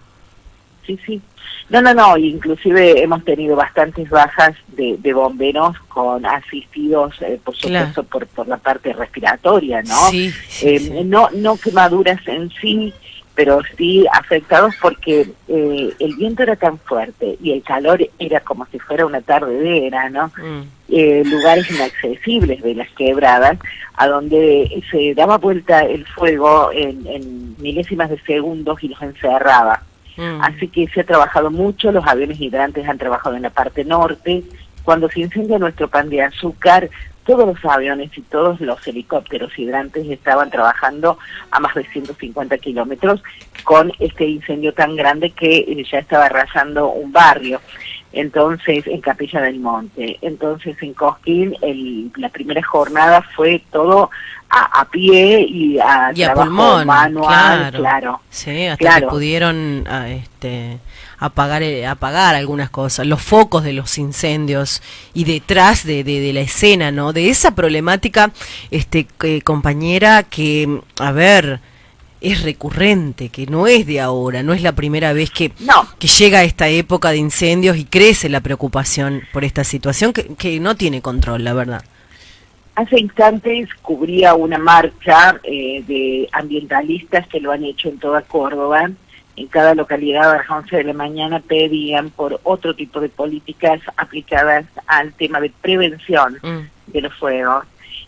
[0.87, 1.21] Sí, sí.
[1.69, 7.57] No, no, no, inclusive hemos tenido bastantes bajas de, de bomberos con asistidos, eh, por
[7.57, 10.11] supuesto, por, por la parte respiratoria, ¿no?
[10.11, 10.33] Sí,
[10.63, 12.95] eh, No, no quemaduras en sí,
[13.35, 18.65] pero sí afectados porque eh, el viento era tan fuerte y el calor era como
[18.67, 20.31] si fuera una tarde de verano,
[20.89, 23.59] eh, lugares inaccesibles de las quebradas,
[23.95, 29.83] a donde se daba vuelta el fuego en, en milésimas de segundos y los encerraba.
[30.17, 30.41] Mm.
[30.43, 34.45] Así que se ha trabajado mucho, los aviones hidrantes han trabajado en la parte norte.
[34.83, 36.89] Cuando se incendia nuestro pan de azúcar,
[37.27, 41.19] todos los aviones y todos los helicópteros hidrantes estaban trabajando
[41.51, 43.21] a más de 150 kilómetros
[43.65, 47.61] con este incendio tan grande que eh, ya estaba arrasando un barrio.
[48.17, 50.19] Entonces, en Capilla del Monte.
[50.23, 54.11] Entonces, en Cosquín, el, la primera jornada fue todo
[54.49, 57.79] a, a pie y a, Y a trabajo pulmón, manual, claro.
[57.79, 58.21] claro.
[58.31, 59.07] Sí, hasta Claro.
[59.09, 60.79] que pudieron ah, este,
[61.19, 64.83] apagar, eh, apagar algunas cosas, los focos de los incendios
[65.15, 67.13] y detrás de, de, de la escena, ¿no?
[67.13, 68.31] De esa problemática,
[68.71, 71.61] este, que- compañera, que, a ver,
[72.21, 75.53] es recurrente, que no es de ahora, no es la primera vez que,
[75.99, 80.61] que llega esta época de incendios y crece la preocupación por esta situación que, que
[80.61, 81.85] no tiene control, la verdad.
[82.77, 88.91] Hace instantes cubría una marcha eh, de ambientalistas que lo han hecho en toda Córdoba.
[89.35, 93.81] En cada localidad a las 11 de la mañana pedían por otro tipo de políticas
[93.97, 96.39] aplicadas al tema de prevención
[96.87, 97.65] de los fuegos,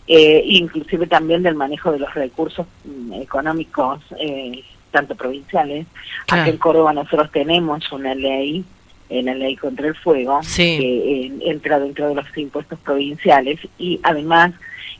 [0.09, 5.85] eh, inclusive también del manejo de los recursos mm, económicos, eh, tanto provinciales.
[6.25, 6.41] Claro.
[6.41, 8.65] Aquí en Córdoba nosotros tenemos una ley,
[9.09, 10.77] la ley contra el fuego, Sí.
[10.79, 14.51] que eh, entra dentro de los impuestos provinciales y además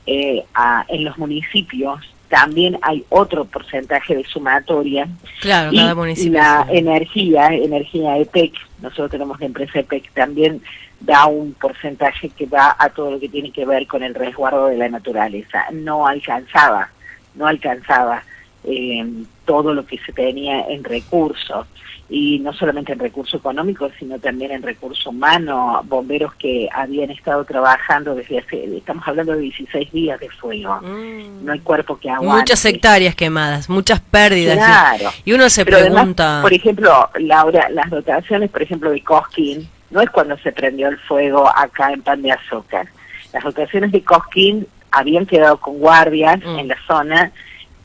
[0.06, 5.08] eh, a- en los municipios también hay otro porcentaje de sumatoria.
[5.40, 6.32] Claro, y cada municipio.
[6.38, 10.62] la energía, energía EPEC, nosotros tenemos la empresa EPEC, también
[11.00, 14.66] da un porcentaje que va a todo lo que tiene que ver con el resguardo
[14.66, 15.64] de la naturaleza.
[15.72, 16.90] No alcanzaba,
[17.34, 18.22] no alcanzaba
[18.64, 19.04] eh,
[19.44, 21.66] todo lo que se tenía en recursos
[22.12, 27.44] y no solamente en recurso económico, sino también en recurso humano, bomberos que habían estado
[27.44, 32.40] trabajando desde hace, estamos hablando de 16 días de fuego, no hay cuerpo que aguante.
[32.40, 34.56] Muchas hectáreas quemadas, muchas pérdidas.
[34.56, 35.10] y- Claro.
[35.24, 36.38] Y uno se Pero además, pregunta...
[36.42, 40.98] por ejemplo, Laura, las dotaciones, por ejemplo, de Cosquín, no es cuando se prendió el
[40.98, 42.86] fuego acá en Pan de Azúcar.
[43.32, 46.58] Las dotaciones de Cosquín habían quedado con guardias Mm.
[46.58, 47.32] en la zona,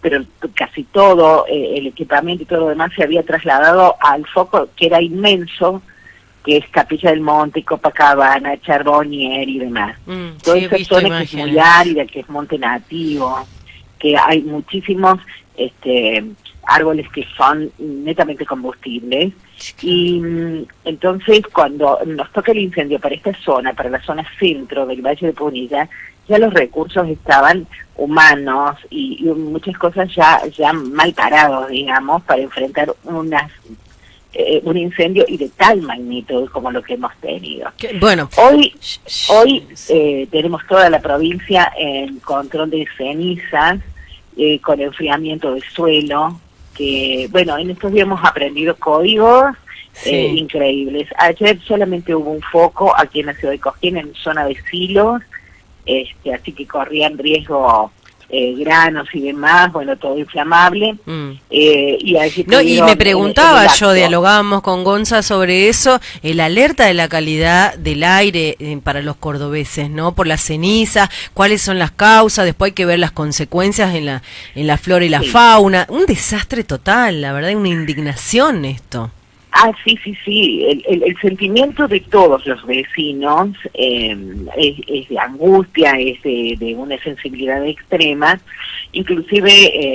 [0.02, 0.24] pero
[0.54, 4.88] casi todo eh, el equipamiento y todo lo demás se había trasladado al foco que
[4.88, 5.82] era inmenso,
[6.44, 9.98] que es Capilla del Monte, Copacabana, Charbonnier y demás.
[10.06, 13.48] Mm, Toda sí, esa zona que es muy árida, que es monte nativo,
[13.98, 15.20] que hay muchísimos
[15.58, 16.24] este,
[16.68, 19.34] árboles que son netamente combustibles.
[19.82, 24.86] Y mm, entonces cuando nos toca el incendio para esta zona, para la zona centro
[24.86, 25.90] del Valle de Punilla,
[26.28, 32.42] ya los recursos estaban humanos y, y muchas cosas ya, ya mal parados, digamos, para
[32.42, 33.52] enfrentar unas
[34.38, 37.72] eh, un incendio y de tal magnitud como lo que hemos tenido.
[38.02, 38.74] Bueno, Hoy,
[39.30, 43.80] hoy eh, tenemos toda la provincia en control de cenizas,
[44.36, 46.38] eh, con enfriamiento de suelo,
[46.76, 49.56] que, bueno, en estos días hemos aprendido códigos
[49.94, 50.10] Sí.
[50.10, 51.08] eh, increíbles.
[51.18, 55.22] Ayer solamente hubo un foco aquí en la ciudad de Cosquín, en zona de silos,
[55.86, 57.92] este, así que corrían riesgo
[58.30, 60.96] eh, granos y demás, bueno, todo inflamable.
[61.06, 61.32] Mm.
[61.50, 66.86] Eh, y, allí No, y me preguntaba yo, dialogábamos con Gonza sobre eso, el alerta
[66.86, 70.14] de la calidad del aire eh, para los cordobeses, ¿no?
[70.16, 74.22] Por la ceniza, cuáles son las causas, después hay que ver las consecuencias en la,
[74.56, 75.30] en la flora y la Sí.
[75.30, 75.86] fauna.
[75.90, 79.12] Un desastre total, la verdad, una indignación esto.
[79.58, 80.66] Ah, sí, sí, sí.
[80.68, 84.14] El, el- el sentimiento de todos los vecinos eh,
[84.58, 88.38] es, es de angustia, es de, de una sensibilidad extrema.
[88.92, 89.52] Inclusive,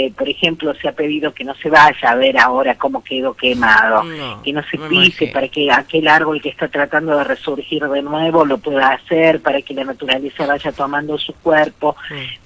[0.06, 3.34] eh, por ejemplo, se ha pedido que no se vaya a ver ahora cómo quedó
[3.34, 7.82] quemado, No, que no se pise para que aquel árbol que está tratando de resurgir
[7.86, 11.96] de nuevo lo pueda hacer, para que la naturaleza vaya tomando su cuerpo.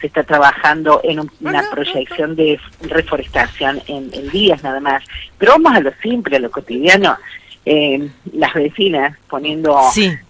[0.00, 5.02] Se está trabajando en un- una proyección de reforestación en, en días nada más.
[5.38, 7.03] Pero vamos a lo simple, a lo cotidiano.
[7.66, 9.80] Eh, las vecinas poniendo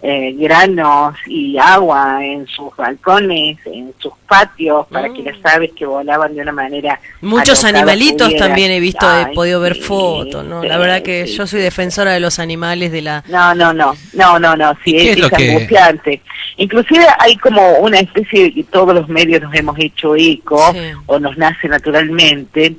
[0.01, 5.85] eh, granos y agua en sus balcones, en sus patios, para que las aves que
[5.85, 6.97] volaban de una manera...
[7.19, 10.63] Muchos animalitos también he visto, he podido ver fotos, ¿no?
[10.63, 13.23] la verdad que yo soy defensora de los animales, de la...
[13.27, 16.21] No, no, no, no, no, no, sí, es, es, angustiante.
[16.55, 20.73] Inclusive hay como una especie de que todos los medios nos hemos hecho eco,
[21.05, 22.75] o nos nace naturalmente,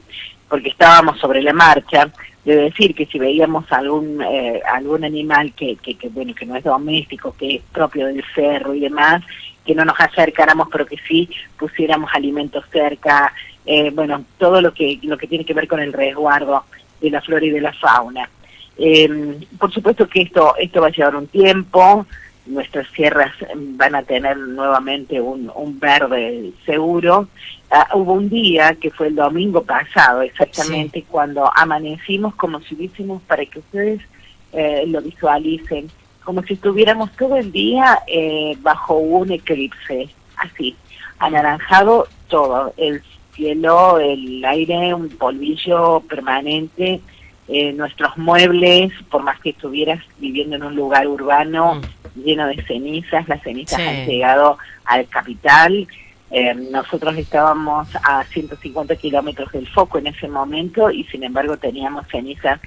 [0.49, 2.09] porque estábamos sobre la marcha,
[2.47, 6.63] de decir que si veíamos algún eh, algún animal que, que, bueno que no es
[6.63, 9.23] doméstico que es propio del cerro y demás
[9.65, 11.29] que no nos acercáramos pero que sí
[11.59, 13.35] pusiéramos alimentos cerca
[13.67, 16.65] eh, bueno todo lo que lo que tiene que ver con el resguardo
[17.01, 18.31] de la flora y de la fauna.
[18.79, 22.07] Eh, por supuesto que esto esto va a llevar un tiempo
[22.47, 27.29] nuestras sierras van a tener nuevamente un, un verde seguro.
[27.71, 33.23] Ah, hubo un día, que fue el domingo pasado, exactamente, cuando amanecimos como si hubiésemos,
[33.23, 34.01] para que ustedes
[34.53, 35.91] eh, lo visualicen,
[36.25, 40.77] como si estuviéramos todo el día eh, bajo un eclipse, así,
[41.19, 43.03] anaranjado todo, el
[43.33, 47.01] cielo, el aire, un polvillo permanente,
[47.49, 52.63] eh, nuestros muebles, por más que estuvieras viviendo en un lugar urbano, mm lleno de
[52.65, 55.87] cenizas, las cenizas han llegado al capital.
[56.31, 62.07] Eh, nosotros estábamos a 150 kilómetros del foco en ese momento y sin embargo teníamos
[62.09, 62.61] cenizas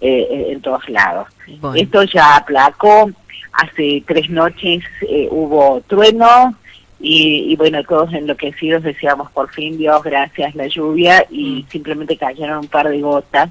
[0.00, 1.28] eh, en todos lados.
[1.74, 3.10] Esto ya aplacó,
[3.52, 6.54] hace tres noches eh, hubo trueno
[7.02, 11.70] y, bueno, todos enloquecidos decíamos por fin Dios, gracias la lluvia y mm.
[11.70, 13.50] simplemente cayeron un par de gotas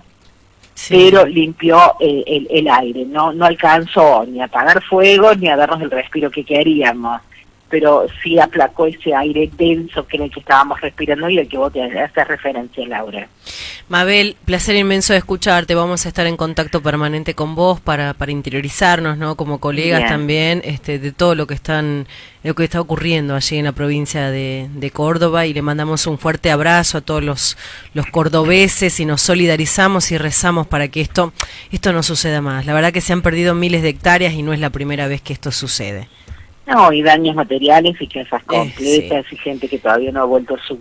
[0.87, 5.81] pero limpió el, el, aire, no, no alcanzó ni a apagar fuego ni a darnos
[5.81, 7.21] el respiro que queríamos,
[7.69, 11.57] pero sí aplacó ese aire denso que era el que estábamos respirando y el que
[11.57, 13.27] vos te haces referencia, Laura.
[13.89, 15.73] Mabel, placer inmenso de escucharte.
[15.73, 19.35] Vamos a estar en contacto permanente con vos para, para interiorizarnos, ¿no?
[19.35, 22.07] Como colegas también, este, de todo lo que están,
[22.43, 26.19] lo que está ocurriendo allí en la provincia de, de, Córdoba y le mandamos un
[26.19, 27.57] fuerte abrazo a todos los,
[27.95, 31.33] los cordobeses y nos solidarizamos y rezamos para que esto,
[31.71, 32.67] esto no suceda más.
[32.67, 35.21] La verdad que se han perdido miles de hectáreas y no es la primera vez
[35.21, 36.07] que esto sucede.
[36.69, 40.59] No, y daños materiales y casas completas y gente que todavía no ha vuelto a
[40.59, 40.75] su,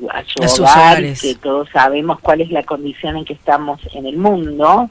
[0.63, 4.91] hogar, que todos sabemos cuál es la condición en que estamos en el mundo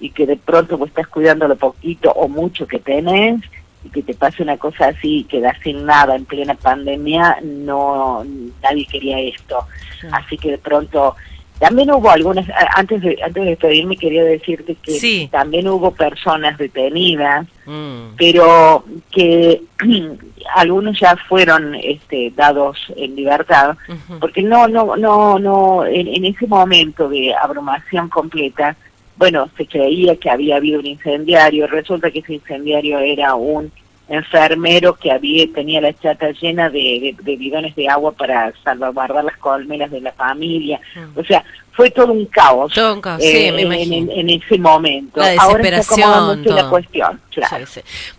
[0.00, 3.40] y que de pronto vos estás cuidando lo poquito o mucho que tenés
[3.84, 8.24] y que te pase una cosa así y quedas sin nada en plena pandemia, no
[8.62, 9.66] nadie quería esto.
[10.12, 11.16] Así que de pronto
[11.58, 17.46] también hubo algunas, antes de, antes de despedirme quería decirte que también hubo personas detenidas,
[17.64, 18.16] mm.
[18.18, 19.62] pero que
[20.56, 23.76] algunos ya fueron este, dados en libertad,
[24.20, 28.76] porque no, no, no, no, en, en, ese momento de abrumación completa,
[29.16, 33.70] bueno, se creía que había habido un incendiario, resulta que ese incendiario era un
[34.08, 39.36] enfermero que había tenía la chata llena de, de, bidones de agua para salvaguardar las
[39.38, 40.80] colmenas de la familia.
[40.94, 41.18] Mm.
[41.18, 45.20] O sea, fue todo un caos, todo un caos sí, eh, en, ese momento.
[45.20, 46.44] La desesperación.
[46.44, 47.20] la cuestión,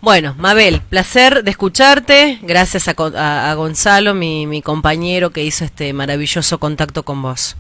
[0.02, 2.40] Bueno, Mabel, placer de escucharte.
[2.42, 7.56] Gracias a, a Gonzalo, mi, mi compañero que hizo este maravilloso contacto con vos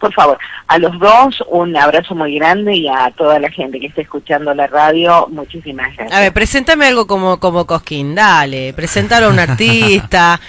[0.00, 3.86] por favor, a los dos un abrazo muy grande y a toda la gente que
[3.86, 6.18] está escuchando la radio, muchísimas gracias.
[6.18, 10.40] A ver, preséntame algo como, como Cosquín, dale, presentalo a un artista.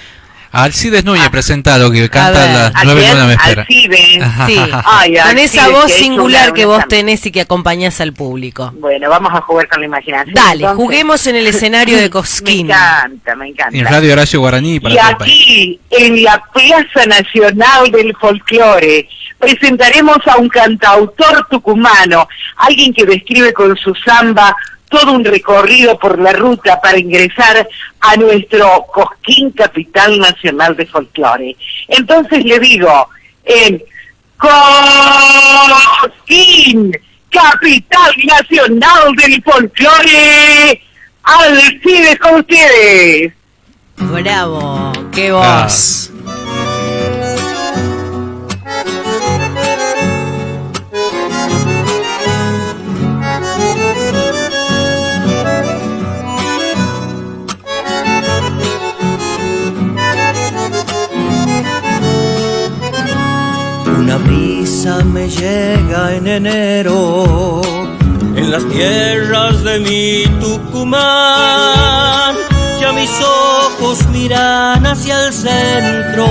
[0.51, 3.61] Alcides Núñez, ah, presentalo, que canta las nueve de me espera.
[3.61, 4.59] Alcides, sí,
[5.23, 8.73] con esa voz singular que vos tenés y que acompañás al público.
[8.75, 10.33] Bueno, vamos a jugar con la imaginación.
[10.33, 12.67] Dale, juguemos en el escenario de Cosquín.
[12.67, 13.77] Me encanta, me encanta.
[13.77, 19.07] En Radio Horacio Guaraní para y aquí, en la Plaza Nacional del Folclore,
[19.39, 24.53] presentaremos a un cantautor tucumano, alguien que describe con su samba
[24.91, 27.67] todo un recorrido por la ruta para ingresar
[28.01, 31.55] a nuestro Cosquín Capital Nacional de Folclore.
[31.87, 33.09] Entonces le digo,
[33.45, 33.81] en
[35.97, 36.91] Cosquín
[37.29, 40.81] Capital Nacional del Folclore,
[41.23, 43.33] Alcides con ustedes.
[43.95, 46.10] Bravo, qué voz.
[66.37, 67.61] Enero
[68.35, 72.35] en las tierras de mi Tucumán.
[72.79, 76.27] Ya mis ojos miran hacia el centro,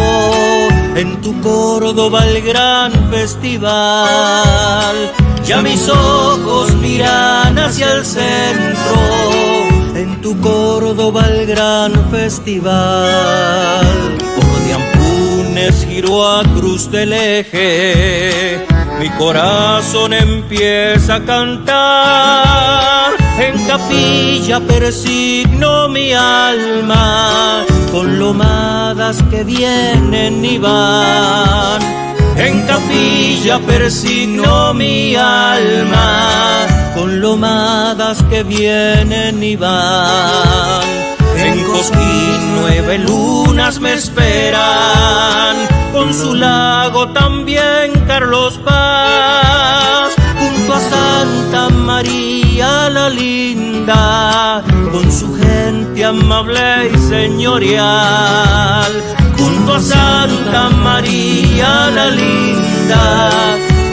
[0.97, 4.97] en tu Córdoba el gran festival
[5.47, 8.95] Ya mis ojos miran hacia el centro,
[9.95, 13.87] en tu Córdoba el gran festival.
[14.37, 18.67] Por de Ampunes giro a Cruz del Eje,
[19.01, 23.13] mi corazón empieza a cantar.
[23.39, 31.81] En capilla persigno mi alma con lomadas que vienen y van.
[32.37, 41.10] En capilla persigno mi alma con lomadas que vienen y van.
[41.43, 45.57] En Cosquín nueve lunas me esperan,
[45.93, 54.63] con su lago también Carlos Paz, junto a Santa María la linda,
[54.93, 58.93] con su gente amable y señorial,
[59.39, 63.31] junto a Santa María la linda,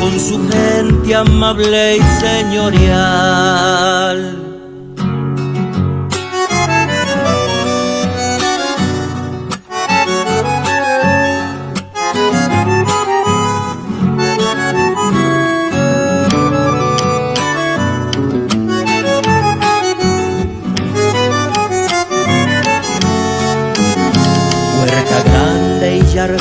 [0.01, 3.67] con su gente amable y señorial.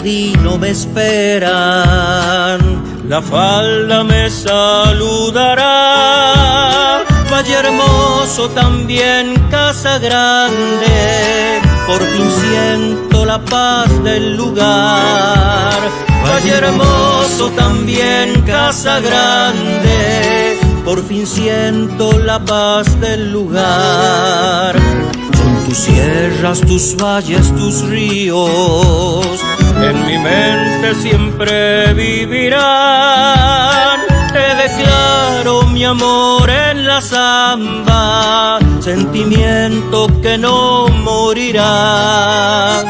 [0.07, 2.61] Jardino me esperan,
[3.09, 5.65] la falda me saludará.
[7.29, 15.75] Valle hermoso también casa grande, por fin siento la paz del lugar.
[16.25, 24.76] Valle hermoso también casa grande, por fin siento la paz del lugar.
[25.67, 29.27] Tus sierras, tus valles, tus ríos,
[29.83, 33.57] en mi mente siempre vivirán.
[34.33, 42.85] Te declaro mi amor en la samba, sentimiento que no morirá.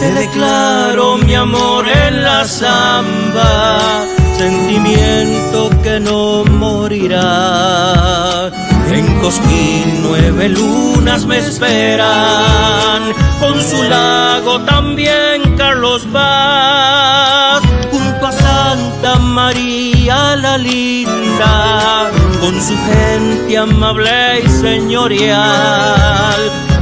[0.00, 4.06] Te declaro mi amor en la samba,
[4.36, 8.50] sentimiento que no morirá.
[8.90, 19.16] En Cosquín nueve lunas me esperan, con su lago también Carlos Vaz, junto a Santa
[19.16, 26.40] María la linda, con su gente amable y señorial,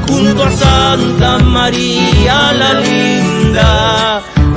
[0.08, 4.22] junto a Santa María la linda,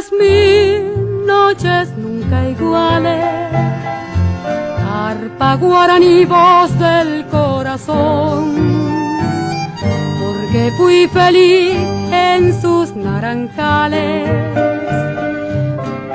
[0.00, 3.24] de jazmín, noches nunca iguales.
[4.88, 8.54] Arpa guaraní, voz del corazón.
[10.20, 11.76] Porque fui feliz
[12.12, 14.28] en sus naranjales.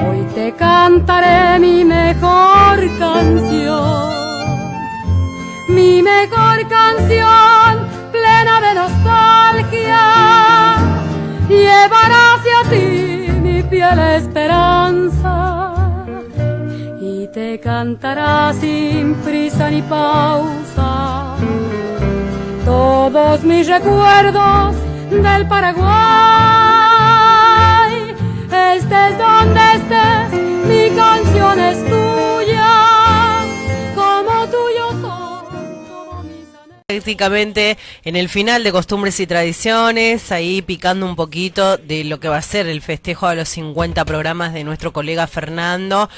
[0.06, 4.14] Hoy te cantaré mi mejor canción.
[5.70, 10.26] Mi mejor canción, plena de nostalgia
[11.48, 12.25] llevará
[13.76, 15.36] fiel esperanza
[17.02, 21.36] y te cantará sin prisa ni pausa
[22.64, 24.76] todos mis recuerdos
[25.12, 25.86] del Paraguay.
[28.76, 30.28] Estés donde estés,
[30.70, 31.85] mi canción es
[37.00, 42.28] prácticamente en el final de Costumbres y Tradiciones, ahí picando un poquito de lo que
[42.30, 46.10] va a ser el festejo a los 50 programas de nuestro colega Fernando.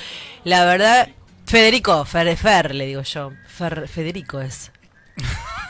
[0.43, 1.09] La verdad,
[1.45, 4.71] Federico, Fer, Fer le digo yo, Fer- Federico es.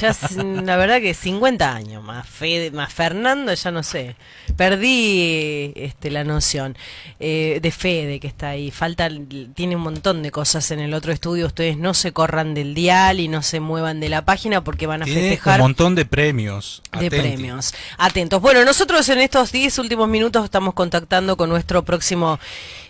[0.00, 0.16] Ya,
[0.64, 4.16] la verdad que 50 años, más, Fede, más Fernando, ya no sé.
[4.56, 6.76] Perdí este, la noción
[7.20, 8.70] eh, de Fede que está ahí.
[8.70, 9.08] Falta,
[9.54, 11.46] tiene un montón de cosas en el otro estudio.
[11.46, 15.02] Ustedes no se corran del dial y no se muevan de la página porque van
[15.02, 15.60] a festejar.
[15.60, 16.82] Un montón de premios.
[16.98, 17.74] De premios.
[17.98, 18.40] Atentos.
[18.40, 22.38] Bueno, nosotros en estos 10 últimos minutos estamos contactando con nuestro próximo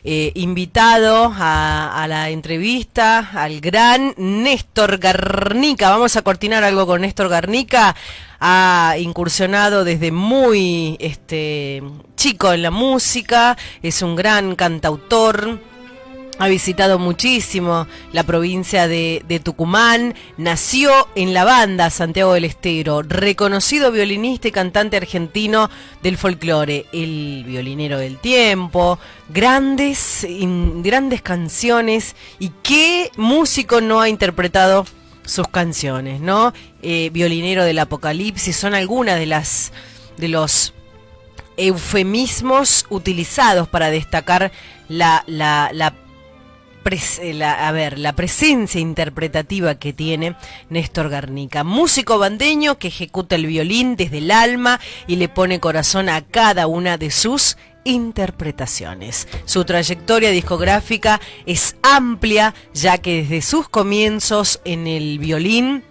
[0.04, 5.90] eh, invitado a, la entrevista, al gran Néstor Garnica.
[5.90, 7.96] Vamos a cortinar algo con Néstor Garnica.
[8.40, 11.82] Ha incursionado desde muy este,
[12.14, 15.58] chico en la música, es un gran cantautor
[16.38, 23.90] ha visitado muchísimo la provincia de, Tucumán, nació en la banda Santiago del Estero, reconocido
[23.90, 25.68] violinista y cantante argentino
[26.02, 30.26] del folclore, el violinero del tiempo, grandes,
[30.82, 34.86] grandes canciones y qué músico no ha interpretado
[35.28, 36.52] sus canciones, ¿no?
[36.82, 39.72] Eh, violinero del Apocalipsis son algunas de las
[40.16, 40.74] de los
[41.56, 44.50] eufemismos utilizados para destacar
[44.88, 45.94] la, la, la
[47.34, 50.36] la, a ver, la presencia interpretativa que tiene
[50.70, 56.08] Néstor Garnica, músico bandeño que ejecuta el violín desde el alma y le pone corazón
[56.08, 57.58] a cada una de sus
[57.88, 59.26] interpretaciones.
[59.44, 65.82] Su trayectoria discográfica es amplia, ya que desde sus comienzos en el violín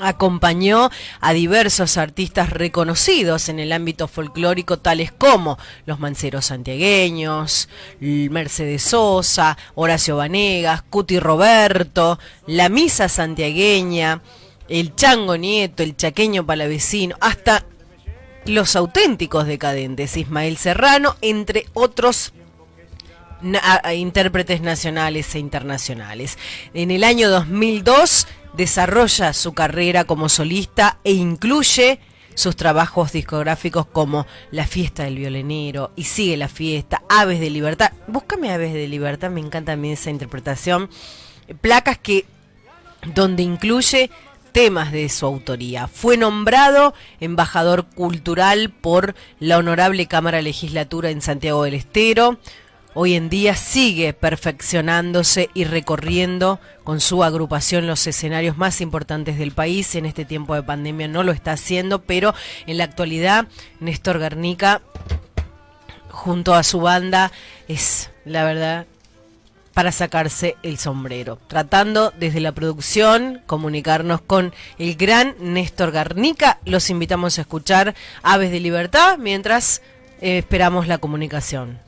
[0.00, 0.90] acompañó
[1.20, 7.68] a diversos artistas reconocidos en el ámbito folclórico, tales como los Manceros Santiagueños,
[8.00, 14.22] Mercedes Sosa, Horacio Vanegas, Cuti Roberto, la Misa Santiagueña,
[14.68, 17.66] el Chango Nieto, el Chaqueño Palavecino, hasta
[18.46, 22.32] los auténticos decadentes, Ismael Serrano, entre otros
[23.94, 26.38] intérpretes nacionales e internacionales.
[26.74, 31.98] En el año 2002 desarrolla su carrera como solista e incluye
[32.34, 37.92] sus trabajos discográficos como La fiesta del violinero y Sigue la fiesta, Aves de Libertad.
[38.06, 40.88] Búscame Aves de Libertad, me encanta a mí esa interpretación.
[41.60, 42.24] Placas que
[43.14, 44.10] donde incluye
[44.52, 45.88] temas de su autoría.
[45.88, 52.38] Fue nombrado embajador cultural por la Honorable Cámara Legislatura en Santiago del Estero
[52.94, 59.52] hoy en día sigue perfeccionándose y recorriendo con su agrupación los escenarios más importantes del
[59.52, 59.94] país.
[59.94, 62.34] En este tiempo de pandemia no lo está haciendo, pero
[62.66, 63.46] en la actualidad
[63.80, 64.82] Néstor Garnica,
[66.10, 67.32] junto a su banda,
[67.68, 68.86] es la verdad
[69.72, 76.58] para sacarse el sombrero, tratando desde la producción comunicarnos con el gran Néstor Garnica.
[76.64, 79.82] Los invitamos a escuchar Aves de Libertad mientras
[80.20, 81.78] eh, esperamos la comunicación.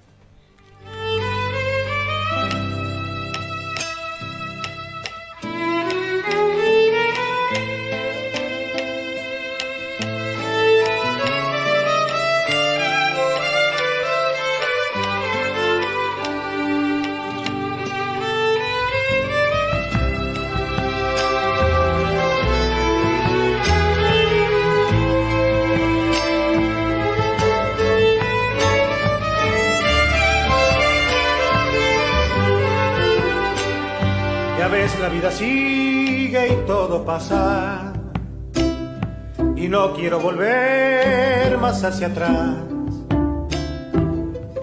[39.75, 42.55] No quiero volver más hacia atrás.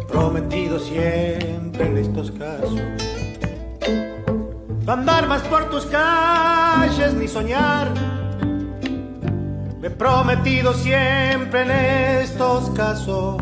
[0.08, 2.80] prometido siempre en estos casos.
[4.88, 7.90] andar más por tus calles ni soñar.
[9.82, 11.72] Me he prometido siempre en
[12.24, 13.36] estos casos.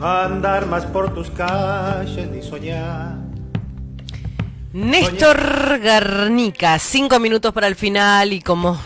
[0.00, 3.16] andar más por tus calles ni soñar.
[4.72, 8.78] Néstor Garnica, cinco minutos para el final y como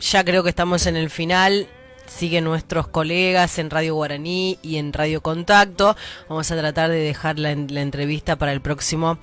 [0.00, 1.68] ya creo que estamos en el final,
[2.06, 5.96] siguen nuestros colegas en Radio Guaraní y en Radio Contacto.
[6.28, 9.18] Vamos a tratar de dejar la, entrevista para el próximo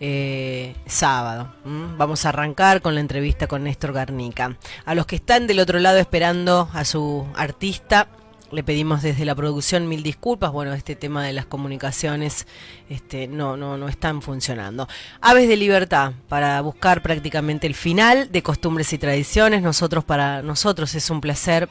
[0.00, 1.54] eh, sábado.
[1.64, 4.56] Vamos a arrancar con la entrevista con Néstor Garnica.
[4.84, 8.08] A los que están del otro lado esperando a su artista,
[8.54, 10.52] le pedimos desde la producción mil disculpas.
[10.52, 12.46] Bueno, este tema de las comunicaciones
[12.88, 14.88] este, no, no, no están funcionando.
[15.20, 19.62] Aves de Libertad, para buscar prácticamente el final de costumbres y tradiciones.
[19.62, 21.68] Nosotros, para nosotros es un placer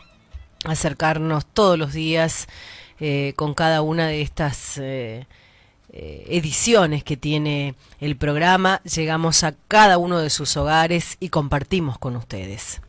[0.65, 2.47] acercarnos todos los días
[2.99, 5.27] eh, con cada una de estas eh,
[5.91, 8.81] eh, ediciones que tiene el programa.
[8.83, 12.81] Llegamos a cada uno de sus hogares y compartimos con ustedes.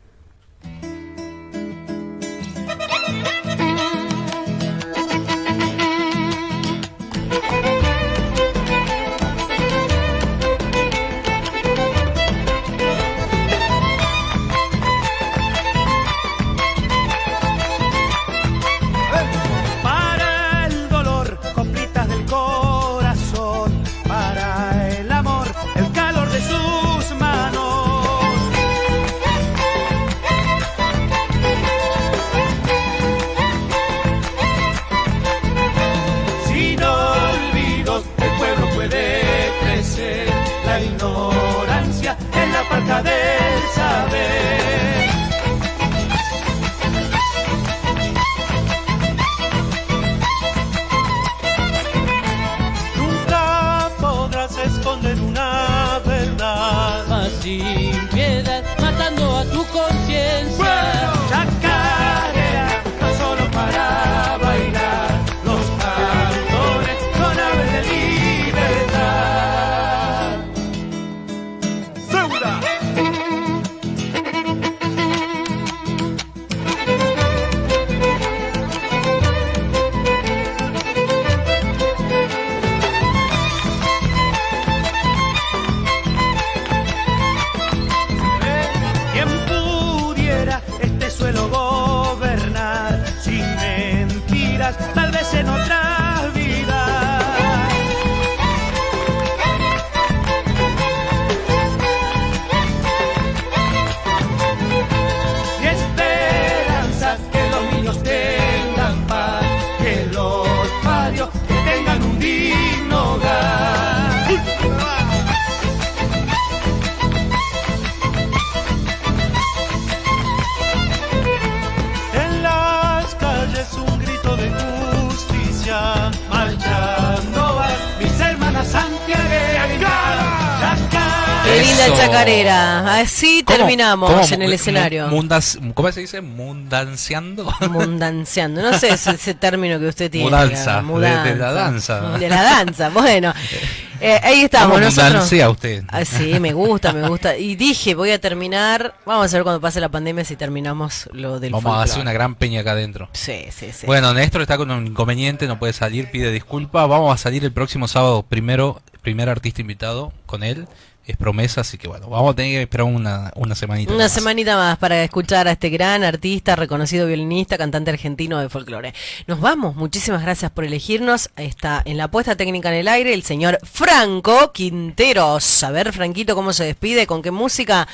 [133.75, 135.07] Terminamos cómo en el escenario.
[135.09, 136.21] mundas- ¿Cómo se dice?
[136.21, 137.53] Mundanciando.
[137.69, 138.61] Mundanciando.
[138.61, 140.25] No sé ese, ese término que usted tiene.
[140.29, 142.01] Mudanza, digamos, de- de la danza.
[142.17, 142.89] De la danza.
[142.89, 143.33] Bueno,
[144.01, 144.69] eh, ahí estamos.
[144.69, 145.11] ¿Cómo Nosotros.
[145.11, 145.83] mundancia usted?
[145.89, 147.37] Ah, sí, me gusta, me gusta.
[147.37, 148.95] Y dije, voy a terminar.
[149.05, 152.13] Vamos a ver cuando pase la pandemia si terminamos lo del Vamos a hacer una
[152.13, 153.09] gran peña acá adentro.
[153.13, 153.85] Sí, sí, sí.
[153.85, 156.87] Bueno, Néstor está con un inconveniente, no puede salir, pide disculpas.
[156.87, 160.67] Vamos a salir el próximo sábado, primero, primer artista invitado con él.
[161.07, 163.93] Es promesa, así que bueno, vamos a tener que esperar una, una semanita.
[163.93, 164.11] Una más.
[164.11, 168.93] semanita más para escuchar a este gran artista, reconocido violinista, cantante argentino de folclore.
[169.27, 171.29] Nos vamos, muchísimas gracias por elegirnos.
[171.35, 175.63] Está en la puesta técnica en el aire el señor Franco Quinteros.
[175.63, 177.87] A ver, Franquito, cómo se despide, con qué música.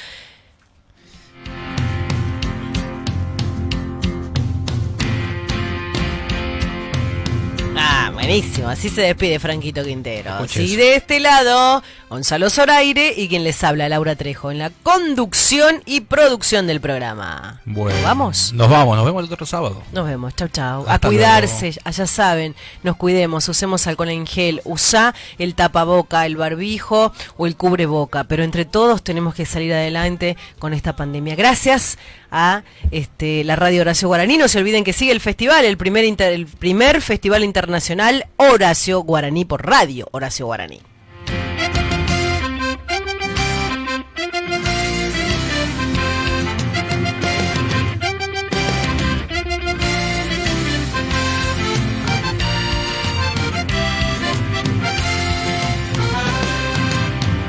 [8.28, 8.70] Buenísimo.
[8.70, 10.32] Así se despide Franquito Quintero.
[10.56, 15.82] Y de este lado, Gonzalo Zoraire y quien les habla, Laura Trejo, en la conducción
[15.86, 17.62] y producción del programa.
[17.66, 18.54] Bueno, ¿Vamos?
[18.54, 19.82] Nos vamos, nos vemos el otro sábado.
[19.92, 20.82] Nos vemos, chau chau.
[20.88, 26.36] Hasta a cuidarse, ya saben, nos cuidemos, usemos alcohol en gel, usa el tapaboca, el
[26.38, 31.36] barbijo o el cubreboca, pero entre todos tenemos que salir adelante con esta pandemia.
[31.36, 31.98] Gracias
[32.34, 34.38] a este, la radio Horacio Guaraní.
[34.38, 39.04] No se olviden que sigue el festival, el primer, inter- el primer festival internacional Horacio
[39.04, 40.82] Guaraní por radio Horacio Guaraní.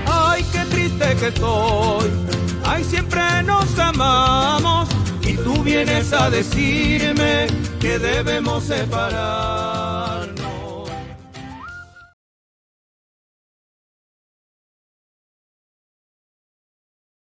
[0.07, 2.11] Ay, qué triste que estoy.
[2.65, 4.89] Ay, siempre nos amamos.
[5.23, 7.47] Y tú vienes a decirme
[7.81, 10.42] que debemos separar.